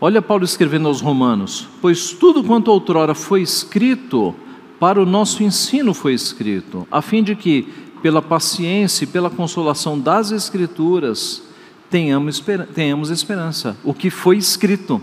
Olha 0.00 0.20
Paulo 0.20 0.44
escrevendo 0.44 0.88
aos 0.88 1.00
Romanos: 1.00 1.68
Pois 1.80 2.12
tudo 2.12 2.44
quanto 2.44 2.70
outrora 2.70 3.14
foi 3.14 3.42
escrito, 3.42 4.34
para 4.78 5.00
o 5.00 5.06
nosso 5.06 5.42
ensino 5.42 5.94
foi 5.94 6.12
escrito, 6.12 6.86
a 6.90 7.00
fim 7.00 7.22
de 7.22 7.34
que, 7.34 7.62
pela 8.02 8.20
paciência 8.20 9.04
e 9.04 9.06
pela 9.06 9.30
consolação 9.30 9.98
das 9.98 10.30
Escrituras, 10.30 11.42
tenhamos, 11.90 12.42
tenhamos 12.74 13.10
esperança. 13.10 13.76
O 13.82 13.94
que 13.94 14.10
foi 14.10 14.36
escrito. 14.36 15.00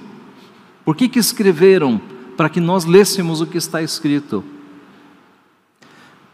Por 0.86 0.96
que, 0.96 1.08
que 1.08 1.20
escreveram? 1.20 2.00
Para 2.38 2.50
que 2.50 2.60
nós 2.60 2.86
lêssemos 2.86 3.42
o 3.42 3.48
que 3.48 3.58
está 3.58 3.82
escrito. 3.82 4.44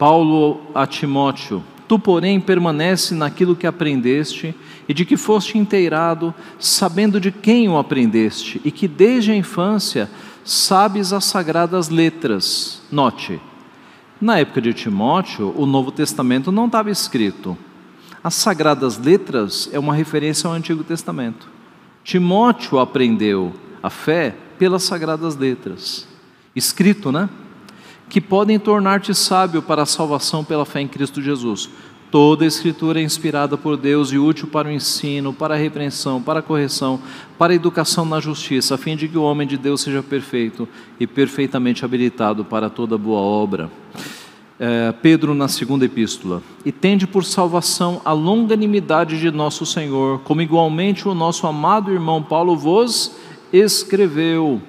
Paulo 0.00 0.62
a 0.74 0.86
Timóteo: 0.86 1.62
Tu, 1.86 1.98
porém, 1.98 2.40
permanece 2.40 3.14
naquilo 3.14 3.54
que 3.54 3.66
aprendeste 3.66 4.54
e 4.88 4.94
de 4.94 5.04
que 5.04 5.14
foste 5.14 5.58
inteirado, 5.58 6.34
sabendo 6.58 7.20
de 7.20 7.30
quem 7.30 7.68
o 7.68 7.76
aprendeste, 7.76 8.62
e 8.64 8.70
que 8.70 8.88
desde 8.88 9.30
a 9.30 9.36
infância 9.36 10.10
sabes 10.42 11.12
as 11.12 11.26
sagradas 11.26 11.90
letras. 11.90 12.80
Note, 12.90 13.38
na 14.18 14.38
época 14.38 14.62
de 14.62 14.72
Timóteo, 14.72 15.52
o 15.54 15.66
Novo 15.66 15.92
Testamento 15.92 16.50
não 16.50 16.64
estava 16.64 16.90
escrito. 16.90 17.54
As 18.24 18.34
sagradas 18.34 18.96
letras 18.96 19.68
é 19.70 19.78
uma 19.78 19.94
referência 19.94 20.48
ao 20.48 20.54
Antigo 20.54 20.82
Testamento. 20.82 21.46
Timóteo 22.02 22.78
aprendeu 22.78 23.52
a 23.82 23.90
fé 23.90 24.34
pelas 24.58 24.82
sagradas 24.82 25.36
letras. 25.36 26.08
Escrito, 26.56 27.12
né? 27.12 27.28
Que 28.10 28.20
podem 28.20 28.58
tornar-te 28.58 29.14
sábio 29.14 29.62
para 29.62 29.82
a 29.82 29.86
salvação 29.86 30.44
pela 30.44 30.66
fé 30.66 30.80
em 30.80 30.88
Cristo 30.88 31.22
Jesus. 31.22 31.70
Toda 32.10 32.44
a 32.44 32.48
Escritura 32.48 32.98
é 32.98 33.04
inspirada 33.04 33.56
por 33.56 33.76
Deus 33.76 34.10
e 34.10 34.18
útil 34.18 34.48
para 34.48 34.66
o 34.66 34.72
ensino, 34.72 35.32
para 35.32 35.54
a 35.54 35.56
repreensão, 35.56 36.20
para 36.20 36.40
a 36.40 36.42
correção, 36.42 37.00
para 37.38 37.52
a 37.52 37.56
educação 37.56 38.04
na 38.04 38.18
justiça, 38.18 38.74
a 38.74 38.78
fim 38.78 38.96
de 38.96 39.06
que 39.06 39.16
o 39.16 39.22
homem 39.22 39.46
de 39.46 39.56
Deus 39.56 39.82
seja 39.82 40.02
perfeito 40.02 40.68
e 40.98 41.06
perfeitamente 41.06 41.84
habilitado 41.84 42.44
para 42.44 42.68
toda 42.68 42.98
boa 42.98 43.20
obra. 43.20 43.70
É, 44.58 44.92
Pedro, 45.00 45.32
na 45.32 45.46
segunda 45.46 45.84
epístola, 45.84 46.42
e 46.64 46.72
tende 46.72 47.06
por 47.06 47.24
salvação 47.24 48.02
a 48.04 48.12
longanimidade 48.12 49.20
de 49.20 49.30
nosso 49.30 49.64
Senhor, 49.64 50.18
como 50.24 50.42
igualmente 50.42 51.06
o 51.06 51.14
nosso 51.14 51.46
amado 51.46 51.92
irmão 51.92 52.20
Paulo 52.20 52.56
vos 52.56 53.14
escreveu, 53.52 54.60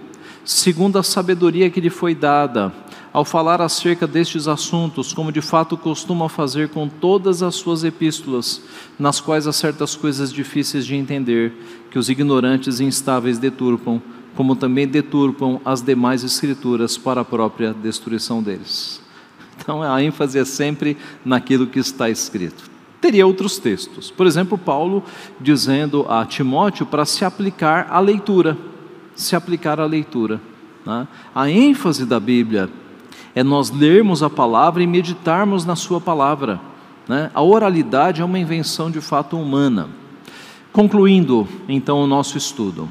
segundo 0.45 0.99
a 0.99 1.03
sabedoria 1.03 1.71
que 1.71 1.81
lhe 1.81 1.89
foi 1.89 2.13
dada 2.13 2.71
ao 3.13 3.25
falar 3.25 3.61
acerca 3.61 4.07
destes 4.07 4.47
assuntos, 4.47 5.13
como 5.13 5.31
de 5.31 5.41
fato 5.41 5.75
costuma 5.75 6.29
fazer 6.29 6.69
com 6.69 6.87
todas 6.87 7.43
as 7.43 7.55
suas 7.55 7.83
epístolas, 7.83 8.61
nas 8.97 9.19
quais 9.19 9.47
há 9.47 9.53
certas 9.53 9.95
coisas 9.95 10.31
difíceis 10.31 10.85
de 10.85 10.95
entender, 10.95 11.53
que 11.89 11.99
os 11.99 12.09
ignorantes 12.09 12.79
e 12.79 12.85
instáveis 12.85 13.37
deturpam, 13.37 14.01
como 14.35 14.55
também 14.55 14.87
deturpam 14.87 15.59
as 15.65 15.81
demais 15.81 16.23
escrituras 16.23 16.97
para 16.97 17.21
a 17.21 17.25
própria 17.25 17.73
destruição 17.73 18.41
deles. 18.41 19.01
Então 19.57 19.83
a 19.83 20.01
ênfase 20.01 20.39
é 20.39 20.45
sempre 20.45 20.97
naquilo 21.23 21.67
que 21.67 21.79
está 21.79 22.09
escrito. 22.09 22.71
Teria 23.01 23.27
outros 23.27 23.57
textos. 23.57 24.09
Por 24.09 24.25
exemplo, 24.25 24.57
Paulo 24.57 25.03
dizendo 25.39 26.05
a 26.07 26.25
Timóteo 26.25 26.85
para 26.85 27.03
se 27.03 27.25
aplicar 27.25 27.87
à 27.89 27.99
leitura. 27.99 28.57
Se 29.15 29.35
aplicar 29.35 29.79
à 29.79 29.85
leitura. 29.85 30.39
Né? 30.85 31.07
A 31.33 31.49
ênfase 31.49 32.05
da 32.05 32.19
Bíblia 32.19 32.69
é 33.33 33.43
nós 33.43 33.69
lermos 33.69 34.21
a 34.21 34.29
palavra 34.29 34.83
e 34.83 34.87
meditarmos 34.87 35.65
na 35.65 35.75
Sua 35.75 36.01
palavra. 36.01 36.59
Né? 37.07 37.31
A 37.33 37.41
oralidade 37.41 38.21
é 38.21 38.25
uma 38.25 38.39
invenção 38.39 38.91
de 38.91 39.01
fato 39.01 39.37
humana. 39.37 39.89
Concluindo 40.71 41.47
então 41.67 42.01
o 42.01 42.07
nosso 42.07 42.37
estudo. 42.37 42.87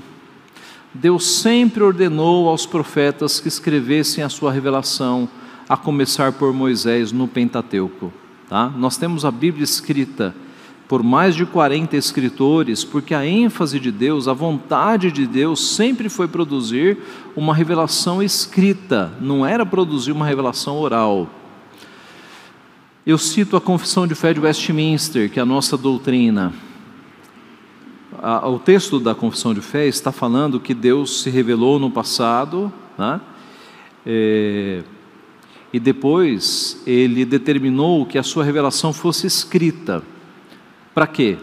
Deus 0.92 1.26
sempre 1.26 1.82
ordenou 1.82 2.48
aos 2.48 2.66
profetas 2.66 3.38
que 3.38 3.48
escrevessem 3.48 4.24
a 4.24 4.28
sua 4.28 4.50
revelação, 4.50 5.28
a 5.68 5.76
começar 5.76 6.32
por 6.32 6.52
Moisés 6.52 7.12
no 7.12 7.28
Pentateuco. 7.28 8.12
Tá? 8.48 8.68
Nós 8.68 8.96
temos 8.96 9.24
a 9.24 9.30
Bíblia 9.30 9.62
escrita 9.62 10.34
por 10.90 11.04
mais 11.04 11.36
de 11.36 11.46
40 11.46 11.96
escritores, 11.96 12.82
porque 12.82 13.14
a 13.14 13.24
ênfase 13.24 13.78
de 13.78 13.92
Deus, 13.92 14.26
a 14.26 14.32
vontade 14.32 15.12
de 15.12 15.24
Deus 15.24 15.76
sempre 15.76 16.08
foi 16.08 16.26
produzir 16.26 16.98
uma 17.36 17.54
revelação 17.54 18.20
escrita, 18.20 19.12
não 19.20 19.46
era 19.46 19.64
produzir 19.64 20.10
uma 20.10 20.26
revelação 20.26 20.80
oral. 20.80 21.30
Eu 23.06 23.16
cito 23.16 23.56
a 23.56 23.60
Confissão 23.60 24.04
de 24.04 24.16
Fé 24.16 24.34
de 24.34 24.40
Westminster, 24.40 25.30
que 25.30 25.38
é 25.38 25.42
a 25.42 25.46
nossa 25.46 25.76
doutrina. 25.76 26.52
O 28.42 28.58
texto 28.58 28.98
da 28.98 29.14
Confissão 29.14 29.54
de 29.54 29.60
Fé 29.60 29.86
está 29.86 30.10
falando 30.10 30.58
que 30.58 30.74
Deus 30.74 31.22
se 31.22 31.30
revelou 31.30 31.78
no 31.78 31.92
passado, 31.92 32.72
né? 32.98 33.20
é, 34.04 34.82
e 35.72 35.78
depois 35.78 36.82
ele 36.84 37.24
determinou 37.24 38.04
que 38.04 38.18
a 38.18 38.24
sua 38.24 38.42
revelação 38.42 38.92
fosse 38.92 39.28
escrita. 39.28 40.02
Para 40.94 41.06
quê? 41.06 41.38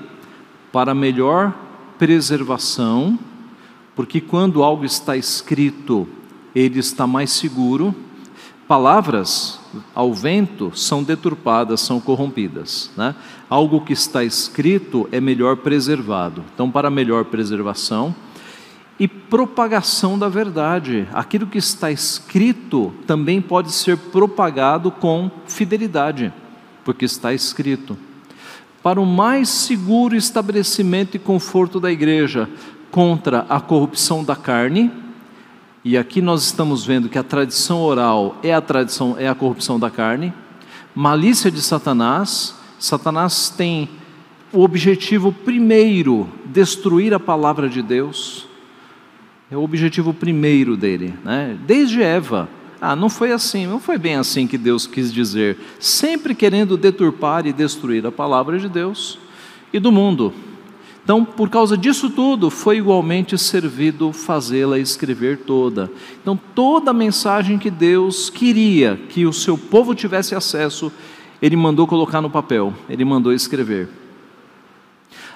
Para 0.72 0.94
melhor 0.94 1.54
preservação, 1.98 3.18
porque 3.96 4.22
quando 4.22 4.64
algo 4.64 4.86
está 4.86 5.18
escrito, 5.18 6.08
ele 6.54 6.80
está 6.80 7.08
mais 7.08 7.32
seguro. 7.32 7.96
Palavras 8.68 9.60
ao 9.96 10.14
vento 10.14 10.72
são 10.76 11.02
deturpadas, 11.02 11.82
são 11.82 12.00
corrompidas. 12.00 12.92
Né? 12.98 13.16
Algo 13.50 13.82
que 13.82 13.94
está 13.94 14.24
escrito 14.24 15.08
é 15.12 15.22
melhor 15.22 15.58
preservado. 15.58 16.44
Então, 16.54 16.70
para 16.70 16.90
melhor 16.90 17.26
preservação, 17.26 18.14
e 19.00 19.08
propagação 19.08 20.18
da 20.18 20.28
verdade. 20.28 21.08
Aquilo 21.14 21.46
que 21.48 21.58
está 21.58 21.92
escrito 21.92 22.94
também 23.06 23.42
pode 23.42 23.72
ser 23.72 23.98
propagado 23.98 24.90
com 24.90 25.30
fidelidade, 25.48 26.34
porque 26.84 27.06
está 27.06 27.34
escrito. 27.34 27.98
Para 28.88 29.02
o 29.02 29.06
mais 29.06 29.50
seguro 29.50 30.16
estabelecimento 30.16 31.18
e 31.18 31.20
conforto 31.20 31.78
da 31.78 31.92
igreja 31.92 32.50
contra 32.90 33.40
a 33.50 33.60
corrupção 33.60 34.24
da 34.24 34.34
carne, 34.34 34.90
e 35.84 35.98
aqui 35.98 36.22
nós 36.22 36.46
estamos 36.46 36.86
vendo 36.86 37.10
que 37.10 37.18
a 37.18 37.24
tradição 37.24 37.82
oral 37.82 38.38
é 38.42 38.54
a 38.54 38.62
tradição 38.62 39.18
é 39.20 39.28
a 39.28 39.36
corrupção 39.36 39.78
da 39.78 39.90
carne, 39.90 40.34
malícia 40.96 41.52
de 41.52 41.62
Satanás, 41.62 42.56
Satanás 42.80 43.50
tem 43.50 43.90
o 44.54 44.62
objetivo 44.62 45.34
primeiro 45.34 46.30
destruir 46.46 47.14
a 47.14 47.20
palavra 47.20 47.68
de 47.68 47.82
Deus 47.82 48.48
é 49.52 49.58
o 49.58 49.64
objetivo 49.64 50.14
primeiro 50.14 50.78
dele, 50.78 51.14
né? 51.26 51.58
Desde 51.66 52.02
Eva. 52.02 52.48
Ah, 52.80 52.96
não 52.96 53.10
foi 53.10 53.32
assim, 53.32 53.66
não 53.66 53.80
foi 53.80 53.98
bem 53.98 54.16
assim 54.16 54.46
que 54.46 54.58
Deus 54.58 54.86
quis 54.86 55.12
dizer. 55.12 55.58
Sempre 55.80 56.36
querendo 56.36 56.78
deturpar 56.78 57.48
e 57.48 57.54
destruir 57.54 58.06
a 58.06 58.12
palavra 58.12 58.60
de 58.60 58.70
Deus 58.70 59.18
e 59.74 59.80
do 59.80 59.92
mundo. 59.92 60.34
Então, 61.04 61.24
por 61.24 61.50
causa 61.50 61.78
disso 61.78 62.10
tudo, 62.10 62.50
foi 62.50 62.80
igualmente 62.80 63.38
servido 63.38 64.12
fazê-la 64.12 64.78
escrever 64.78 65.38
toda. 65.38 65.90
Então, 66.22 66.38
toda 66.54 66.92
a 66.92 66.94
mensagem 66.94 67.58
que 67.58 67.72
Deus 67.72 68.30
queria 68.30 69.00
que 69.10 69.26
o 69.26 69.32
seu 69.32 69.58
povo 69.58 69.96
tivesse 69.96 70.36
acesso, 70.36 70.92
ele 71.42 71.56
mandou 71.56 71.88
colocar 71.88 72.22
no 72.22 72.30
papel, 72.30 72.74
ele 72.90 73.06
mandou 73.06 73.32
escrever. 73.32 73.88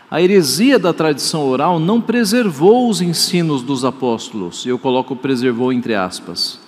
A 0.09 0.21
heresia 0.21 0.77
da 0.77 0.91
tradição 0.91 1.47
oral 1.47 1.79
não 1.79 2.01
preservou 2.01 2.89
os 2.89 3.01
ensinos 3.01 3.63
dos 3.63 3.85
apóstolos, 3.85 4.65
eu 4.65 4.77
coloco 4.77 5.15
preservou 5.15 5.71
entre 5.71 5.95
aspas, 5.95 6.59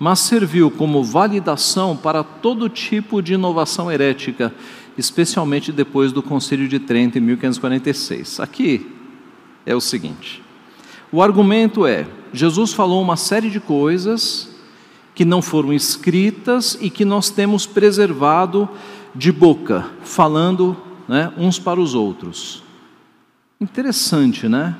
mas 0.00 0.20
serviu 0.20 0.70
como 0.70 1.04
validação 1.04 1.94
para 1.94 2.24
todo 2.24 2.70
tipo 2.70 3.20
de 3.20 3.34
inovação 3.34 3.92
herética, 3.92 4.52
especialmente 4.96 5.70
depois 5.70 6.10
do 6.10 6.22
Concílio 6.22 6.66
de 6.66 6.78
Trento 6.78 7.18
em 7.18 7.20
1546. 7.20 8.40
Aqui 8.40 8.90
é 9.66 9.76
o 9.76 9.80
seguinte: 9.80 10.42
o 11.12 11.22
argumento 11.22 11.86
é, 11.86 12.06
Jesus 12.32 12.72
falou 12.72 13.02
uma 13.02 13.16
série 13.16 13.50
de 13.50 13.60
coisas 13.60 14.48
que 15.14 15.24
não 15.24 15.42
foram 15.42 15.70
escritas 15.70 16.78
e 16.80 16.88
que 16.88 17.04
nós 17.04 17.28
temos 17.28 17.66
preservado 17.66 18.66
de 19.14 19.30
boca, 19.30 19.90
falando 20.02 20.74
né, 21.06 21.30
uns 21.36 21.58
para 21.58 21.78
os 21.78 21.94
outros. 21.94 22.62
Interessante, 23.60 24.48
né? 24.48 24.74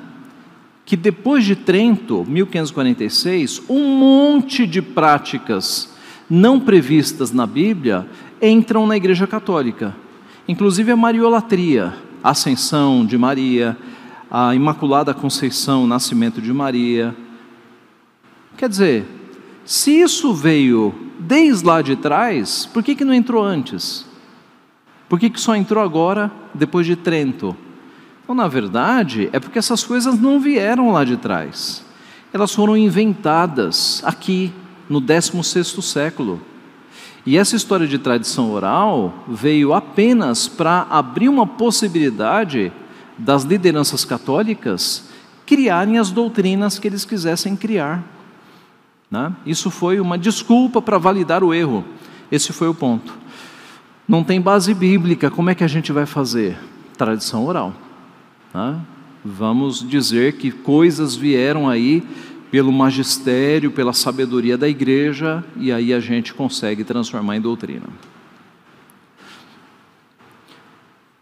Que 0.91 0.97
depois 0.97 1.45
de 1.45 1.55
Trento, 1.55 2.25
1546, 2.27 3.61
um 3.69 3.97
monte 3.97 4.67
de 4.67 4.81
práticas 4.81 5.89
não 6.29 6.59
previstas 6.59 7.31
na 7.31 7.47
Bíblia 7.47 8.05
entram 8.41 8.85
na 8.85 8.97
Igreja 8.97 9.25
Católica. 9.25 9.95
Inclusive 10.45 10.91
a 10.91 10.97
Mariolatria, 10.97 11.93
a 12.21 12.31
Ascensão 12.31 13.05
de 13.05 13.17
Maria, 13.17 13.77
a 14.29 14.53
Imaculada 14.53 15.13
Conceição, 15.13 15.87
Nascimento 15.87 16.41
de 16.41 16.51
Maria. 16.51 17.15
Quer 18.57 18.67
dizer, 18.67 19.05
se 19.63 19.91
isso 20.01 20.33
veio 20.33 20.93
desde 21.17 21.65
lá 21.65 21.81
de 21.81 21.95
trás, 21.95 22.65
por 22.65 22.83
que, 22.83 22.95
que 22.95 23.05
não 23.05 23.13
entrou 23.13 23.41
antes? 23.41 24.05
Por 25.07 25.17
que, 25.17 25.29
que 25.29 25.39
só 25.39 25.55
entrou 25.55 25.81
agora, 25.81 26.29
depois 26.53 26.85
de 26.85 26.97
Trento? 26.97 27.55
Então, 28.23 28.35
na 28.35 28.47
verdade, 28.47 29.29
é 29.33 29.39
porque 29.39 29.59
essas 29.59 29.83
coisas 29.83 30.19
não 30.19 30.39
vieram 30.39 30.91
lá 30.91 31.03
de 31.03 31.17
trás. 31.17 31.83
Elas 32.33 32.53
foram 32.53 32.77
inventadas 32.77 34.01
aqui, 34.05 34.53
no 34.89 35.01
16º 35.01 35.81
século. 35.81 36.41
E 37.25 37.37
essa 37.37 37.55
história 37.55 37.87
de 37.87 37.97
tradição 37.97 38.51
oral 38.51 39.13
veio 39.27 39.73
apenas 39.73 40.47
para 40.47 40.87
abrir 40.89 41.29
uma 41.29 41.45
possibilidade 41.45 42.71
das 43.17 43.43
lideranças 43.43 44.03
católicas 44.03 45.09
criarem 45.45 45.97
as 45.97 46.09
doutrinas 46.09 46.79
que 46.79 46.87
eles 46.87 47.05
quisessem 47.05 47.55
criar. 47.55 48.03
Né? 49.09 49.33
Isso 49.45 49.69
foi 49.69 49.99
uma 49.99 50.17
desculpa 50.17 50.81
para 50.81 50.97
validar 50.97 51.43
o 51.43 51.53
erro. 51.53 51.83
Esse 52.31 52.53
foi 52.53 52.69
o 52.69 52.73
ponto. 52.73 53.13
Não 54.07 54.23
tem 54.23 54.41
base 54.41 54.73
bíblica, 54.73 55.29
como 55.29 55.49
é 55.49 55.55
que 55.55 55.63
a 55.63 55.67
gente 55.67 55.91
vai 55.91 56.05
fazer? 56.05 56.57
Tradição 56.97 57.45
oral. 57.45 57.73
Tá? 58.51 58.79
Vamos 59.23 59.87
dizer 59.87 60.33
que 60.33 60.51
coisas 60.51 61.15
vieram 61.15 61.69
aí 61.69 62.03
pelo 62.51 62.71
magistério, 62.71 63.71
pela 63.71 63.93
sabedoria 63.93 64.57
da 64.57 64.67
igreja, 64.67 65.43
e 65.55 65.71
aí 65.71 65.93
a 65.93 65.99
gente 66.01 66.33
consegue 66.33 66.83
transformar 66.83 67.37
em 67.37 67.41
doutrina. 67.41 67.85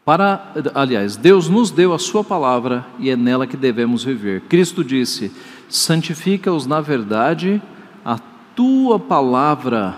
Para, 0.03 0.53
aliás, 0.73 1.15
Deus 1.15 1.47
nos 1.47 1.69
deu 1.69 1.93
a 1.93 1.99
sua 1.99 2.23
palavra 2.23 2.83
e 2.97 3.11
é 3.11 3.15
nela 3.15 3.45
que 3.45 3.55
devemos 3.55 4.03
viver. 4.03 4.41
Cristo 4.49 4.83
disse: 4.83 5.31
"Santifica-os 5.69 6.65
na 6.65 6.81
verdade, 6.81 7.61
a 8.03 8.17
tua 8.55 8.97
palavra 8.97 9.97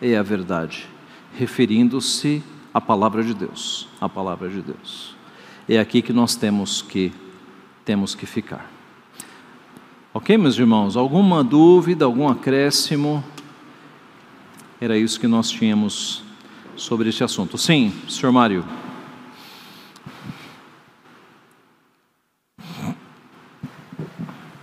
é 0.00 0.16
a 0.16 0.22
verdade", 0.22 0.88
referindo-se 1.36 2.40
à 2.72 2.80
palavra 2.80 3.24
de 3.24 3.34
Deus, 3.34 3.88
a 4.00 4.08
palavra 4.08 4.48
de 4.48 4.62
Deus. 4.62 5.17
É 5.70 5.78
aqui 5.78 6.00
que 6.00 6.14
nós 6.14 6.34
temos 6.34 6.80
que 6.80 7.12
temos 7.84 8.14
que 8.14 8.24
ficar. 8.24 8.70
Ok, 10.14 10.38
meus 10.38 10.58
irmãos? 10.58 10.96
Alguma 10.96 11.44
dúvida, 11.44 12.06
algum 12.06 12.26
acréscimo? 12.26 13.22
Era 14.80 14.96
isso 14.96 15.20
que 15.20 15.26
nós 15.26 15.50
tínhamos 15.50 16.24
sobre 16.74 17.10
este 17.10 17.22
assunto. 17.22 17.58
Sim, 17.58 17.92
senhor 18.08 18.32
Mário. 18.32 18.64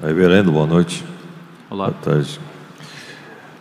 Reverendo, 0.01 0.51
boa 0.51 0.65
noite. 0.65 1.03
Olá. 1.69 1.91
Boa 1.91 2.01
tarde. 2.01 2.39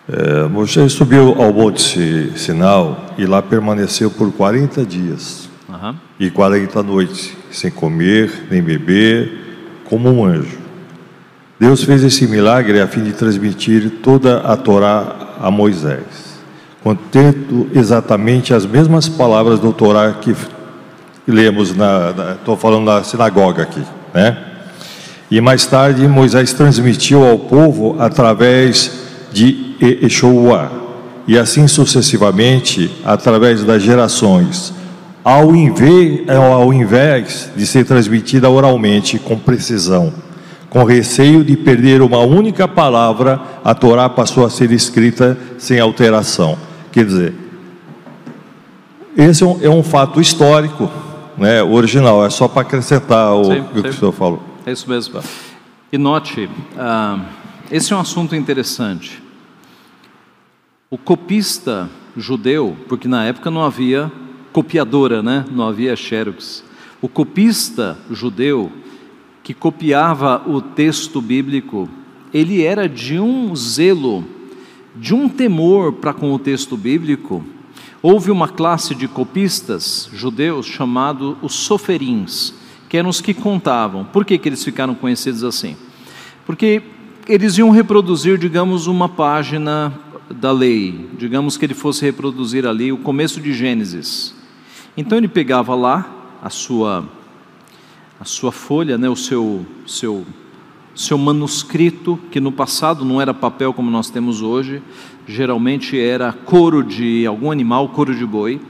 É, 0.09 0.49
Moisés 0.49 0.95
subiu 0.95 1.34
ao 1.42 1.53
Monte 1.53 2.38
Sinal 2.38 3.14
e 3.18 3.26
lá 3.26 3.42
permaneceu 3.42 4.11
por 4.11 4.32
40 4.32 4.86
dias 4.86 5.53
Uhum. 5.85 5.95
e 6.18 6.30
40 6.30 6.82
noites, 6.82 7.32
sem 7.51 7.70
comer 7.70 8.47
nem 8.51 8.62
beber, 8.62 9.82
como 9.85 10.09
um 10.09 10.24
anjo. 10.24 10.59
Deus 11.61 11.85
fez 11.85 12.03
esse 12.03 12.26
milagre 12.26 12.80
a 12.80 12.87
fim 12.87 13.03
de 13.05 13.12
transmitir 13.12 13.91
toda 14.03 14.39
a 14.41 14.57
Torá 14.57 15.37
a 15.39 15.51
Moisés, 15.51 16.41
contendo 16.82 17.68
exatamente 17.74 18.55
as 18.55 18.64
mesmas 18.64 19.11
palavras 19.11 19.61
do 19.61 19.74
Torá 19.74 20.12
que 20.12 20.35
lemos 21.26 21.76
na, 21.76 22.37
estou 22.39 22.57
falando 22.57 22.87
da 22.87 23.05
sinagoga 23.05 23.64
aqui, 23.64 23.82
né? 24.14 24.39
E 25.30 25.39
mais 25.41 25.66
tarde 25.66 26.09
Moisés 26.09 26.55
transmitiu 26.55 27.24
ao 27.26 27.39
povo 27.39 27.97
através 27.99 28.91
de 29.32 29.74
Yeshua, 29.82 30.72
e 31.26 31.37
assim 31.39 31.68
sucessivamente 31.68 32.91
através 33.05 33.64
das 33.64 33.82
gerações, 33.82 34.72
ao 35.24 35.56
invés, 35.56 36.28
ao 36.28 36.72
invés 36.72 37.50
de 37.56 37.66
ser 37.66 37.86
transmitida 37.86 38.50
oralmente 38.50 39.18
com 39.18 39.38
precisão. 39.38 40.12
Com 40.68 40.84
receio 40.84 41.42
de 41.42 41.56
perder 41.56 42.02
uma 42.02 42.18
única 42.18 42.68
palavra, 42.68 43.40
a 43.64 43.74
Torá 43.74 44.08
passou 44.08 44.44
a 44.44 44.50
ser 44.50 44.70
escrita 44.70 45.38
sem 45.56 45.80
alteração. 45.80 46.58
Quer 46.92 47.06
dizer, 47.06 47.34
esse 49.16 49.42
é 49.42 49.46
um, 49.46 49.60
é 49.62 49.70
um 49.70 49.82
fato 49.82 50.20
histórico, 50.20 50.90
né, 51.38 51.62
original, 51.62 52.26
é 52.26 52.30
só 52.30 52.46
para 52.46 52.62
acrescentar 52.62 53.32
o, 53.34 53.44
sim, 53.44 53.60
o 53.60 53.82
que 53.82 53.88
o 53.88 53.92
senhor 53.92 54.12
falou. 54.12 54.42
É 54.66 54.72
isso 54.72 54.90
mesmo. 54.90 55.20
E 55.92 55.96
note, 55.96 56.50
uh, 56.76 57.24
esse 57.70 57.92
é 57.92 57.96
um 57.96 58.00
assunto 58.00 58.34
interessante. 58.34 59.22
O 60.90 60.98
copista 60.98 61.88
judeu, 62.16 62.76
porque 62.88 63.08
na 63.08 63.24
época 63.24 63.50
não 63.50 63.62
havia 63.64 64.10
copiadora, 64.55 65.20
né? 65.20 65.44
não 65.50 65.66
havia 65.66 65.96
xerox. 65.96 66.62
O 67.02 67.09
copista 67.09 67.98
judeu 68.09 68.70
que 69.42 69.52
copiava 69.52 70.42
o 70.46 70.62
texto 70.62 71.20
bíblico, 71.20 71.88
ele 72.32 72.62
era 72.62 72.88
de 72.88 73.18
um 73.18 73.55
zelo, 73.57 74.24
de 74.94 75.12
um 75.12 75.28
temor 75.28 75.94
para 75.94 76.14
com 76.14 76.32
o 76.32 76.38
texto 76.38 76.76
bíblico. 76.76 77.44
Houve 78.00 78.30
uma 78.30 78.46
classe 78.46 78.94
de 78.94 79.09
copistas 79.09 80.09
judeus 80.12 80.66
chamado 80.66 81.36
os 81.42 81.52
soferins, 81.52 82.55
que 82.88 82.96
eram 82.96 83.11
os 83.11 83.20
que 83.20 83.34
contavam. 83.34 84.05
Por 84.05 84.24
que, 84.24 84.38
que 84.38 84.48
eles 84.48 84.62
ficaram 84.62 84.94
conhecidos 84.94 85.42
assim? 85.42 85.76
Porque 86.46 86.80
eles 87.28 87.59
iam 87.59 87.70
reproduzir, 87.70 88.38
digamos, 88.38 88.86
uma 88.86 89.09
página 89.09 89.92
da 90.30 90.52
lei, 90.52 91.09
digamos 91.18 91.57
que 91.57 91.66
ele 91.66 91.74
fosse 91.74 92.05
reproduzir 92.05 92.64
ali 92.64 92.92
o 92.92 92.98
começo 92.98 93.40
de 93.40 93.52
Gênesis. 93.52 94.43
Então 94.97 95.18
ele 95.18 95.28
pegava 95.28 95.74
lá 95.74 96.09
a 96.42 96.51
sua 96.51 97.05
a 98.20 98.24
sua 98.24 98.53
folha, 98.53 98.97
né, 98.97 99.09
o 99.09 99.16
seu 99.16 99.66
seu 99.86 100.24
seu 100.95 101.18
manuscrito, 101.18 102.18
que 102.30 102.38
no 102.38 102.53
passado 102.53 103.05
não 103.05 103.20
era 103.20 103.34
papel 103.34 103.72
como 103.72 103.90
nós 103.90 104.11
temos 104.11 104.42
hoje, 104.42 104.80
geralmente 105.26 105.99
era 105.99 106.32
couro 106.32 106.84
de 106.84 107.26
algum 107.26 107.51
animal, 107.51 107.88
couro 107.88 108.14
de 108.14 108.24
boi, 108.24 108.61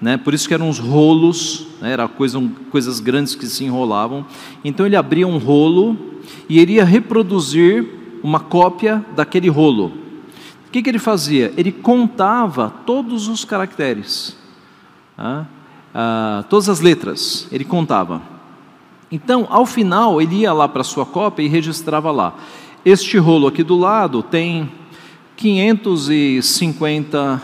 né? 0.00 0.16
Por 0.16 0.32
isso 0.32 0.46
que 0.46 0.54
eram 0.54 0.68
uns 0.68 0.78
rolos, 0.78 1.66
né? 1.80 1.90
era 1.90 2.06
coisa, 2.06 2.40
coisas 2.70 3.00
grandes 3.00 3.34
que 3.34 3.46
se 3.46 3.64
enrolavam. 3.64 4.24
Então 4.64 4.86
ele 4.86 4.94
abria 4.94 5.26
um 5.26 5.38
rolo 5.38 5.96
e 6.48 6.60
iria 6.60 6.84
reproduzir 6.84 7.84
uma 8.22 8.38
cópia 8.38 9.04
daquele 9.16 9.48
rolo 9.48 10.04
que, 10.74 10.82
que 10.82 10.90
ele 10.90 10.98
fazia? 10.98 11.54
Ele 11.56 11.70
contava 11.70 12.68
todos 12.84 13.28
os 13.28 13.44
caracteres, 13.44 14.36
ah, 15.16 15.44
ah, 15.94 16.44
todas 16.50 16.68
as 16.68 16.80
letras, 16.80 17.46
ele 17.52 17.64
contava. 17.64 18.20
Então, 19.12 19.46
ao 19.48 19.64
final, 19.64 20.20
ele 20.20 20.40
ia 20.40 20.52
lá 20.52 20.68
para 20.68 20.82
sua 20.82 21.06
cópia 21.06 21.44
e 21.44 21.48
registrava 21.48 22.10
lá. 22.10 22.34
Este 22.84 23.16
rolo 23.16 23.46
aqui 23.46 23.62
do 23.62 23.78
lado 23.78 24.22
tem 24.22 24.70
550 25.36 27.40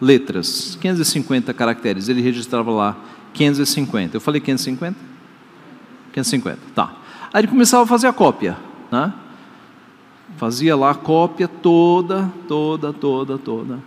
letras, 0.00 0.78
550 0.80 1.52
caracteres. 1.54 2.08
Ele 2.08 2.20
registrava 2.20 2.70
lá 2.70 2.96
550. 3.32 4.16
Eu 4.16 4.20
falei 4.20 4.40
550? 4.40 4.98
550, 6.12 6.58
tá. 6.74 6.92
Aí 7.32 7.40
ele 7.40 7.48
começava 7.48 7.84
a 7.84 7.86
fazer 7.86 8.06
a 8.06 8.12
cópia, 8.12 8.56
né? 8.90 9.12
Fazia 10.36 10.76
lá 10.76 10.90
a 10.90 10.94
cópia 10.94 11.48
toda, 11.48 12.30
toda, 12.46 12.92
toda, 12.92 13.38
toda. 13.38 13.78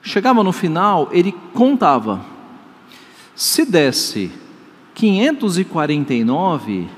Chegava 0.00 0.44
no 0.44 0.52
final, 0.52 1.08
ele 1.10 1.34
contava. 1.52 2.35
Se 3.36 3.66
desse 3.66 4.32
549, 4.94 6.80
o 6.80 6.88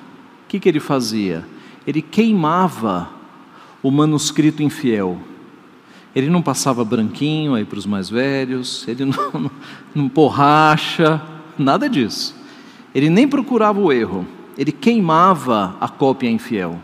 que, 0.47 0.61
que 0.61 0.68
ele 0.68 0.78
fazia? 0.78 1.45
Ele 1.84 2.01
queimava 2.01 3.11
o 3.82 3.91
manuscrito 3.91 4.62
infiel. 4.62 5.18
Ele 6.14 6.30
não 6.30 6.41
passava 6.41 6.84
branquinho 6.84 7.55
aí 7.55 7.64
para 7.64 7.80
os 7.80 7.86
mais 7.86 8.09
velhos, 8.09 8.86
ele 8.86 9.05
não, 9.05 9.16
não, 9.34 9.51
não 9.93 10.07
borracha, 10.07 11.20
nada 11.59 11.89
disso. 11.89 12.36
Ele 12.95 13.11
nem 13.11 13.26
procurava 13.26 13.80
o 13.80 13.93
erro, 13.93 14.24
ele 14.57 14.70
queimava 14.70 15.76
a 15.80 15.89
cópia 15.89 16.30
infiel. 16.30 16.78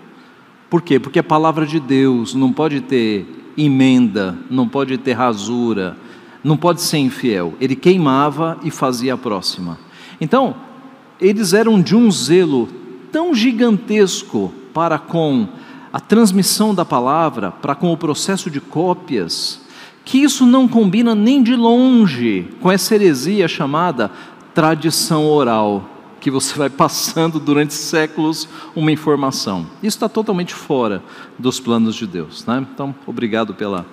Por 0.69 0.83
quê? 0.83 0.99
Porque 0.99 1.21
a 1.21 1.25
palavra 1.25 1.65
de 1.65 1.79
Deus 1.79 2.35
não 2.35 2.53
pode 2.53 2.81
ter 2.81 3.25
emenda, 3.57 4.37
não 4.51 4.69
pode 4.69 4.99
ter 4.99 5.13
rasura, 5.13 5.97
não 6.45 6.57
pode 6.57 6.83
ser 6.83 6.99
infiel. 6.99 7.55
Ele 7.59 7.75
queimava 7.75 8.59
e 8.63 8.71
fazia 8.71 9.15
a 9.15 9.19
próxima. 9.19 9.79
Então, 10.21 10.55
eles 11.19 11.55
eram 11.55 11.81
de 11.81 11.97
um 11.97 12.11
zelo 12.11 12.69
tão 13.11 13.35
gigantesco 13.35 14.53
para 14.75 14.99
com 14.99 15.49
a 15.93 16.01
transmissão 16.01 16.75
da 16.75 16.85
palavra, 16.85 17.51
para 17.51 17.75
com 17.75 17.93
o 17.93 17.97
processo 17.97 18.51
de 18.51 18.61
cópias, 18.61 19.61
que 20.05 20.19
isso 20.19 20.45
não 20.45 20.69
combina 20.69 21.15
nem 21.15 21.43
de 21.43 21.57
longe 21.57 22.49
com 22.61 22.71
essa 22.71 22.95
heresia 22.95 23.49
chamada 23.49 24.11
tradição 24.53 25.27
oral 25.27 25.91
que 26.21 26.31
você 26.31 26.57
vai 26.57 26.71
passando 26.71 27.39
durante 27.39 27.75
séculos 27.75 28.49
uma 28.75 28.91
informação. 28.91 29.67
Isso 29.83 29.97
está 29.97 30.09
totalmente 30.09 30.55
fora 30.55 31.03
dos 31.39 31.61
planos 31.61 31.95
de 31.95 32.07
Deus. 32.07 32.47
Né? 32.47 32.67
Então, 32.73 32.95
obrigado 33.07 33.53
pela, 33.53 33.85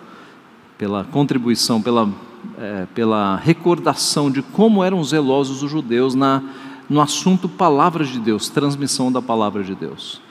pela 0.77 1.03
contribuição, 1.03 1.81
pela, 1.81 2.09
é, 2.57 2.85
pela 2.93 3.35
recordação 3.35 4.29
de 4.31 4.41
como 4.41 4.83
eram 4.83 5.03
zelosos 5.03 5.63
os 5.63 5.71
judeus 5.71 6.15
na, 6.15 6.41
no 6.89 7.01
assunto 7.01 7.47
palavras 7.47 8.09
de 8.09 8.19
Deus, 8.19 8.49
transmissão 8.49 9.11
da 9.11 9.21
palavra 9.21 9.63
de 9.63 9.75
Deus. 9.75 10.21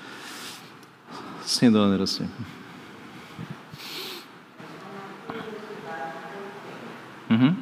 Sim, 1.44 1.70
dona 1.70 2.02
assim. 2.02 2.28
Uhum. 7.30 7.54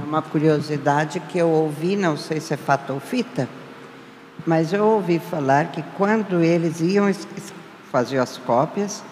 É 0.00 0.04
uma 0.04 0.22
curiosidade 0.22 1.20
que 1.20 1.38
eu 1.38 1.48
ouvi, 1.48 1.94
não 1.94 2.16
sei 2.16 2.40
se 2.40 2.54
é 2.54 2.56
fato 2.56 2.92
ou 2.92 3.00
fita, 3.00 3.48
mas 4.46 4.72
eu 4.72 4.84
ouvi 4.84 5.18
falar 5.18 5.66
que 5.66 5.82
quando 5.96 6.40
eles 6.40 6.80
iam 6.80 7.12
fazer 7.90 8.18
as 8.18 8.38
cópias, 8.38 9.02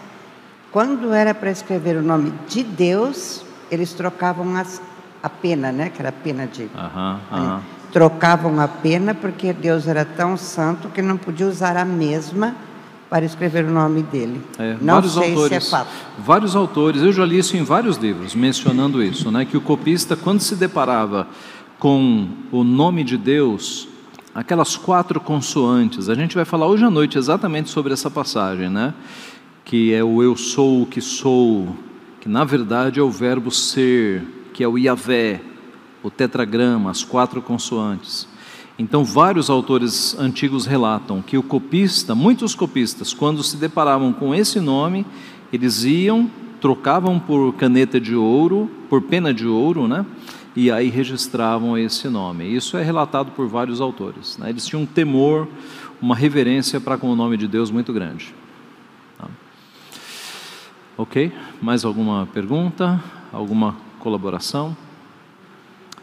quando 0.71 1.13
era 1.13 1.35
para 1.35 1.51
escrever 1.51 1.97
o 1.97 2.03
nome 2.03 2.33
de 2.49 2.63
Deus, 2.63 3.45
eles 3.71 3.93
trocavam 3.93 4.57
as, 4.57 4.81
a 5.23 5.29
pena, 5.29 5.73
né? 5.73 5.91
Que 5.91 6.01
era 6.01 6.09
a 6.11 6.13
pena 6.13 6.47
de. 6.47 6.63
Uhum, 6.63 7.19
uhum. 7.33 7.61
Trocavam 7.93 8.61
a 8.61 8.69
pena 8.69 9.15
porque 9.15 9.53
Deus 9.53 9.87
era 9.87 10.05
tão 10.05 10.37
santo 10.37 10.89
que 10.89 11.01
não 11.01 11.17
podia 11.17 11.47
usar 11.47 11.77
a 11.77 11.85
mesma 11.85 12.55
para 13.09 13.25
escrever 13.25 13.65
o 13.65 13.71
nome 13.71 14.03
dele. 14.03 14.41
É, 14.59 14.77
não 14.81 14.95
vários 14.95 15.15
sei 15.15 15.31
autores, 15.31 15.49
se 15.49 15.55
é 15.55 15.71
fato. 15.71 15.91
Vários 16.19 16.55
autores, 16.55 17.03
eu 17.03 17.13
já 17.13 17.25
li 17.25 17.39
isso 17.39 17.57
em 17.57 17.65
vários 17.65 17.97
livros, 17.97 18.35
mencionando 18.35 19.03
isso, 19.03 19.31
né? 19.31 19.45
Que 19.45 19.57
o 19.57 19.61
copista, 19.61 20.15
quando 20.15 20.41
se 20.41 20.55
deparava 20.55 21.27
com 21.79 22.29
o 22.53 22.63
nome 22.63 23.05
de 23.05 23.17
Deus, 23.17 23.89
aquelas 24.35 24.77
quatro 24.77 25.21
consoantes. 25.21 26.09
A 26.09 26.15
gente 26.15 26.35
vai 26.35 26.45
falar 26.45 26.67
hoje 26.67 26.85
à 26.85 26.91
noite 26.91 27.17
exatamente 27.17 27.71
sobre 27.71 27.93
essa 27.93 28.11
passagem, 28.11 28.69
né? 28.69 28.93
Que 29.65 29.93
é 29.95 30.03
o 30.03 30.23
eu 30.23 30.37
sou 30.37 30.83
o 30.83 30.87
que 30.87 31.01
sou, 31.01 31.75
que 32.29 32.33
na 32.33 32.45
verdade 32.45 33.01
é 33.01 33.03
o 33.03 33.11
verbo 33.11 33.51
ser, 33.51 34.23
que 34.53 34.63
é 34.63 34.69
o 34.69 34.77
Iavé, 34.77 35.41
o 36.03 36.11
tetragrama, 36.11 36.91
as 36.91 37.03
quatro 37.03 37.41
consoantes. 37.41 38.29
Então, 38.79 39.03
vários 39.03 39.49
autores 39.49 40.15
antigos 40.19 40.67
relatam 40.67 41.23
que 41.23 41.39
o 41.39 41.43
copista, 41.43 42.15
muitos 42.15 42.55
copistas, 42.55 43.15
quando 43.15 43.43
se 43.43 43.57
deparavam 43.57 44.13
com 44.13 44.35
esse 44.35 44.61
nome, 44.61 45.07
eles 45.51 45.85
iam, 45.85 46.31
trocavam 46.61 47.19
por 47.19 47.55
caneta 47.55 47.99
de 47.99 48.15
ouro, 48.15 48.71
por 48.91 49.01
pena 49.01 49.33
de 49.33 49.47
ouro, 49.47 49.89
né? 49.89 50.05
e 50.55 50.71
aí 50.71 50.91
registravam 50.91 51.79
esse 51.79 52.11
nome. 52.11 52.45
Isso 52.55 52.77
é 52.77 52.83
relatado 52.83 53.33
por 53.33 53.49
vários 53.49 53.81
autores. 53.81 54.37
Né? 54.37 54.51
Eles 54.51 54.67
tinham 54.67 54.83
um 54.83 54.87
temor, 54.87 55.49
uma 55.99 56.15
reverência 56.15 56.79
para 56.79 56.99
com 56.99 57.11
o 57.11 57.17
nome 57.17 57.39
de 57.39 57.49
Deus 57.49 57.71
muito 57.71 57.91
grande. 57.91 58.35
Ok? 61.01 61.33
Mais 61.63 61.85
alguma 61.85 62.27
pergunta? 62.35 63.01
Alguma 63.33 63.77
colaboração? 64.01 64.77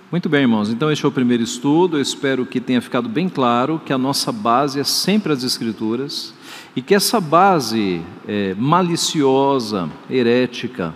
Muito 0.09 0.29
bem, 0.29 0.43
irmãos. 0.43 0.69
Então, 0.69 0.89
este 0.89 1.03
é 1.03 1.07
o 1.09 1.11
primeiro 1.11 1.43
estudo. 1.43 1.97
Eu 1.97 2.01
espero 2.01 2.45
que 2.45 2.61
tenha 2.61 2.81
ficado 2.81 3.09
bem 3.09 3.27
claro 3.27 3.81
que 3.85 3.91
a 3.91 3.97
nossa 3.97 4.31
base 4.31 4.79
é 4.79 4.85
sempre 4.85 5.33
as 5.33 5.43
Escrituras 5.43 6.33
e 6.77 6.81
que 6.81 6.95
essa 6.95 7.19
base 7.19 8.01
é, 8.25 8.55
maliciosa, 8.57 9.89
herética, 10.09 10.95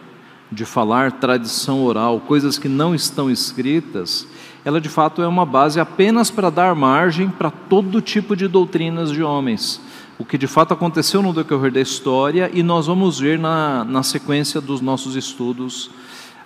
de 0.50 0.64
falar 0.64 1.12
tradição 1.12 1.84
oral, 1.84 2.22
coisas 2.22 2.58
que 2.58 2.70
não 2.70 2.96
estão 2.96 3.30
escritas, 3.30 4.26
ela 4.64 4.80
de 4.80 4.88
fato 4.88 5.22
é 5.22 5.28
uma 5.28 5.46
base 5.46 5.78
apenas 5.78 6.32
para 6.32 6.50
dar 6.50 6.74
margem 6.74 7.28
para 7.28 7.52
todo 7.52 8.02
tipo 8.02 8.34
de 8.34 8.48
doutrinas 8.48 9.12
de 9.12 9.22
homens. 9.22 9.82
O 10.20 10.26
que 10.26 10.38
de 10.38 10.48
fato 10.48 10.74
aconteceu 10.74 11.24
no 11.24 11.32
decorrer 11.32 11.72
da 11.72 11.80
história 11.80 12.52
e 12.54 12.62
nós 12.62 12.88
vamos 12.88 13.18
ver 13.18 13.40
na, 13.40 13.86
na 13.86 14.04
sequência 14.04 14.60
dos 14.60 14.82
nossos 14.82 15.16
estudos 15.16 15.90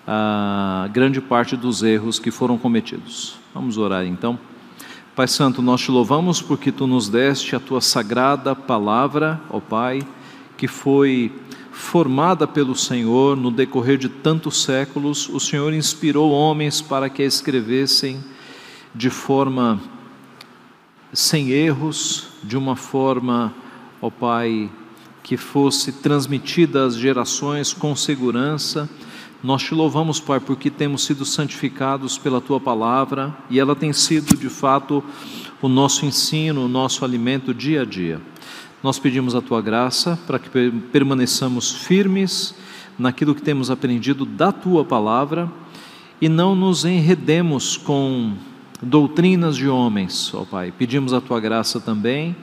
a 0.05 0.87
grande 0.93 1.19
parte 1.19 1.57
dos 1.57 1.81
erros 1.81 2.19
que 2.19 2.29
foram 2.29 2.55
cometidos. 2.55 3.35
Vamos 3.51 3.79
orar 3.79 4.05
então. 4.05 4.37
Pai 5.15 5.27
Santo, 5.27 5.59
nós 5.59 5.81
te 5.81 5.89
louvamos 5.89 6.39
porque 6.39 6.71
tu 6.71 6.85
nos 6.85 7.09
deste 7.09 7.55
a 7.55 7.59
tua 7.59 7.81
sagrada 7.81 8.55
palavra, 8.55 9.41
ó 9.49 9.59
Pai, 9.59 10.01
que 10.55 10.67
foi 10.67 11.31
formada 11.71 12.45
pelo 12.45 12.75
Senhor 12.75 13.35
no 13.35 13.49
decorrer 13.49 13.97
de 13.97 14.07
tantos 14.07 14.61
séculos. 14.61 15.27
O 15.29 15.39
Senhor 15.39 15.73
inspirou 15.73 16.31
homens 16.31 16.79
para 16.79 17.09
que 17.09 17.23
a 17.23 17.25
escrevessem 17.25 18.23
de 18.93 19.09
forma 19.09 19.79
sem 21.11 21.49
erros, 21.49 22.27
de 22.43 22.57
uma 22.57 22.75
forma, 22.75 23.53
ó 24.03 24.09
Pai, 24.09 24.69
que 25.23 25.37
fosse 25.37 25.91
transmitida 25.91 26.85
às 26.85 26.95
gerações 26.95 27.71
com 27.71 27.95
segurança 27.95 28.89
nós 29.43 29.61
te 29.61 29.75
louvamos, 29.75 30.21
Pai, 30.21 30.39
porque 30.39 30.69
temos 30.69 31.03
sido 31.03 31.25
santificados 31.25 32.17
pela 32.17 32.39
tua 32.39 32.61
palavra 32.61 33.35
e 33.49 33.59
ela 33.59 33.75
tem 33.75 33.91
sido, 33.91 34.37
de 34.37 34.47
fato, 34.47 35.03
o 35.61 35.67
nosso 35.67 36.05
ensino, 36.05 36.63
o 36.63 36.69
nosso 36.69 37.03
alimento 37.03 37.53
dia 37.53 37.81
a 37.81 37.85
dia. 37.85 38.21
Nós 38.81 38.99
pedimos 38.99 39.35
a 39.35 39.41
tua 39.41 39.61
graça 39.61 40.17
para 40.25 40.39
que 40.39 40.49
permaneçamos 40.93 41.71
firmes 41.71 42.55
naquilo 42.97 43.35
que 43.35 43.41
temos 43.41 43.69
aprendido 43.69 44.25
da 44.25 44.53
tua 44.53 44.85
palavra 44.85 45.51
e 46.21 46.29
não 46.29 46.55
nos 46.55 46.85
enredemos 46.85 47.75
com 47.75 48.35
doutrinas 48.81 49.57
de 49.57 49.67
homens, 49.67 50.33
ó 50.33 50.45
Pai. 50.45 50.71
Pedimos 50.71 51.11
a 51.11 51.19
tua 51.19 51.41
graça 51.41 51.81
também 51.81 52.33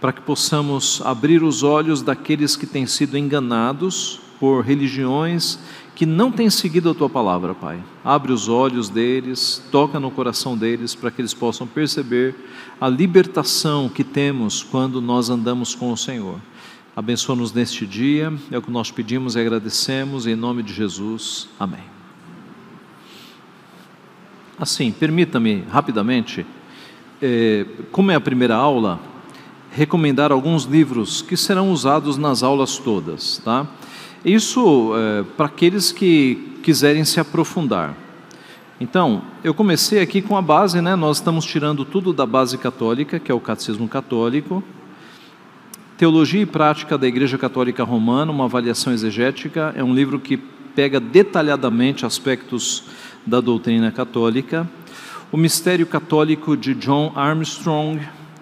para 0.00 0.12
que 0.12 0.20
possamos 0.22 1.02
abrir 1.04 1.42
os 1.42 1.62
olhos 1.62 2.02
daqueles 2.02 2.56
que 2.56 2.66
têm 2.66 2.86
sido 2.86 3.18
enganados 3.18 4.20
por 4.38 4.64
religiões 4.64 5.58
que 5.94 6.06
não 6.06 6.32
têm 6.32 6.48
seguido 6.48 6.88
a 6.88 6.94
tua 6.94 7.10
palavra, 7.10 7.54
Pai. 7.54 7.78
Abre 8.02 8.32
os 8.32 8.48
olhos 8.48 8.88
deles, 8.88 9.62
toca 9.70 10.00
no 10.00 10.10
coração 10.10 10.56
deles, 10.56 10.94
para 10.94 11.10
que 11.10 11.20
eles 11.20 11.34
possam 11.34 11.66
perceber 11.66 12.34
a 12.80 12.88
libertação 12.88 13.86
que 13.86 14.02
temos 14.02 14.62
quando 14.62 15.02
nós 15.02 15.28
andamos 15.28 15.74
com 15.74 15.92
o 15.92 15.96
Senhor. 15.98 16.40
Abençoa-nos 16.96 17.52
neste 17.52 17.86
dia, 17.86 18.32
é 18.50 18.56
o 18.56 18.62
que 18.62 18.70
nós 18.70 18.90
pedimos 18.90 19.36
e 19.36 19.40
agradecemos, 19.40 20.26
em 20.26 20.34
nome 20.34 20.62
de 20.62 20.72
Jesus. 20.72 21.50
Amém. 21.58 21.84
Assim, 24.58 24.90
permita-me 24.90 25.64
rapidamente, 25.70 26.46
eh, 27.20 27.66
como 27.92 28.10
é 28.10 28.14
a 28.14 28.20
primeira 28.20 28.56
aula, 28.56 28.98
recomendar 29.70 30.32
alguns 30.32 30.64
livros 30.64 31.22
que 31.22 31.36
serão 31.36 31.70
usados 31.70 32.16
nas 32.16 32.42
aulas 32.42 32.78
todas, 32.78 33.38
tá? 33.44 33.66
Isso 34.24 34.92
é, 34.96 35.24
para 35.36 35.46
aqueles 35.46 35.92
que 35.92 36.58
quiserem 36.62 37.04
se 37.04 37.20
aprofundar. 37.20 37.94
Então, 38.80 39.22
eu 39.44 39.52
comecei 39.52 40.00
aqui 40.00 40.22
com 40.22 40.36
a 40.36 40.42
base, 40.42 40.80
né? 40.80 40.96
Nós 40.96 41.18
estamos 41.18 41.44
tirando 41.44 41.84
tudo 41.84 42.12
da 42.12 42.26
base 42.26 42.56
católica, 42.58 43.18
que 43.18 43.30
é 43.30 43.34
o 43.34 43.40
Catecismo 43.40 43.86
Católico, 43.86 44.62
Teologia 45.98 46.40
e 46.40 46.46
Prática 46.46 46.96
da 46.96 47.06
Igreja 47.06 47.36
Católica 47.36 47.84
Romana, 47.84 48.32
uma 48.32 48.46
avaliação 48.46 48.90
exegética, 48.90 49.74
é 49.76 49.84
um 49.84 49.94
livro 49.94 50.18
que 50.18 50.38
pega 50.74 50.98
detalhadamente 50.98 52.06
aspectos 52.06 52.84
da 53.26 53.38
doutrina 53.38 53.92
católica. 53.92 54.66
O 55.30 55.36
Mistério 55.36 55.86
Católico 55.86 56.56
de 56.56 56.74
John 56.74 57.12
Armstrong, 57.14 58.00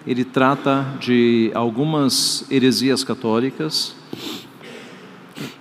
ele 0.09 0.25
trata 0.25 0.85
de 0.99 1.51
algumas 1.53 2.43
heresias 2.49 3.03
católicas. 3.03 3.95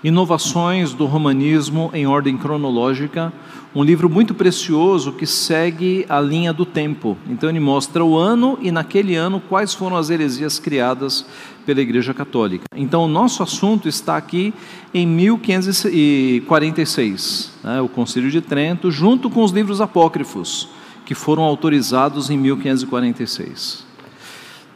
Inovações 0.03 0.94
do 0.94 1.05
Romanismo 1.05 1.90
em 1.92 2.07
Ordem 2.07 2.38
Cronológica, 2.38 3.30
um 3.74 3.84
livro 3.84 4.09
muito 4.09 4.32
precioso 4.32 5.12
que 5.12 5.26
segue 5.26 6.07
a 6.09 6.18
linha 6.18 6.51
do 6.51 6.64
tempo. 6.64 7.14
Então, 7.28 7.51
ele 7.51 7.61
mostra 7.61 8.03
o 8.03 8.16
ano 8.16 8.59
e, 8.62 8.72
naquele 8.72 9.16
ano, 9.16 9.38
quais 9.38 9.74
foram 9.74 9.99
as 9.99 10.09
heresias 10.09 10.59
criadas 10.59 11.26
pela 11.66 11.82
Igreja 11.82 12.14
Católica. 12.14 12.64
Então, 12.74 13.05
o 13.05 13.09
nosso 13.09 13.42
assunto 13.42 13.86
está 13.86 14.16
aqui 14.16 14.55
em 14.94 15.07
1546, 15.07 17.53
né, 17.62 17.82
o 17.82 17.88
Concílio 17.90 18.30
de 18.30 18.40
Trento, 18.40 18.90
junto 18.90 19.28
com 19.28 19.44
os 19.44 19.53
livros 19.53 19.82
apócrifos, 19.82 20.70
que 21.05 21.14
foram 21.14 21.42
autorizados 21.42 22.30
em 22.30 22.38
1546. 22.38 23.88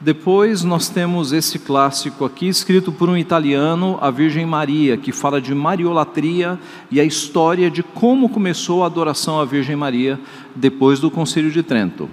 Depois 0.04 0.64
nós 0.64 0.88
temos 0.88 1.32
esse 1.32 1.60
clássico 1.60 2.24
aqui, 2.24 2.48
escrito 2.48 2.90
por 2.90 3.08
um 3.08 3.16
italiano, 3.16 3.98
A 4.00 4.10
Virgem 4.10 4.44
Maria, 4.44 4.96
que 4.96 5.12
fala 5.12 5.40
de 5.40 5.54
mariolatria 5.54 6.58
e 6.90 6.98
a 6.98 7.04
história 7.04 7.70
de 7.70 7.84
como 7.84 8.28
começou 8.28 8.82
a 8.82 8.86
adoração 8.86 9.38
à 9.38 9.44
Virgem 9.44 9.76
Maria 9.76 10.18
depois 10.56 10.98
do 10.98 11.08
Concílio 11.08 11.52
de 11.52 11.62
Trento. 11.62 12.10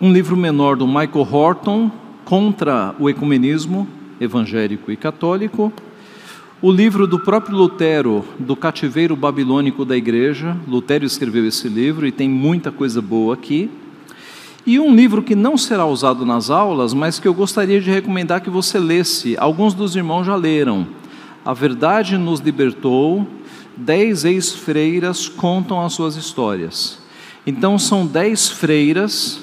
Um 0.00 0.10
livro 0.10 0.34
menor 0.34 0.76
do 0.76 0.86
Michael 0.86 1.28
Horton, 1.30 1.90
Contra 2.24 2.94
o 2.98 3.10
Ecumenismo 3.10 3.86
Evangélico 4.18 4.90
e 4.90 4.96
Católico. 4.96 5.70
O 6.62 6.72
livro 6.72 7.06
do 7.06 7.18
próprio 7.18 7.54
Lutero, 7.54 8.24
do 8.38 8.56
Cativeiro 8.56 9.14
Babilônico 9.14 9.84
da 9.84 9.94
Igreja. 9.94 10.56
Lutero 10.66 11.04
escreveu 11.04 11.46
esse 11.46 11.68
livro 11.68 12.06
e 12.06 12.10
tem 12.10 12.30
muita 12.30 12.72
coisa 12.72 13.02
boa 13.02 13.34
aqui. 13.34 13.70
E 14.66 14.80
um 14.80 14.92
livro 14.92 15.22
que 15.22 15.36
não 15.36 15.56
será 15.56 15.86
usado 15.86 16.26
nas 16.26 16.50
aulas, 16.50 16.92
mas 16.92 17.20
que 17.20 17.28
eu 17.28 17.32
gostaria 17.32 17.80
de 17.80 17.88
recomendar 17.88 18.40
que 18.40 18.50
você 18.50 18.80
lesse, 18.80 19.36
alguns 19.38 19.74
dos 19.74 19.94
irmãos 19.94 20.24
já 20.24 20.34
leram. 20.34 20.88
A 21.44 21.54
Verdade 21.54 22.18
nos 22.18 22.40
Libertou, 22.40 23.24
dez 23.76 24.24
ex-freiras 24.24 25.28
contam 25.28 25.80
as 25.80 25.92
suas 25.92 26.16
histórias. 26.16 26.98
Então, 27.46 27.78
são 27.78 28.04
dez 28.04 28.48
freiras 28.48 29.40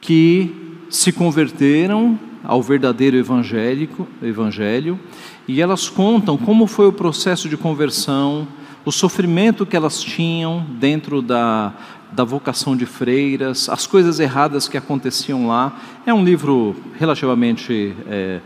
que 0.00 0.52
se 0.90 1.12
converteram 1.12 2.18
ao 2.42 2.60
verdadeiro 2.60 3.16
evangélico, 3.16 4.08
evangelho, 4.20 4.98
e 5.46 5.60
elas 5.60 5.88
contam 5.88 6.36
como 6.36 6.66
foi 6.66 6.88
o 6.88 6.92
processo 6.92 7.48
de 7.48 7.56
conversão, 7.56 8.48
o 8.84 8.90
sofrimento 8.90 9.64
que 9.64 9.76
elas 9.76 10.02
tinham 10.02 10.66
dentro 10.80 11.22
da, 11.22 11.72
da 12.12 12.24
vocação 12.24 12.76
de 12.76 12.86
freiras, 12.86 13.68
as 13.68 13.86
coisas 13.86 14.20
erradas 14.20 14.68
que 14.68 14.76
aconteciam 14.76 15.46
lá. 15.46 15.78
É 16.04 16.12
um 16.12 16.24
livro 16.24 16.74
relativamente 16.98 17.94
é, 18.08 18.40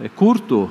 é 0.00 0.08
curto, 0.08 0.70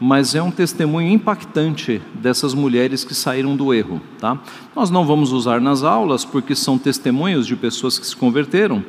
mas 0.00 0.34
é 0.34 0.42
um 0.42 0.50
testemunho 0.50 1.08
impactante 1.08 2.02
dessas 2.14 2.54
mulheres 2.54 3.04
que 3.04 3.14
saíram 3.14 3.56
do 3.56 3.72
erro. 3.72 4.00
Tá? 4.18 4.38
Nós 4.74 4.90
não 4.90 5.06
vamos 5.06 5.32
usar 5.32 5.60
nas 5.60 5.82
aulas, 5.82 6.24
porque 6.24 6.54
são 6.54 6.78
testemunhos 6.78 7.46
de 7.46 7.54
pessoas 7.54 7.98
que 7.98 8.06
se 8.06 8.16
converteram, 8.16 8.84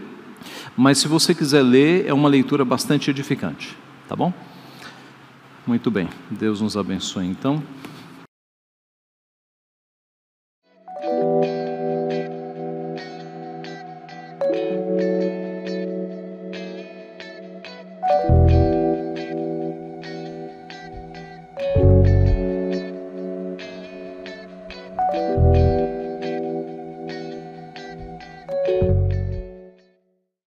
mas 0.75 0.97
se 0.97 1.07
você 1.07 1.35
quiser 1.35 1.61
ler, 1.61 2.05
é 2.07 2.13
uma 2.13 2.27
leitura 2.27 2.65
bastante 2.65 3.09
edificante. 3.11 3.77
Tá 4.07 4.15
bom? 4.15 4.33
Muito 5.65 5.89
bem, 5.89 6.09
Deus 6.29 6.59
nos 6.61 6.75
abençoe 6.75 7.25
então. 7.25 7.61